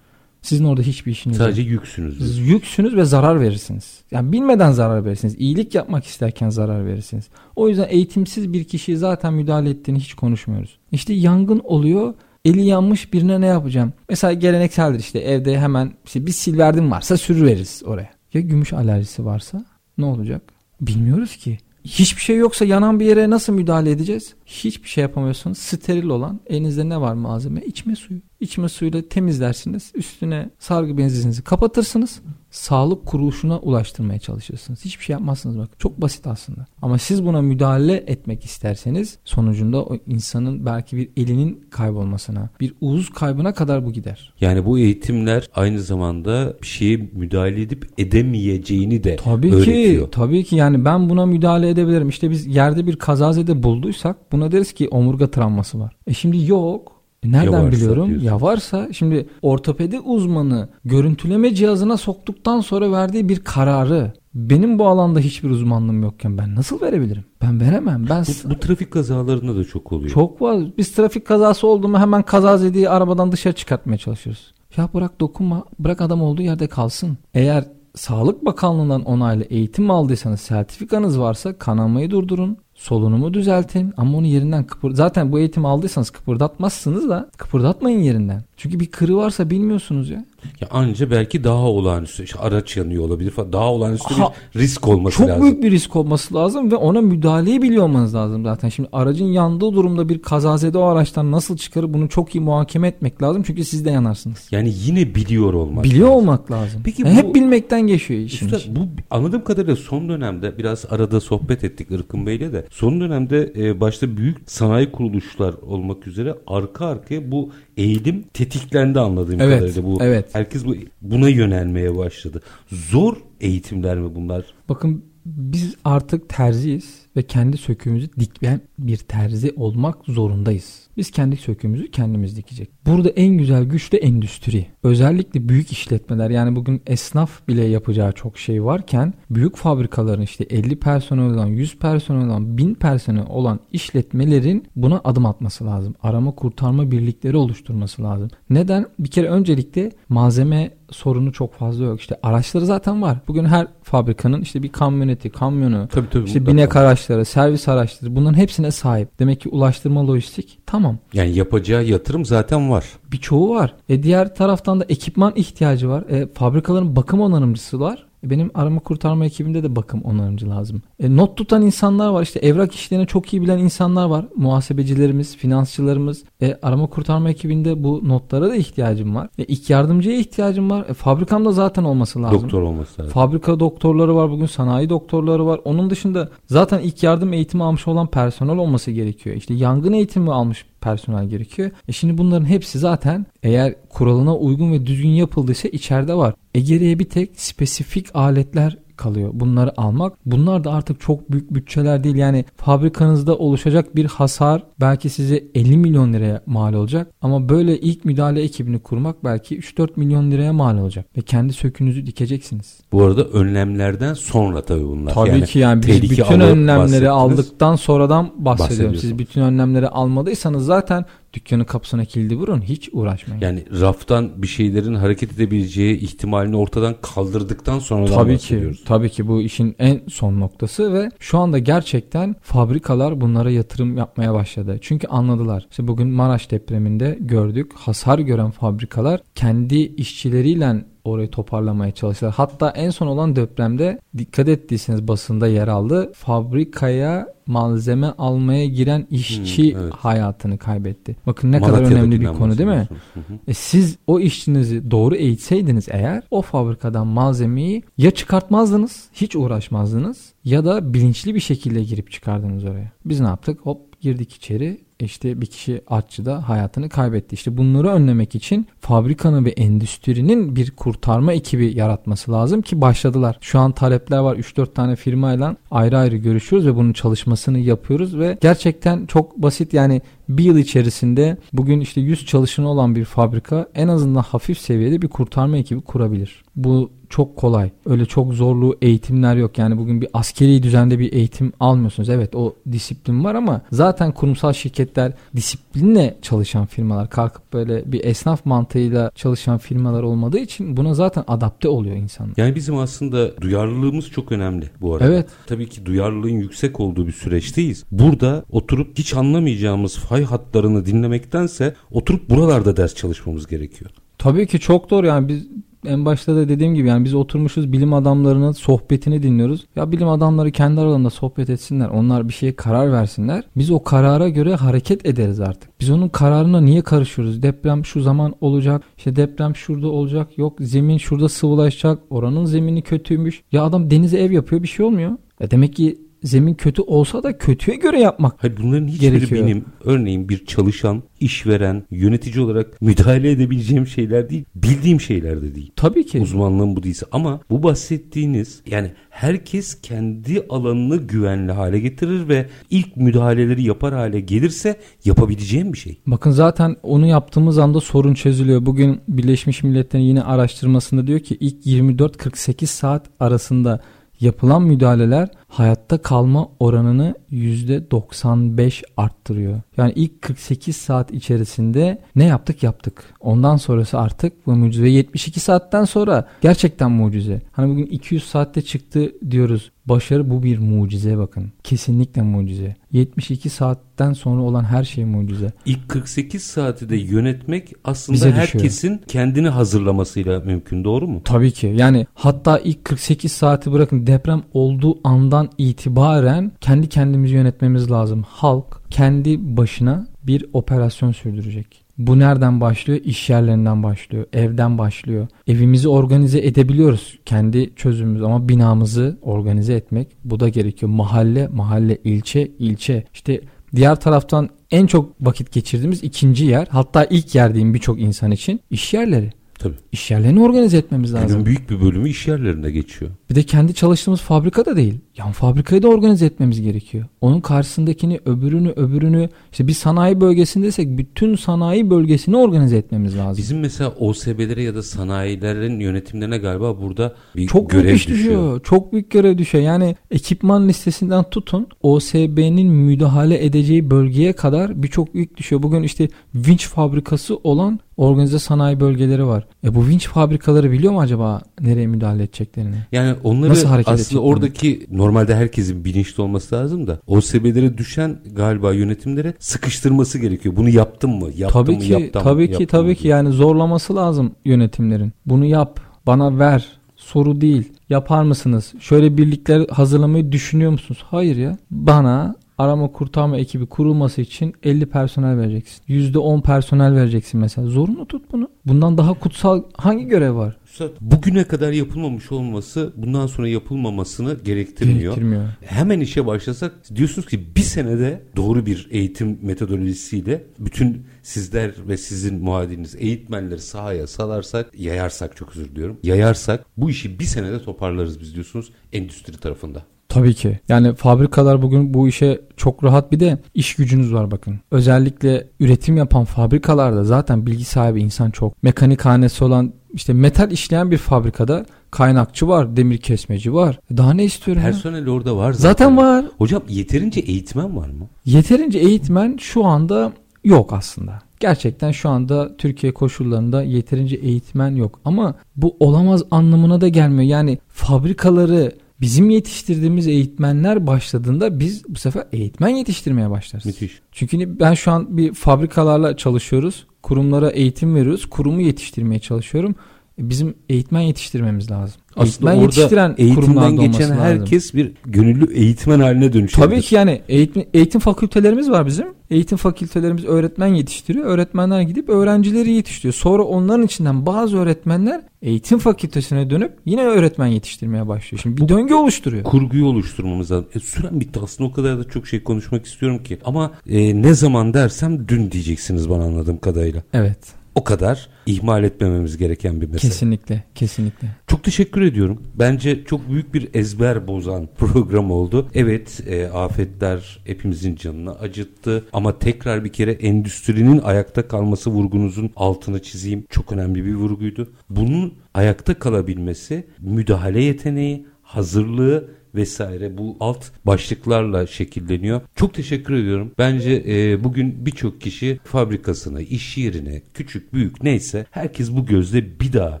Sizin 0.44 0.64
orada 0.64 0.82
hiçbir 0.82 1.12
işiniz 1.12 1.36
Sadece 1.36 1.62
yok. 1.62 1.70
yüksünüz. 1.70 2.18
Siz 2.18 2.38
yüksünüz 2.38 2.96
ve 2.96 3.04
zarar 3.04 3.40
verirsiniz. 3.40 4.00
Yani 4.10 4.32
bilmeden 4.32 4.72
zarar 4.72 5.04
verirsiniz. 5.04 5.34
İyilik 5.38 5.74
yapmak 5.74 6.04
isterken 6.04 6.50
zarar 6.50 6.86
verirsiniz. 6.86 7.24
O 7.56 7.68
yüzden 7.68 7.86
eğitimsiz 7.88 8.52
bir 8.52 8.64
kişiyi 8.64 8.96
zaten 8.96 9.34
müdahale 9.34 9.70
ettiğini 9.70 9.98
hiç 10.00 10.14
konuşmuyoruz. 10.14 10.78
İşte 10.92 11.12
yangın 11.12 11.60
oluyor. 11.64 12.14
Eli 12.44 12.66
yanmış 12.66 13.12
birine 13.12 13.40
ne 13.40 13.46
yapacağım? 13.46 13.92
Mesela 14.08 14.32
gelenekseldir 14.32 14.98
işte 14.98 15.18
evde 15.18 15.58
hemen 15.58 15.92
işte 16.04 16.26
bir 16.26 16.32
silverdim 16.32 16.90
varsa 16.90 17.16
sürüveririz 17.16 17.82
oraya. 17.86 18.10
Ya 18.34 18.40
gümüş 18.40 18.72
alerjisi 18.72 19.24
varsa 19.24 19.64
ne 19.98 20.04
olacak? 20.04 20.42
Bilmiyoruz 20.80 21.36
ki. 21.36 21.58
Hiçbir 21.84 22.20
şey 22.20 22.36
yoksa 22.36 22.64
yanan 22.64 23.00
bir 23.00 23.06
yere 23.06 23.30
nasıl 23.30 23.52
müdahale 23.52 23.90
edeceğiz? 23.90 24.34
Hiçbir 24.46 24.88
şey 24.88 25.02
yapamıyorsunuz. 25.02 25.58
Steril 25.58 26.08
olan 26.08 26.40
elinizde 26.46 26.88
ne 26.88 27.00
var 27.00 27.14
malzeme? 27.14 27.60
İçme 27.60 27.96
suyu. 27.96 28.20
İçme 28.40 28.68
suyuyla 28.68 29.02
temizlersiniz. 29.08 29.92
Üstüne 29.94 30.50
sargı 30.58 30.98
benzininizi 30.98 31.42
kapatırsınız. 31.42 32.20
Sağlık 32.54 33.06
kuruluşuna 33.06 33.58
ulaştırmaya 33.58 34.18
çalışırsınız. 34.18 34.84
Hiçbir 34.84 35.04
şey 35.04 35.14
yapmazsınız 35.14 35.58
bak. 35.58 35.68
Çok 35.78 36.00
basit 36.00 36.26
aslında. 36.26 36.66
Ama 36.82 36.98
siz 36.98 37.24
buna 37.24 37.42
müdahale 37.42 38.04
etmek 38.06 38.44
isterseniz 38.44 39.18
sonucunda 39.24 39.82
o 39.84 39.96
insanın 40.06 40.66
belki 40.66 40.96
bir 40.96 41.08
elinin 41.16 41.66
kaybolmasına, 41.70 42.50
bir 42.60 42.74
uğuz 42.80 43.10
kaybına 43.10 43.54
kadar 43.54 43.86
bu 43.86 43.92
gider. 43.92 44.32
Yani 44.40 44.66
bu 44.66 44.78
eğitimler 44.78 45.48
aynı 45.54 45.80
zamanda 45.80 46.54
bir 46.62 46.66
şeye 46.66 46.96
müdahale 47.12 47.62
edip 47.62 47.88
edemeyeceğini 47.98 49.04
de 49.04 49.16
Tabii 49.16 49.54
öğretiyor. 49.54 50.04
ki, 50.04 50.10
tabii 50.10 50.44
ki 50.44 50.56
yani 50.56 50.84
ben 50.84 51.10
buna 51.10 51.26
müdahale 51.26 51.68
edebilirim. 51.68 52.08
İşte 52.08 52.30
biz 52.30 52.46
yerde 52.46 52.86
bir 52.86 52.96
kazazede 52.96 53.62
bulduysak 53.62 54.32
buna 54.32 54.52
deriz 54.52 54.72
ki 54.72 54.88
omurga 54.88 55.30
travması 55.30 55.80
var. 55.80 55.96
E 56.06 56.14
şimdi 56.14 56.50
yok. 56.50 56.93
E 57.24 57.32
nereden 57.32 57.62
Ya 57.64 57.72
biliyorum? 57.72 58.08
diyorsun. 58.08 58.26
Ya 58.26 58.40
varsa 58.40 58.88
şimdi 58.92 59.26
ortopedi 59.42 60.00
uzmanı 60.00 60.68
görüntüleme 60.84 61.54
cihazına 61.54 61.96
soktuktan 61.96 62.60
sonra 62.60 62.92
verdiği 62.92 63.28
bir 63.28 63.38
kararı 63.40 64.12
benim 64.34 64.78
bu 64.78 64.86
alanda 64.86 65.20
hiçbir 65.20 65.50
uzmanlığım 65.50 66.02
yokken 66.02 66.38
ben 66.38 66.54
nasıl 66.54 66.80
verebilirim? 66.80 67.24
Ben 67.42 67.60
veremem. 67.60 68.06
Ben 68.10 68.24
Bu, 68.44 68.50
bu 68.50 68.60
trafik 68.60 68.90
kazalarında 68.90 69.56
da 69.56 69.64
çok 69.64 69.92
oluyor. 69.92 70.10
çok 70.10 70.42
var. 70.42 70.60
Biz 70.78 70.92
trafik 70.92 71.26
kazası 71.26 71.66
oldu 71.66 71.88
mu 71.88 71.98
hemen 71.98 72.22
kazazediği 72.22 72.88
arabadan 72.88 73.32
dışarı 73.32 73.54
çıkartmaya 73.54 73.98
çalışıyoruz. 73.98 74.54
Ya 74.76 74.88
bırak 74.94 75.20
dokunma. 75.20 75.64
Bırak 75.78 76.00
adam 76.00 76.22
olduğu 76.22 76.42
yerde 76.42 76.66
kalsın. 76.66 77.18
Eğer 77.34 77.64
Sağlık 77.94 78.44
Bakanlığı'ndan 78.44 79.04
onaylı 79.04 79.42
eğitim 79.44 79.90
aldıysanız 79.90 80.40
sertifikanız 80.40 81.20
varsa 81.20 81.58
kanamayı 81.58 82.10
durdurun. 82.10 82.56
Solunumu 82.74 83.34
düzeltin 83.34 83.94
ama 83.96 84.18
onu 84.18 84.26
yerinden 84.26 84.64
kıpır 84.64 84.90
zaten 84.90 85.32
bu 85.32 85.38
eğitimi 85.38 85.68
aldıysanız 85.68 86.10
kıpırdatmazsınız 86.10 87.08
da 87.08 87.30
kıpırdatmayın 87.36 87.98
yerinden. 87.98 88.42
Çünkü 88.56 88.80
bir 88.80 88.86
kırı 88.86 89.16
varsa 89.16 89.50
bilmiyorsunuz 89.50 90.10
ya. 90.10 90.24
Ya 90.60 90.68
anca 90.70 91.10
belki 91.10 91.44
daha 91.44 91.64
olağanüstü 91.70 92.24
işte 92.24 92.38
araç 92.38 92.76
yanıyor 92.76 93.04
olabilir 93.04 93.30
falan. 93.30 93.52
Daha 93.52 93.72
olağanüstü 93.72 94.14
Ha, 94.14 94.32
bir 94.54 94.60
risk 94.60 94.88
olması 94.88 95.16
Çok 95.18 95.28
lazım. 95.28 95.42
büyük 95.42 95.62
bir 95.62 95.70
risk 95.70 95.96
olması 95.96 96.34
lazım 96.34 96.70
ve 96.70 96.76
ona 96.76 97.00
müdahaleyi 97.00 97.62
biliyor 97.62 97.84
olmanız 97.84 98.14
lazım 98.14 98.44
zaten. 98.44 98.68
Şimdi 98.68 98.88
aracın 98.92 99.24
yandığı 99.24 99.72
durumda 99.72 100.08
bir 100.08 100.22
kazazede 100.22 100.78
o 100.78 100.82
araçtan 100.82 101.32
nasıl 101.32 101.56
çıkarır 101.56 101.94
bunu 101.94 102.08
çok 102.08 102.34
iyi 102.34 102.40
muhakeme 102.40 102.88
etmek 102.88 103.22
lazım. 103.22 103.42
Çünkü 103.46 103.64
siz 103.64 103.84
de 103.84 103.90
yanarsınız. 103.90 104.48
Yani 104.50 104.72
yine 104.86 105.14
biliyor 105.14 105.54
olmak. 105.54 105.84
Biliyor 105.84 106.08
lazım. 106.08 106.18
olmak 106.22 106.50
lazım. 106.50 106.80
Peki 106.84 107.02
Yani 107.02 107.12
bu- 107.14 107.18
hep 107.18 107.34
bilmekten 107.34 107.80
geçiyor 107.86 108.20
işin. 108.20 108.48
İçi. 108.48 108.76
bu 108.76 108.80
anladığım 109.10 109.44
kadarıyla 109.44 109.76
son 109.76 110.08
dönemde 110.08 110.58
biraz 110.58 110.84
arada 110.90 111.20
sohbet 111.20 111.64
ettik 111.64 111.88
Irkın 111.90 112.26
Bey'le 112.26 112.52
de. 112.52 112.66
Son 112.70 113.00
dönemde 113.00 113.52
e, 113.56 113.80
başta 113.80 114.16
büyük 114.16 114.36
sanayi 114.50 114.92
kuruluşlar 114.92 115.54
olmak 115.54 116.06
üzere 116.06 116.34
arka 116.46 116.86
arkaya 116.86 117.32
bu 117.32 117.50
eğilim 117.76 118.24
tetiklendi 118.58 119.00
anladığım 119.00 119.40
Evet, 119.40 119.58
kadarıyla. 119.60 119.84
Bu, 119.84 119.98
evet. 120.02 120.34
Herkes 120.34 120.64
bu 120.66 120.74
buna 121.02 121.28
yönelmeye 121.28 121.96
başladı. 121.96 122.40
Zor 122.72 123.16
eğitimler 123.40 123.98
mi 123.98 124.14
bunlar? 124.14 124.44
Bakın 124.68 125.04
biz 125.26 125.74
artık 125.84 126.28
terziyiz. 126.28 127.04
ve 127.16 127.22
kendi 127.22 127.56
söküğümüzü 127.56 128.08
dikmeyen 128.20 128.60
bir 128.78 128.96
terzi 128.96 129.52
olmak 129.56 129.96
zorundayız. 130.06 130.83
Biz 130.96 131.10
kendi 131.10 131.36
söküğümüzü 131.36 131.90
kendimiz 131.90 132.36
dikecek. 132.36 132.68
Burada 132.86 133.08
en 133.08 133.38
güzel 133.38 133.64
güç 133.64 133.92
de 133.92 133.98
endüstri. 133.98 134.66
Özellikle 134.82 135.48
büyük 135.48 135.72
işletmeler 135.72 136.30
yani 136.30 136.56
bugün 136.56 136.82
esnaf 136.86 137.48
bile 137.48 137.64
yapacağı 137.64 138.12
çok 138.12 138.38
şey 138.38 138.64
varken 138.64 139.14
büyük 139.30 139.56
fabrikaların 139.56 140.22
işte 140.22 140.44
50 140.44 140.76
personel 140.76 141.34
olan, 141.34 141.46
100 141.46 141.78
personel 141.78 142.26
olan, 142.26 142.58
1000 142.58 142.74
personel 142.74 143.26
olan 143.28 143.60
işletmelerin 143.72 144.64
buna 144.76 145.00
adım 145.04 145.26
atması 145.26 145.66
lazım. 145.66 145.94
Arama 146.02 146.30
kurtarma 146.30 146.90
birlikleri 146.90 147.36
oluşturması 147.36 148.02
lazım. 148.02 148.30
Neden? 148.50 148.86
Bir 148.98 149.10
kere 149.10 149.28
öncelikle 149.28 149.92
malzeme 150.08 150.70
sorunu 150.94 151.32
çok 151.32 151.54
fazla 151.54 151.84
yok. 151.84 152.00
İşte 152.00 152.16
araçları 152.22 152.66
zaten 152.66 153.02
var. 153.02 153.18
Bugün 153.28 153.44
her 153.44 153.66
fabrikanın 153.82 154.40
işte 154.40 154.62
bir 154.62 154.68
kamyoneti, 154.68 155.30
kamyonu, 155.30 155.88
Tabii 155.92 156.10
tabii. 156.10 156.24
işte 156.24 156.46
binek 156.46 156.76
araçları, 156.76 157.24
servis 157.24 157.68
araçları 157.68 158.16
bunların 158.16 158.38
hepsine 158.38 158.70
sahip. 158.70 159.18
Demek 159.18 159.40
ki 159.40 159.48
ulaştırma 159.48 160.06
lojistik 160.06 160.58
tamam. 160.66 160.98
Yani 161.12 161.34
yapacağı 161.34 161.84
yatırım 161.84 162.24
zaten 162.24 162.70
var. 162.70 162.84
Birçoğu 163.12 163.54
var. 163.54 163.74
E 163.88 164.02
diğer 164.02 164.34
taraftan 164.34 164.80
da 164.80 164.84
ekipman 164.88 165.32
ihtiyacı 165.36 165.88
var. 165.88 166.04
E 166.10 166.26
fabrikaların 166.34 166.96
bakım 166.96 167.20
onarımcısı 167.20 167.80
var. 167.80 168.06
E, 168.24 168.30
benim 168.30 168.50
arama 168.54 168.80
kurtarma 168.80 169.26
ekibinde 169.26 169.62
de 169.62 169.76
bakım 169.76 170.02
onarımcı 170.02 170.50
lazım. 170.50 170.82
E, 171.00 171.16
not 171.16 171.36
tutan 171.36 171.62
insanlar 171.62 172.08
var. 172.08 172.22
İşte 172.22 172.40
evrak 172.40 172.74
işlerini 172.74 173.06
çok 173.06 173.32
iyi 173.32 173.42
bilen 173.42 173.58
insanlar 173.58 174.06
var. 174.06 174.24
Muhasebecilerimiz, 174.36 175.36
finansçılarımız. 175.36 176.24
E, 176.44 176.58
arama 176.62 176.86
kurtarma 176.86 177.30
ekibinde 177.30 177.82
bu 177.82 178.08
notlara 178.08 178.48
da 178.48 178.56
ihtiyacım 178.56 179.14
var. 179.14 179.28
E, 179.38 179.44
ilk 179.44 179.70
yardımcıya 179.70 180.18
ihtiyacım 180.18 180.70
var. 180.70 180.86
E, 180.88 180.94
fabrikamda 180.94 181.52
zaten 181.52 181.84
olması 181.84 182.22
lazım. 182.22 182.42
Doktor 182.42 182.62
olması 182.62 183.00
lazım. 183.00 183.12
Fabrika 183.12 183.60
doktorları 183.60 184.16
var 184.16 184.30
bugün 184.30 184.46
sanayi 184.46 184.88
doktorları 184.88 185.46
var. 185.46 185.60
Onun 185.64 185.90
dışında 185.90 186.28
zaten 186.46 186.78
ilk 186.78 187.02
yardım 187.02 187.32
eğitimi 187.32 187.64
almış 187.64 187.88
olan 187.88 188.06
personel 188.06 188.56
olması 188.56 188.90
gerekiyor. 188.90 189.36
İşte 189.36 189.54
yangın 189.54 189.92
eğitimi 189.92 190.32
almış 190.32 190.64
personel 190.80 191.28
gerekiyor. 191.28 191.70
E 191.88 191.92
şimdi 191.92 192.18
bunların 192.18 192.44
hepsi 192.44 192.78
zaten 192.78 193.26
eğer 193.42 193.74
kuralına 193.88 194.36
uygun 194.36 194.72
ve 194.72 194.86
düzgün 194.86 195.08
yapıldıysa 195.08 195.68
içeride 195.68 196.14
var. 196.14 196.34
E 196.54 196.60
geriye 196.60 196.98
bir 196.98 197.08
tek 197.08 197.40
spesifik 197.40 198.16
aletler 198.16 198.78
kalıyor. 198.96 199.30
Bunları 199.32 199.80
almak. 199.80 200.12
Bunlar 200.26 200.64
da 200.64 200.72
artık 200.72 201.00
çok 201.00 201.32
büyük 201.32 201.54
bütçeler 201.54 202.04
değil. 202.04 202.16
Yani 202.16 202.44
fabrikanızda 202.56 203.36
oluşacak 203.38 203.96
bir 203.96 204.04
hasar 204.04 204.62
belki 204.80 205.10
size 205.10 205.44
50 205.54 205.76
milyon 205.76 206.12
liraya 206.12 206.42
mal 206.46 206.74
olacak. 206.74 207.10
Ama 207.22 207.48
böyle 207.48 207.80
ilk 207.80 208.04
müdahale 208.04 208.42
ekibini 208.42 208.78
kurmak 208.78 209.24
belki 209.24 209.58
3-4 209.58 209.88
milyon 209.96 210.30
liraya 210.30 210.52
mal 210.52 210.78
olacak. 210.78 211.06
Ve 211.16 211.22
kendi 211.22 211.52
sökünüzü 211.52 212.06
dikeceksiniz. 212.06 212.80
Bu 212.92 213.02
arada 213.02 213.24
önlemlerden 213.24 214.14
sonra 214.14 214.62
tabii 214.62 214.86
bunlar. 214.86 215.14
Tabii 215.14 215.28
yani 215.28 215.44
ki 215.44 215.58
yani 215.58 215.82
biz 215.86 216.10
bütün 216.10 216.40
önlemleri 216.40 216.78
bahsettiniz. 216.78 217.08
aldıktan 217.08 217.76
sonradan 217.76 218.32
bahsediyorum. 218.36 218.96
Siz 218.96 219.18
bütün 219.18 219.40
önlemleri 219.40 219.88
almadıysanız 219.88 220.64
zaten 220.64 221.04
dükkanın 221.34 221.64
kapısına 221.64 222.04
kilidi 222.04 222.36
vurun 222.36 222.60
hiç 222.60 222.88
uğraşmayın. 222.92 223.42
Yani 223.42 223.64
raftan 223.80 224.42
bir 224.42 224.46
şeylerin 224.46 224.94
hareket 224.94 225.32
edebileceği 225.32 226.00
ihtimalini 226.00 226.56
ortadan 226.56 226.94
kaldırdıktan 227.02 227.78
sonra 227.78 228.06
Tabii 228.06 228.38
ki, 228.38 228.72
tabii 228.84 229.10
ki 229.10 229.28
bu 229.28 229.40
işin 229.40 229.76
en 229.78 230.00
son 230.08 230.40
noktası 230.40 230.94
ve 230.94 231.08
şu 231.18 231.38
anda 231.38 231.58
gerçekten 231.58 232.36
fabrikalar 232.42 233.20
bunlara 233.20 233.50
yatırım 233.50 233.96
yapmaya 233.96 234.34
başladı. 234.34 234.78
Çünkü 234.80 235.06
anladılar. 235.06 235.66
İşte 235.70 235.88
bugün 235.88 236.08
Maraş 236.08 236.50
depreminde 236.50 237.18
gördük. 237.20 237.72
Hasar 237.74 238.18
gören 238.18 238.50
fabrikalar 238.50 239.20
kendi 239.34 239.76
işçileriyle 239.76 240.84
orayı 241.04 241.30
toparlamaya 241.30 241.92
çalıştılar. 241.92 242.32
Hatta 242.36 242.70
en 242.70 242.90
son 242.90 243.06
olan 243.06 243.36
depremde 243.36 244.00
dikkat 244.18 244.48
ettiyseniz 244.48 245.08
basında 245.08 245.46
yer 245.46 245.68
aldı. 245.68 246.12
Fabrikaya 246.14 247.26
malzeme 247.46 248.06
almaya 248.18 248.66
giren 248.66 249.06
işçi 249.10 249.74
Hmm, 249.74 249.80
evet. 249.80 249.92
hayatını 249.94 250.58
kaybetti. 250.58 251.16
Bakın 251.26 251.52
ne 251.52 251.60
kadar 251.60 251.82
önemli 251.82 252.20
bir 252.20 252.26
konu 252.26 252.58
değil 252.58 252.68
mi? 252.68 252.76
bahsediyorsun. 252.76 253.14
Hı 253.14 253.20
hı. 253.20 253.38
E 253.48 253.54
siz 253.54 253.96
o 254.06 254.20
işçinizi 254.20 254.90
doğru 254.90 255.14
eğitseydiniz 255.14 255.86
eğer 255.90 256.22
o 256.30 256.42
fabrikadan 256.42 257.06
malzemeyi 257.06 257.82
ya 257.98 258.10
çıkartmazdınız, 258.10 259.08
hiç 259.12 259.36
uğraşmazdınız 259.36 260.32
ya 260.44 260.64
da 260.64 260.94
bilinçli 260.94 261.34
bir 261.34 261.40
şekilde 261.40 261.84
girip 261.84 262.10
çıkardınız 262.10 262.64
oraya. 262.64 262.92
Biz 263.04 263.20
ne 263.20 263.26
yaptık? 263.26 263.60
Hop 263.62 264.00
girdik 264.00 264.32
içeri. 264.32 264.80
İşte 265.00 265.40
bir 265.40 265.46
kişi 265.46 265.80
artçı 265.88 266.26
da 266.26 266.48
hayatını 266.48 266.88
kaybetti. 266.88 267.34
İşte 267.34 267.56
bunları 267.56 267.88
önlemek 267.88 268.34
için 268.34 268.66
fabrikanın 268.80 269.44
ve 269.44 269.50
endüstrinin 269.50 270.56
bir 270.56 270.70
kurtarma 270.70 271.32
ekibi 271.32 271.78
yaratması 271.78 272.32
lazım 272.32 272.62
ki 272.62 272.80
başladılar. 272.80 273.38
Şu 273.40 273.58
an 273.58 273.72
talepler 273.72 274.18
var. 274.18 274.36
3-4 274.36 274.74
tane 274.74 274.96
firmayla 274.96 275.56
ayrı 275.70 275.98
ayrı 275.98 276.16
görüşüyoruz 276.16 276.68
ve 276.68 276.76
bunun 276.76 276.92
çalışmasını 276.92 277.58
yapıyoruz 277.58 278.18
ve 278.18 278.38
gerçekten 278.40 279.06
çok 279.06 279.36
basit 279.36 279.72
yani 279.72 280.02
bir 280.28 280.44
yıl 280.44 280.58
içerisinde 280.58 281.36
bugün 281.52 281.80
işte 281.80 282.00
100 282.00 282.26
çalışanı 282.26 282.68
olan 282.68 282.94
bir 282.96 283.04
fabrika 283.04 283.68
en 283.74 283.88
azından 283.88 284.22
hafif 284.22 284.58
seviyede 284.58 285.02
bir 285.02 285.08
kurtarma 285.08 285.56
ekibi 285.56 285.80
kurabilir. 285.80 286.44
Bu 286.56 286.90
çok 287.08 287.36
kolay. 287.36 287.70
Öyle 287.86 288.06
çok 288.06 288.32
zorlu 288.32 288.76
eğitimler 288.82 289.36
yok. 289.36 289.58
Yani 289.58 289.78
bugün 289.78 290.00
bir 290.00 290.08
askeri 290.12 290.62
düzende 290.62 290.98
bir 290.98 291.12
eğitim 291.12 291.52
almıyorsunuz. 291.60 292.08
Evet 292.08 292.34
o 292.34 292.54
disiplin 292.72 293.24
var 293.24 293.34
ama 293.34 293.60
zaten 293.72 294.12
kurumsal 294.12 294.52
şirketler 294.84 295.12
disiplinle 295.36 296.16
çalışan 296.22 296.66
firmalar. 296.66 297.10
Kalkıp 297.10 297.52
böyle 297.52 297.92
bir 297.92 298.04
esnaf 298.04 298.46
mantığıyla 298.46 299.10
çalışan 299.14 299.58
firmalar 299.58 300.02
olmadığı 300.02 300.38
için 300.38 300.76
buna 300.76 300.94
zaten 300.94 301.24
adapte 301.28 301.68
oluyor 301.68 301.96
insanlar. 301.96 302.34
Yani 302.36 302.54
bizim 302.54 302.76
aslında 302.76 303.40
duyarlılığımız 303.40 304.10
çok 304.10 304.32
önemli 304.32 304.66
bu 304.80 304.94
arada. 304.94 305.06
Evet. 305.06 305.28
Tabii 305.46 305.68
ki 305.68 305.86
duyarlılığın 305.86 306.38
yüksek 306.40 306.80
olduğu 306.80 307.06
bir 307.06 307.12
süreçteyiz. 307.12 307.84
Burada 307.90 308.44
oturup 308.50 308.98
hiç 308.98 309.14
anlamayacağımız 309.14 309.98
fay 309.98 310.24
hatlarını 310.24 310.86
dinlemektense 310.86 311.74
oturup 311.90 312.30
buralarda 312.30 312.76
ders 312.76 312.94
çalışmamız 312.94 313.46
gerekiyor. 313.46 313.90
Tabii 314.18 314.46
ki 314.46 314.60
çok 314.60 314.90
doğru 314.90 315.06
yani 315.06 315.28
biz 315.28 315.46
en 315.86 316.04
başta 316.04 316.36
da 316.36 316.48
dediğim 316.48 316.74
gibi 316.74 316.88
yani 316.88 317.04
biz 317.04 317.14
oturmuşuz 317.14 317.72
bilim 317.72 317.94
adamlarının 317.94 318.52
sohbetini 318.52 319.22
dinliyoruz. 319.22 319.66
Ya 319.76 319.92
bilim 319.92 320.08
adamları 320.08 320.50
kendi 320.50 320.80
aralarında 320.80 321.10
sohbet 321.10 321.50
etsinler. 321.50 321.88
Onlar 321.88 322.28
bir 322.28 322.32
şeye 322.32 322.56
karar 322.56 322.92
versinler. 322.92 323.44
Biz 323.56 323.70
o 323.70 323.82
karara 323.82 324.28
göre 324.28 324.54
hareket 324.54 325.06
ederiz 325.06 325.40
artık. 325.40 325.80
Biz 325.80 325.90
onun 325.90 326.08
kararına 326.08 326.60
niye 326.60 326.82
karışıyoruz? 326.82 327.42
Deprem 327.42 327.84
şu 327.84 328.00
zaman 328.00 328.34
olacak. 328.40 328.82
İşte 328.96 329.16
deprem 329.16 329.56
şurada 329.56 329.88
olacak. 329.88 330.38
Yok 330.38 330.56
zemin 330.60 330.98
şurada 330.98 331.28
sıvılaşacak. 331.28 331.98
Oranın 332.10 332.44
zemini 332.44 332.82
kötüymüş. 332.82 333.42
Ya 333.52 333.64
adam 333.64 333.90
denize 333.90 334.18
ev 334.18 334.30
yapıyor 334.30 334.62
bir 334.62 334.68
şey 334.68 334.86
olmuyor. 334.86 335.10
Ya 335.40 335.50
demek 335.50 335.74
ki 335.74 335.98
zemin 336.24 336.54
kötü 336.54 336.82
olsa 336.82 337.22
da 337.22 337.38
kötüye 337.38 337.76
göre 337.76 338.00
yapmak 338.00 338.34
Hayır 338.38 338.56
bunların 338.62 338.88
hiçbiri 338.88 339.10
Gerekiyor. 339.10 339.42
benim 339.42 339.64
örneğin 339.84 340.28
bir 340.28 340.46
çalışan, 340.46 341.02
işveren, 341.20 341.82
yönetici 341.90 342.44
olarak 342.44 342.82
müdahale 342.82 343.30
edebileceğim 343.30 343.86
şeyler 343.86 344.30
değil. 344.30 344.44
Bildiğim 344.54 345.00
şeyler 345.00 345.42
de 345.42 345.54
değil. 345.54 345.72
Tabii 345.76 346.06
ki. 346.06 346.20
Uzmanlığım 346.20 346.76
bu 346.76 346.82
değilse 346.82 347.06
ama 347.12 347.40
bu 347.50 347.62
bahsettiğiniz 347.62 348.62
yani 348.66 348.92
herkes 349.10 349.80
kendi 349.80 350.46
alanını 350.48 350.96
güvenli 350.96 351.52
hale 351.52 351.80
getirir 351.80 352.28
ve 352.28 352.46
ilk 352.70 352.96
müdahaleleri 352.96 353.62
yapar 353.62 353.94
hale 353.94 354.20
gelirse 354.20 354.76
yapabileceğim 355.04 355.72
bir 355.72 355.78
şey. 355.78 355.98
Bakın 356.06 356.30
zaten 356.30 356.76
onu 356.82 357.06
yaptığımız 357.06 357.58
anda 357.58 357.80
sorun 357.80 358.14
çözülüyor. 358.14 358.66
Bugün 358.66 359.00
Birleşmiş 359.08 359.62
Milletler'in 359.62 360.04
yine 360.04 360.22
araştırmasında 360.22 361.06
diyor 361.06 361.20
ki 361.20 361.36
ilk 361.40 361.66
24-48 361.66 362.66
saat 362.66 363.06
arasında 363.20 363.80
yapılan 364.20 364.62
müdahaleler 364.62 365.28
hayatta 365.58 365.98
kalma 365.98 366.48
oranını 366.60 367.14
%95 367.32 368.82
arttırıyor. 368.96 369.60
Yani 369.76 369.92
ilk 369.96 370.22
48 370.22 370.76
saat 370.76 371.10
içerisinde 371.10 372.02
ne 372.16 372.24
yaptık 372.24 372.62
yaptık. 372.62 373.04
Ondan 373.20 373.56
sonrası 373.56 373.98
artık 373.98 374.46
bu 374.46 374.52
mucize. 374.52 374.84
Ve 374.84 374.90
72 374.90 375.40
saatten 375.40 375.84
sonra 375.84 376.28
gerçekten 376.40 376.90
mucize. 376.90 377.42
Hani 377.52 377.72
bugün 377.72 377.86
200 377.86 378.24
saatte 378.24 378.62
çıktı 378.62 379.12
diyoruz. 379.30 379.70
Başarı 379.86 380.30
bu 380.30 380.42
bir 380.42 380.58
mucize 380.58 381.18
bakın. 381.18 381.52
Kesinlikle 381.64 382.22
mucize. 382.22 382.76
72 382.92 383.50
saatten 383.50 384.12
sonra 384.12 384.42
olan 384.42 384.64
her 384.64 384.84
şey 384.84 385.04
mucize. 385.04 385.52
İlk 385.66 385.88
48 385.88 386.42
saati 386.42 386.88
de 386.88 386.96
yönetmek 386.96 387.72
aslında 387.84 388.16
Bize 388.16 388.28
düşüyor. 388.28 388.46
herkesin 388.46 389.00
kendini 389.08 389.48
hazırlamasıyla 389.48 390.40
mümkün 390.40 390.84
doğru 390.84 391.08
mu? 391.08 391.20
Tabii 391.24 391.50
ki. 391.50 391.74
Yani 391.76 392.06
hatta 392.14 392.58
ilk 392.58 392.84
48 392.84 393.32
saati 393.32 393.72
bırakın 393.72 394.06
deprem 394.06 394.42
olduğu 394.52 395.08
andan 395.08 395.43
itibaren 395.58 396.52
kendi 396.60 396.88
kendimizi 396.88 397.34
yönetmemiz 397.34 397.90
lazım. 397.90 398.24
Halk 398.28 398.82
kendi 398.90 399.56
başına 399.56 400.06
bir 400.22 400.46
operasyon 400.52 401.12
sürdürecek. 401.12 401.84
Bu 401.98 402.18
nereden 402.18 402.60
başlıyor? 402.60 403.00
İş 403.04 403.30
yerlerinden 403.30 403.82
başlıyor. 403.82 404.26
Evden 404.32 404.78
başlıyor. 404.78 405.28
Evimizi 405.46 405.88
organize 405.88 406.38
edebiliyoruz. 406.38 407.18
Kendi 407.24 407.74
çözümümüz 407.76 408.22
ama 408.22 408.48
binamızı 408.48 409.18
organize 409.22 409.74
etmek 409.74 410.08
bu 410.24 410.40
da 410.40 410.48
gerekiyor. 410.48 410.92
Mahalle, 410.92 411.48
mahalle, 411.48 411.98
ilçe, 412.04 412.50
ilçe. 412.58 413.04
İşte 413.14 413.40
diğer 413.76 414.00
taraftan 414.00 414.48
en 414.70 414.86
çok 414.86 415.10
vakit 415.20 415.52
geçirdiğimiz 415.52 416.04
ikinci 416.04 416.44
yer 416.44 416.66
hatta 416.70 417.04
ilk 417.04 417.34
yer 417.34 417.54
diyeyim 417.54 417.74
birçok 417.74 418.00
insan 418.00 418.30
için 418.30 418.60
iş 418.70 418.94
yerleri. 418.94 419.32
Tabii. 419.58 419.74
İş 419.92 420.10
yerlerini 420.10 420.40
organize 420.40 420.76
etmemiz 420.76 421.14
lazım. 421.14 421.28
Günün 421.28 421.46
büyük 421.46 421.70
bir 421.70 421.80
bölümü 421.80 422.08
iş 422.08 422.26
yerlerinde 422.26 422.70
geçiyor. 422.70 423.10
Bir 423.30 423.34
de 423.34 423.42
kendi 423.42 423.74
çalıştığımız 423.74 424.20
fabrikada 424.20 424.76
değil. 424.76 425.00
Yan 425.16 425.32
fabrikayı 425.32 425.82
da 425.82 425.88
organize 425.88 426.26
etmemiz 426.26 426.60
gerekiyor. 426.62 427.04
Onun 427.20 427.40
karşısındakini, 427.40 428.20
öbürünü, 428.24 428.70
öbürünü 428.70 429.28
işte 429.52 429.66
bir 429.66 429.72
sanayi 429.72 430.20
bölgesindeysek 430.20 430.98
bütün 430.98 431.36
sanayi 431.36 431.90
bölgesini 431.90 432.36
organize 432.36 432.76
etmemiz 432.76 433.16
lazım. 433.16 433.36
Bizim 433.36 433.60
mesela 433.60 433.90
OSB'lere 433.90 434.62
ya 434.62 434.74
da 434.74 434.82
sanayilerin 434.82 435.80
yönetimlerine 435.80 436.38
galiba 436.38 436.80
burada 436.80 437.14
bir 437.36 437.46
çok 437.46 437.70
görev 437.70 437.84
büyük 437.84 437.96
iş 437.96 438.08
düşüyor. 438.08 438.24
düşüyor. 438.24 438.60
Çok 438.64 438.92
büyük 438.92 439.10
görev 439.10 439.38
düşüyor. 439.38 439.64
Yani 439.64 439.96
ekipman 440.10 440.68
listesinden 440.68 441.24
tutun 441.30 441.66
OSB'nin 441.82 442.66
müdahale 442.66 443.44
edeceği 443.44 443.90
bölgeye 443.90 444.32
kadar 444.32 444.82
birçok 444.82 445.14
yük 445.14 445.36
düşüyor. 445.36 445.62
Bugün 445.62 445.82
işte 445.82 446.08
vinç 446.34 446.68
fabrikası 446.68 447.36
olan 447.36 447.80
organize 447.96 448.38
sanayi 448.38 448.80
bölgeleri 448.80 449.26
var. 449.26 449.46
E 449.64 449.74
bu 449.74 449.86
vinç 449.86 450.08
fabrikaları 450.08 450.70
biliyor 450.72 450.92
mu 450.92 451.00
acaba 451.00 451.42
nereye 451.60 451.86
müdahale 451.86 452.22
edeceklerini? 452.22 452.76
Yani 452.92 453.14
onları 453.24 453.50
Nasıl 453.50 453.68
hareket 453.68 453.94
aslında 453.94 454.22
oradaki 454.22 454.86
normalde 455.04 455.34
herkesin 455.34 455.84
bilinçli 455.84 456.22
olması 456.22 456.54
lazım 456.54 456.86
da 456.86 456.98
OSB'lere 457.06 457.78
düşen 457.78 458.18
galiba 458.32 458.72
yönetimlere 458.72 459.34
sıkıştırması 459.38 460.18
gerekiyor. 460.18 460.56
Bunu 460.56 460.68
yaptın 460.68 461.10
mı? 461.10 461.28
Yaptın 461.36 461.60
tabii 461.64 461.72
mı? 461.72 461.78
ki 461.78 461.92
Yaptın 461.92 462.20
mı? 462.20 462.24
tabii 462.24 462.50
ki 462.52 462.66
tabii 462.66 462.88
mı 462.88 462.94
ki 462.94 463.08
yani 463.08 463.30
zorlaması 463.32 463.96
lazım 463.96 464.32
yönetimlerin. 464.44 465.12
Bunu 465.26 465.44
yap, 465.44 465.80
bana 466.06 466.38
ver. 466.38 466.68
Soru 466.96 467.40
değil. 467.40 467.72
Yapar 467.90 468.22
mısınız? 468.22 468.72
Şöyle 468.80 469.16
birlikler 469.16 469.66
hazırlamayı 469.70 470.32
düşünüyor 470.32 470.72
musunuz? 470.72 471.00
Hayır 471.10 471.36
ya. 471.36 471.58
Bana 471.70 472.34
arama 472.58 472.92
kurtarma 472.92 473.36
ekibi 473.36 473.66
kurulması 473.66 474.20
için 474.20 474.54
50 474.62 474.86
personel 474.86 475.38
vereceksin. 475.38 475.82
%10 475.88 476.42
personel 476.42 476.94
vereceksin 476.94 477.40
mesela. 477.40 477.66
Zorunlu 477.68 478.06
tut 478.06 478.32
bunu. 478.32 478.48
Bundan 478.66 478.98
daha 478.98 479.14
kutsal 479.14 479.62
hangi 479.76 480.04
görev 480.04 480.34
var? 480.36 480.56
Üstad, 480.74 480.90
Bugüne 481.00 481.44
kadar 481.44 481.72
yapılmamış 481.72 482.32
olması 482.32 482.92
bundan 482.96 483.26
sonra 483.26 483.48
yapılmamasını 483.48 484.36
gerektirmiyor. 484.44 485.00
Gerektirmiyor. 485.00 485.48
Hemen 485.60 486.00
işe 486.00 486.26
başlasak 486.26 486.72
diyorsunuz 486.94 487.26
ki 487.26 487.56
bir 487.56 487.60
senede 487.60 488.22
doğru 488.36 488.66
bir 488.66 488.88
eğitim 488.90 489.38
metodolojisiyle 489.42 490.44
bütün 490.58 491.06
sizler 491.22 491.72
ve 491.88 491.96
sizin 491.96 492.44
muadiliniz 492.44 492.94
eğitmenleri 492.98 493.60
sahaya 493.60 494.06
salarsak, 494.06 494.80
yayarsak 494.80 495.36
çok 495.36 495.56
özür 495.56 495.70
diliyorum. 495.70 495.98
Yayarsak 496.02 496.66
bu 496.76 496.90
işi 496.90 497.18
bir 497.18 497.24
senede 497.24 497.62
toparlarız 497.62 498.20
biz 498.20 498.34
diyorsunuz 498.34 498.72
endüstri 498.92 499.36
tarafında. 499.36 499.82
Tabii 500.08 500.34
ki. 500.34 500.58
Yani 500.68 500.94
fabrikalar 500.94 501.62
bugün 501.62 501.94
bu 501.94 502.08
işe 502.08 502.40
çok 502.56 502.84
rahat 502.84 503.12
bir 503.12 503.20
de 503.20 503.38
iş 503.54 503.74
gücünüz 503.74 504.12
var 504.14 504.30
bakın. 504.30 504.60
Özellikle 504.70 505.48
üretim 505.60 505.96
yapan 505.96 506.24
fabrikalarda 506.24 507.04
zaten 507.04 507.46
bilgi 507.46 507.64
sahibi 507.64 508.00
insan 508.00 508.30
çok. 508.30 508.62
Mekanikhanesi 508.62 509.44
olan 509.44 509.72
işte 509.94 510.12
metal 510.12 510.50
işleyen 510.50 510.90
bir 510.90 510.98
fabrikada 510.98 511.66
kaynakçı 511.90 512.48
var, 512.48 512.76
demir 512.76 512.98
kesmeci 512.98 513.54
var. 513.54 513.80
Daha 513.96 514.14
ne 514.14 514.24
istiyorum 514.24 514.62
ya? 514.62 514.70
Personel 514.70 515.08
orada 515.08 515.36
var 515.36 515.52
zaten. 515.52 515.68
Zaten 515.68 515.96
var. 515.96 516.24
Hocam 516.38 516.62
yeterince 516.68 517.20
eğitmen 517.20 517.76
var 517.76 517.88
mı? 517.88 518.08
Yeterince 518.24 518.78
eğitmen 518.78 519.36
şu 519.40 519.64
anda 519.64 520.12
yok 520.44 520.72
aslında. 520.72 521.18
Gerçekten 521.40 521.90
şu 521.92 522.08
anda 522.08 522.56
Türkiye 522.56 522.94
koşullarında 522.94 523.62
yeterince 523.62 524.16
eğitmen 524.16 524.70
yok. 524.76 525.00
Ama 525.04 525.34
bu 525.56 525.76
olamaz 525.80 526.22
anlamına 526.30 526.80
da 526.80 526.88
gelmiyor. 526.88 527.22
Yani 527.22 527.58
fabrikaları 527.68 528.72
bizim 529.00 529.30
yetiştirdiğimiz 529.30 530.06
eğitmenler 530.06 530.86
başladığında 530.86 531.60
biz 531.60 531.84
bu 531.88 531.98
sefer 531.98 532.26
eğitmen 532.32 532.68
yetiştirmeye 532.68 533.30
başlarız. 533.30 533.66
Müthiş. 533.66 534.00
Çünkü 534.12 534.60
ben 534.60 534.74
şu 534.74 534.90
an 534.90 535.16
bir 535.16 535.34
fabrikalarla 535.34 536.16
çalışıyoruz. 536.16 536.86
Kurumlara 537.02 537.50
eğitim 537.50 537.94
veriyoruz. 537.94 538.26
Kurumu 538.26 538.60
yetiştirmeye 538.60 539.20
çalışıyorum. 539.20 539.74
Bizim 540.18 540.54
eğitmen 540.68 541.00
yetiştirmemiz 541.00 541.70
lazım. 541.70 542.00
Aslında 542.16 542.52
eğitmen 542.52 542.66
yetiştiren 542.66 543.14
eğitimden 543.18 543.70
geçen 543.70 543.80
olması 543.80 544.02
lazım. 544.02 544.16
herkes 544.18 544.74
bir 544.74 544.92
gönüllü 545.06 545.54
eğitmen 545.54 546.00
haline 546.00 546.32
dönüşebilir. 546.32 546.68
Tabii 546.68 546.80
ki 546.80 546.94
yani 546.94 547.22
eğitim, 547.28 547.64
eğitim 547.74 548.00
fakültelerimiz 548.00 548.70
var 548.70 548.86
bizim. 548.86 549.06
Eğitim 549.30 549.58
fakültelerimiz 549.58 550.24
öğretmen 550.24 550.66
yetiştiriyor. 550.66 551.24
Öğretmenler 551.24 551.80
gidip 551.80 552.08
öğrencileri 552.08 552.70
yetiştiriyor. 552.70 553.14
Sonra 553.14 553.42
onların 553.42 553.84
içinden 553.84 554.26
bazı 554.26 554.58
öğretmenler 554.58 555.20
eğitim 555.42 555.78
fakültesine 555.78 556.50
dönüp 556.50 556.72
yine 556.86 557.02
öğretmen 557.02 557.46
yetiştirmeye 557.46 558.08
başlıyor. 558.08 558.40
Şimdi 558.42 558.62
bir 558.62 558.68
döngü 558.68 558.94
oluşturuyor. 558.94 559.44
kurguyu 559.44 559.86
oluşturmamız 559.86 560.50
lazım. 560.50 560.68
E, 560.74 560.80
süren 560.80 561.20
bitti 561.20 561.40
aslında 561.42 561.70
o 561.70 561.72
kadar 561.72 561.98
da 561.98 562.04
çok 562.04 562.26
şey 562.26 562.42
konuşmak 562.42 562.86
istiyorum 562.86 563.22
ki. 563.22 563.38
Ama 563.44 563.72
e, 563.88 564.22
ne 564.22 564.34
zaman 564.34 564.74
dersem 564.74 565.28
dün 565.28 565.50
diyeceksiniz 565.50 566.10
bana 566.10 566.24
anladığım 566.24 566.58
kadarıyla. 566.58 567.02
Evet. 567.12 567.38
O 567.74 567.84
kadar 567.84 568.28
ihmal 568.46 568.84
etmememiz 568.84 569.36
gereken 569.36 569.80
bir 569.80 569.86
mesele. 569.86 570.10
Kesinlikle. 570.10 570.64
Kesinlikle. 570.74 571.28
Çok 571.46 571.64
teşekkür 571.64 572.02
ediyorum. 572.02 572.42
Bence 572.54 573.04
çok 573.04 573.30
büyük 573.30 573.54
bir 573.54 573.68
ezber 573.74 574.28
bozan 574.28 574.68
program 574.78 575.30
oldu. 575.30 575.68
Evet 575.74 576.22
e, 576.26 576.46
afetler 576.46 577.40
hepimizin 577.44 577.96
canını 577.96 578.38
acıttı 578.38 579.04
ama 579.12 579.38
tekrar 579.38 579.84
bir 579.84 579.92
kere 579.92 580.12
endüstrinin 580.12 580.98
ayakta 580.98 581.48
kalması 581.48 581.90
vurgunuzun 581.90 582.50
altını 582.56 583.02
çizeyim. 583.02 583.44
Çok 583.50 583.72
önemli 583.72 584.04
bir 584.04 584.14
vurguydu. 584.14 584.72
Bunun 584.90 585.34
ayakta 585.54 585.98
kalabilmesi 585.98 586.84
müdahale 587.00 587.62
yeteneği, 587.62 588.26
hazırlığı 588.42 589.30
vesaire 589.54 590.18
bu 590.18 590.36
alt 590.40 590.64
başlıklarla 590.86 591.66
şekilleniyor. 591.66 592.40
Çok 592.56 592.74
teşekkür 592.74 593.14
ediyorum. 593.14 593.52
Bence 593.58 594.04
e, 594.08 594.44
bugün 594.44 594.86
birçok 594.86 595.20
kişi 595.20 595.60
fabrikasına, 595.64 596.40
iş 596.40 596.76
yerine, 596.76 597.22
küçük 597.34 597.72
büyük 597.72 598.02
neyse 598.02 598.46
herkes 598.50 598.92
bu 598.92 599.06
gözle 599.06 599.60
bir 599.60 599.72
daha 599.72 600.00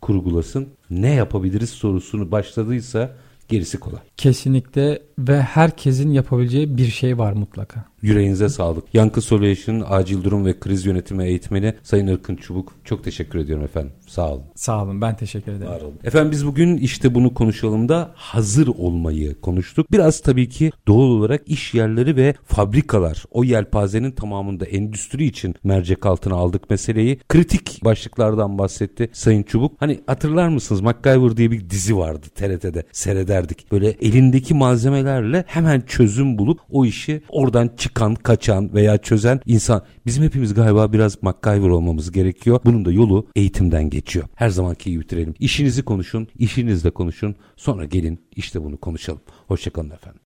kurgulasın. 0.00 0.68
Ne 0.90 1.10
yapabiliriz 1.14 1.70
sorusunu 1.70 2.30
başladıysa 2.30 3.16
gerisi 3.48 3.80
kolay. 3.80 4.00
Kesinlikle 4.16 5.02
ve 5.18 5.42
herkesin 5.42 6.10
yapabileceği 6.10 6.76
bir 6.76 6.86
şey 6.86 7.18
var 7.18 7.32
mutlaka. 7.32 7.84
Yüreğinize 8.04 8.48
sağlık. 8.48 8.94
Yankı 8.94 9.20
Solution'ın 9.20 9.84
acil 9.88 10.24
durum 10.24 10.46
ve 10.46 10.58
kriz 10.60 10.86
yönetimi 10.86 11.24
eğitmeni 11.24 11.74
Sayın 11.82 12.06
Irkın 12.06 12.36
Çubuk. 12.36 12.72
Çok 12.84 13.04
teşekkür 13.04 13.38
ediyorum 13.38 13.64
efendim. 13.64 13.92
Sağ 14.06 14.32
olun. 14.32 14.42
Sağ 14.54 14.82
olun. 14.82 15.00
Ben 15.00 15.16
teşekkür 15.16 15.52
ederim. 15.52 15.72
Var 15.72 15.80
olun. 15.80 15.98
Efendim 16.04 16.32
biz 16.32 16.46
bugün 16.46 16.76
işte 16.76 17.14
bunu 17.14 17.34
konuşalım 17.34 17.88
da 17.88 18.10
hazır 18.14 18.66
olmayı 18.66 19.40
konuştuk. 19.40 19.92
Biraz 19.92 20.20
tabii 20.20 20.48
ki 20.48 20.70
doğal 20.88 21.08
olarak 21.08 21.42
iş 21.46 21.74
yerleri 21.74 22.16
ve 22.16 22.34
fabrikalar 22.44 23.24
o 23.30 23.44
yelpazenin 23.44 24.10
tamamında 24.10 24.64
endüstri 24.64 25.24
için 25.24 25.54
mercek 25.64 26.06
altına 26.06 26.34
aldık 26.34 26.70
meseleyi. 26.70 27.18
Kritik 27.28 27.80
başlıklardan 27.84 28.58
bahsetti 28.58 29.10
Sayın 29.12 29.42
Çubuk. 29.42 29.72
Hani 29.80 30.00
hatırlar 30.06 30.48
mısınız 30.48 30.80
MacGyver 30.80 31.36
diye 31.36 31.50
bir 31.50 31.70
dizi 31.70 31.96
vardı 31.96 32.26
TRT'de 32.34 32.84
seyrederdik. 32.92 33.72
Böyle 33.72 33.88
elindeki 33.88 34.54
malzemelerle 34.54 35.44
hemen 35.46 35.80
çözüm 35.80 36.38
bulup 36.38 36.60
o 36.70 36.84
işi 36.84 37.22
oradan 37.28 37.70
çıkan, 37.94 38.14
kaçan 38.14 38.74
veya 38.74 38.98
çözen 38.98 39.40
insan. 39.46 39.82
Bizim 40.06 40.24
hepimiz 40.24 40.54
galiba 40.54 40.92
biraz 40.92 41.22
MacGyver 41.22 41.68
olmamız 41.68 42.10
gerekiyor. 42.10 42.60
Bunun 42.64 42.84
da 42.84 42.92
yolu 42.92 43.26
eğitimden 43.36 43.90
geçiyor. 43.90 44.26
Her 44.34 44.48
zamanki 44.48 44.90
gibi 44.90 45.00
bitirelim. 45.00 45.34
İşinizi 45.40 45.82
konuşun, 45.82 46.28
işinizle 46.38 46.90
konuşun. 46.90 47.36
Sonra 47.56 47.84
gelin 47.84 48.18
işte 48.36 48.64
bunu 48.64 48.76
konuşalım. 48.76 49.20
Hoşçakalın 49.48 49.90
efendim. 49.90 50.20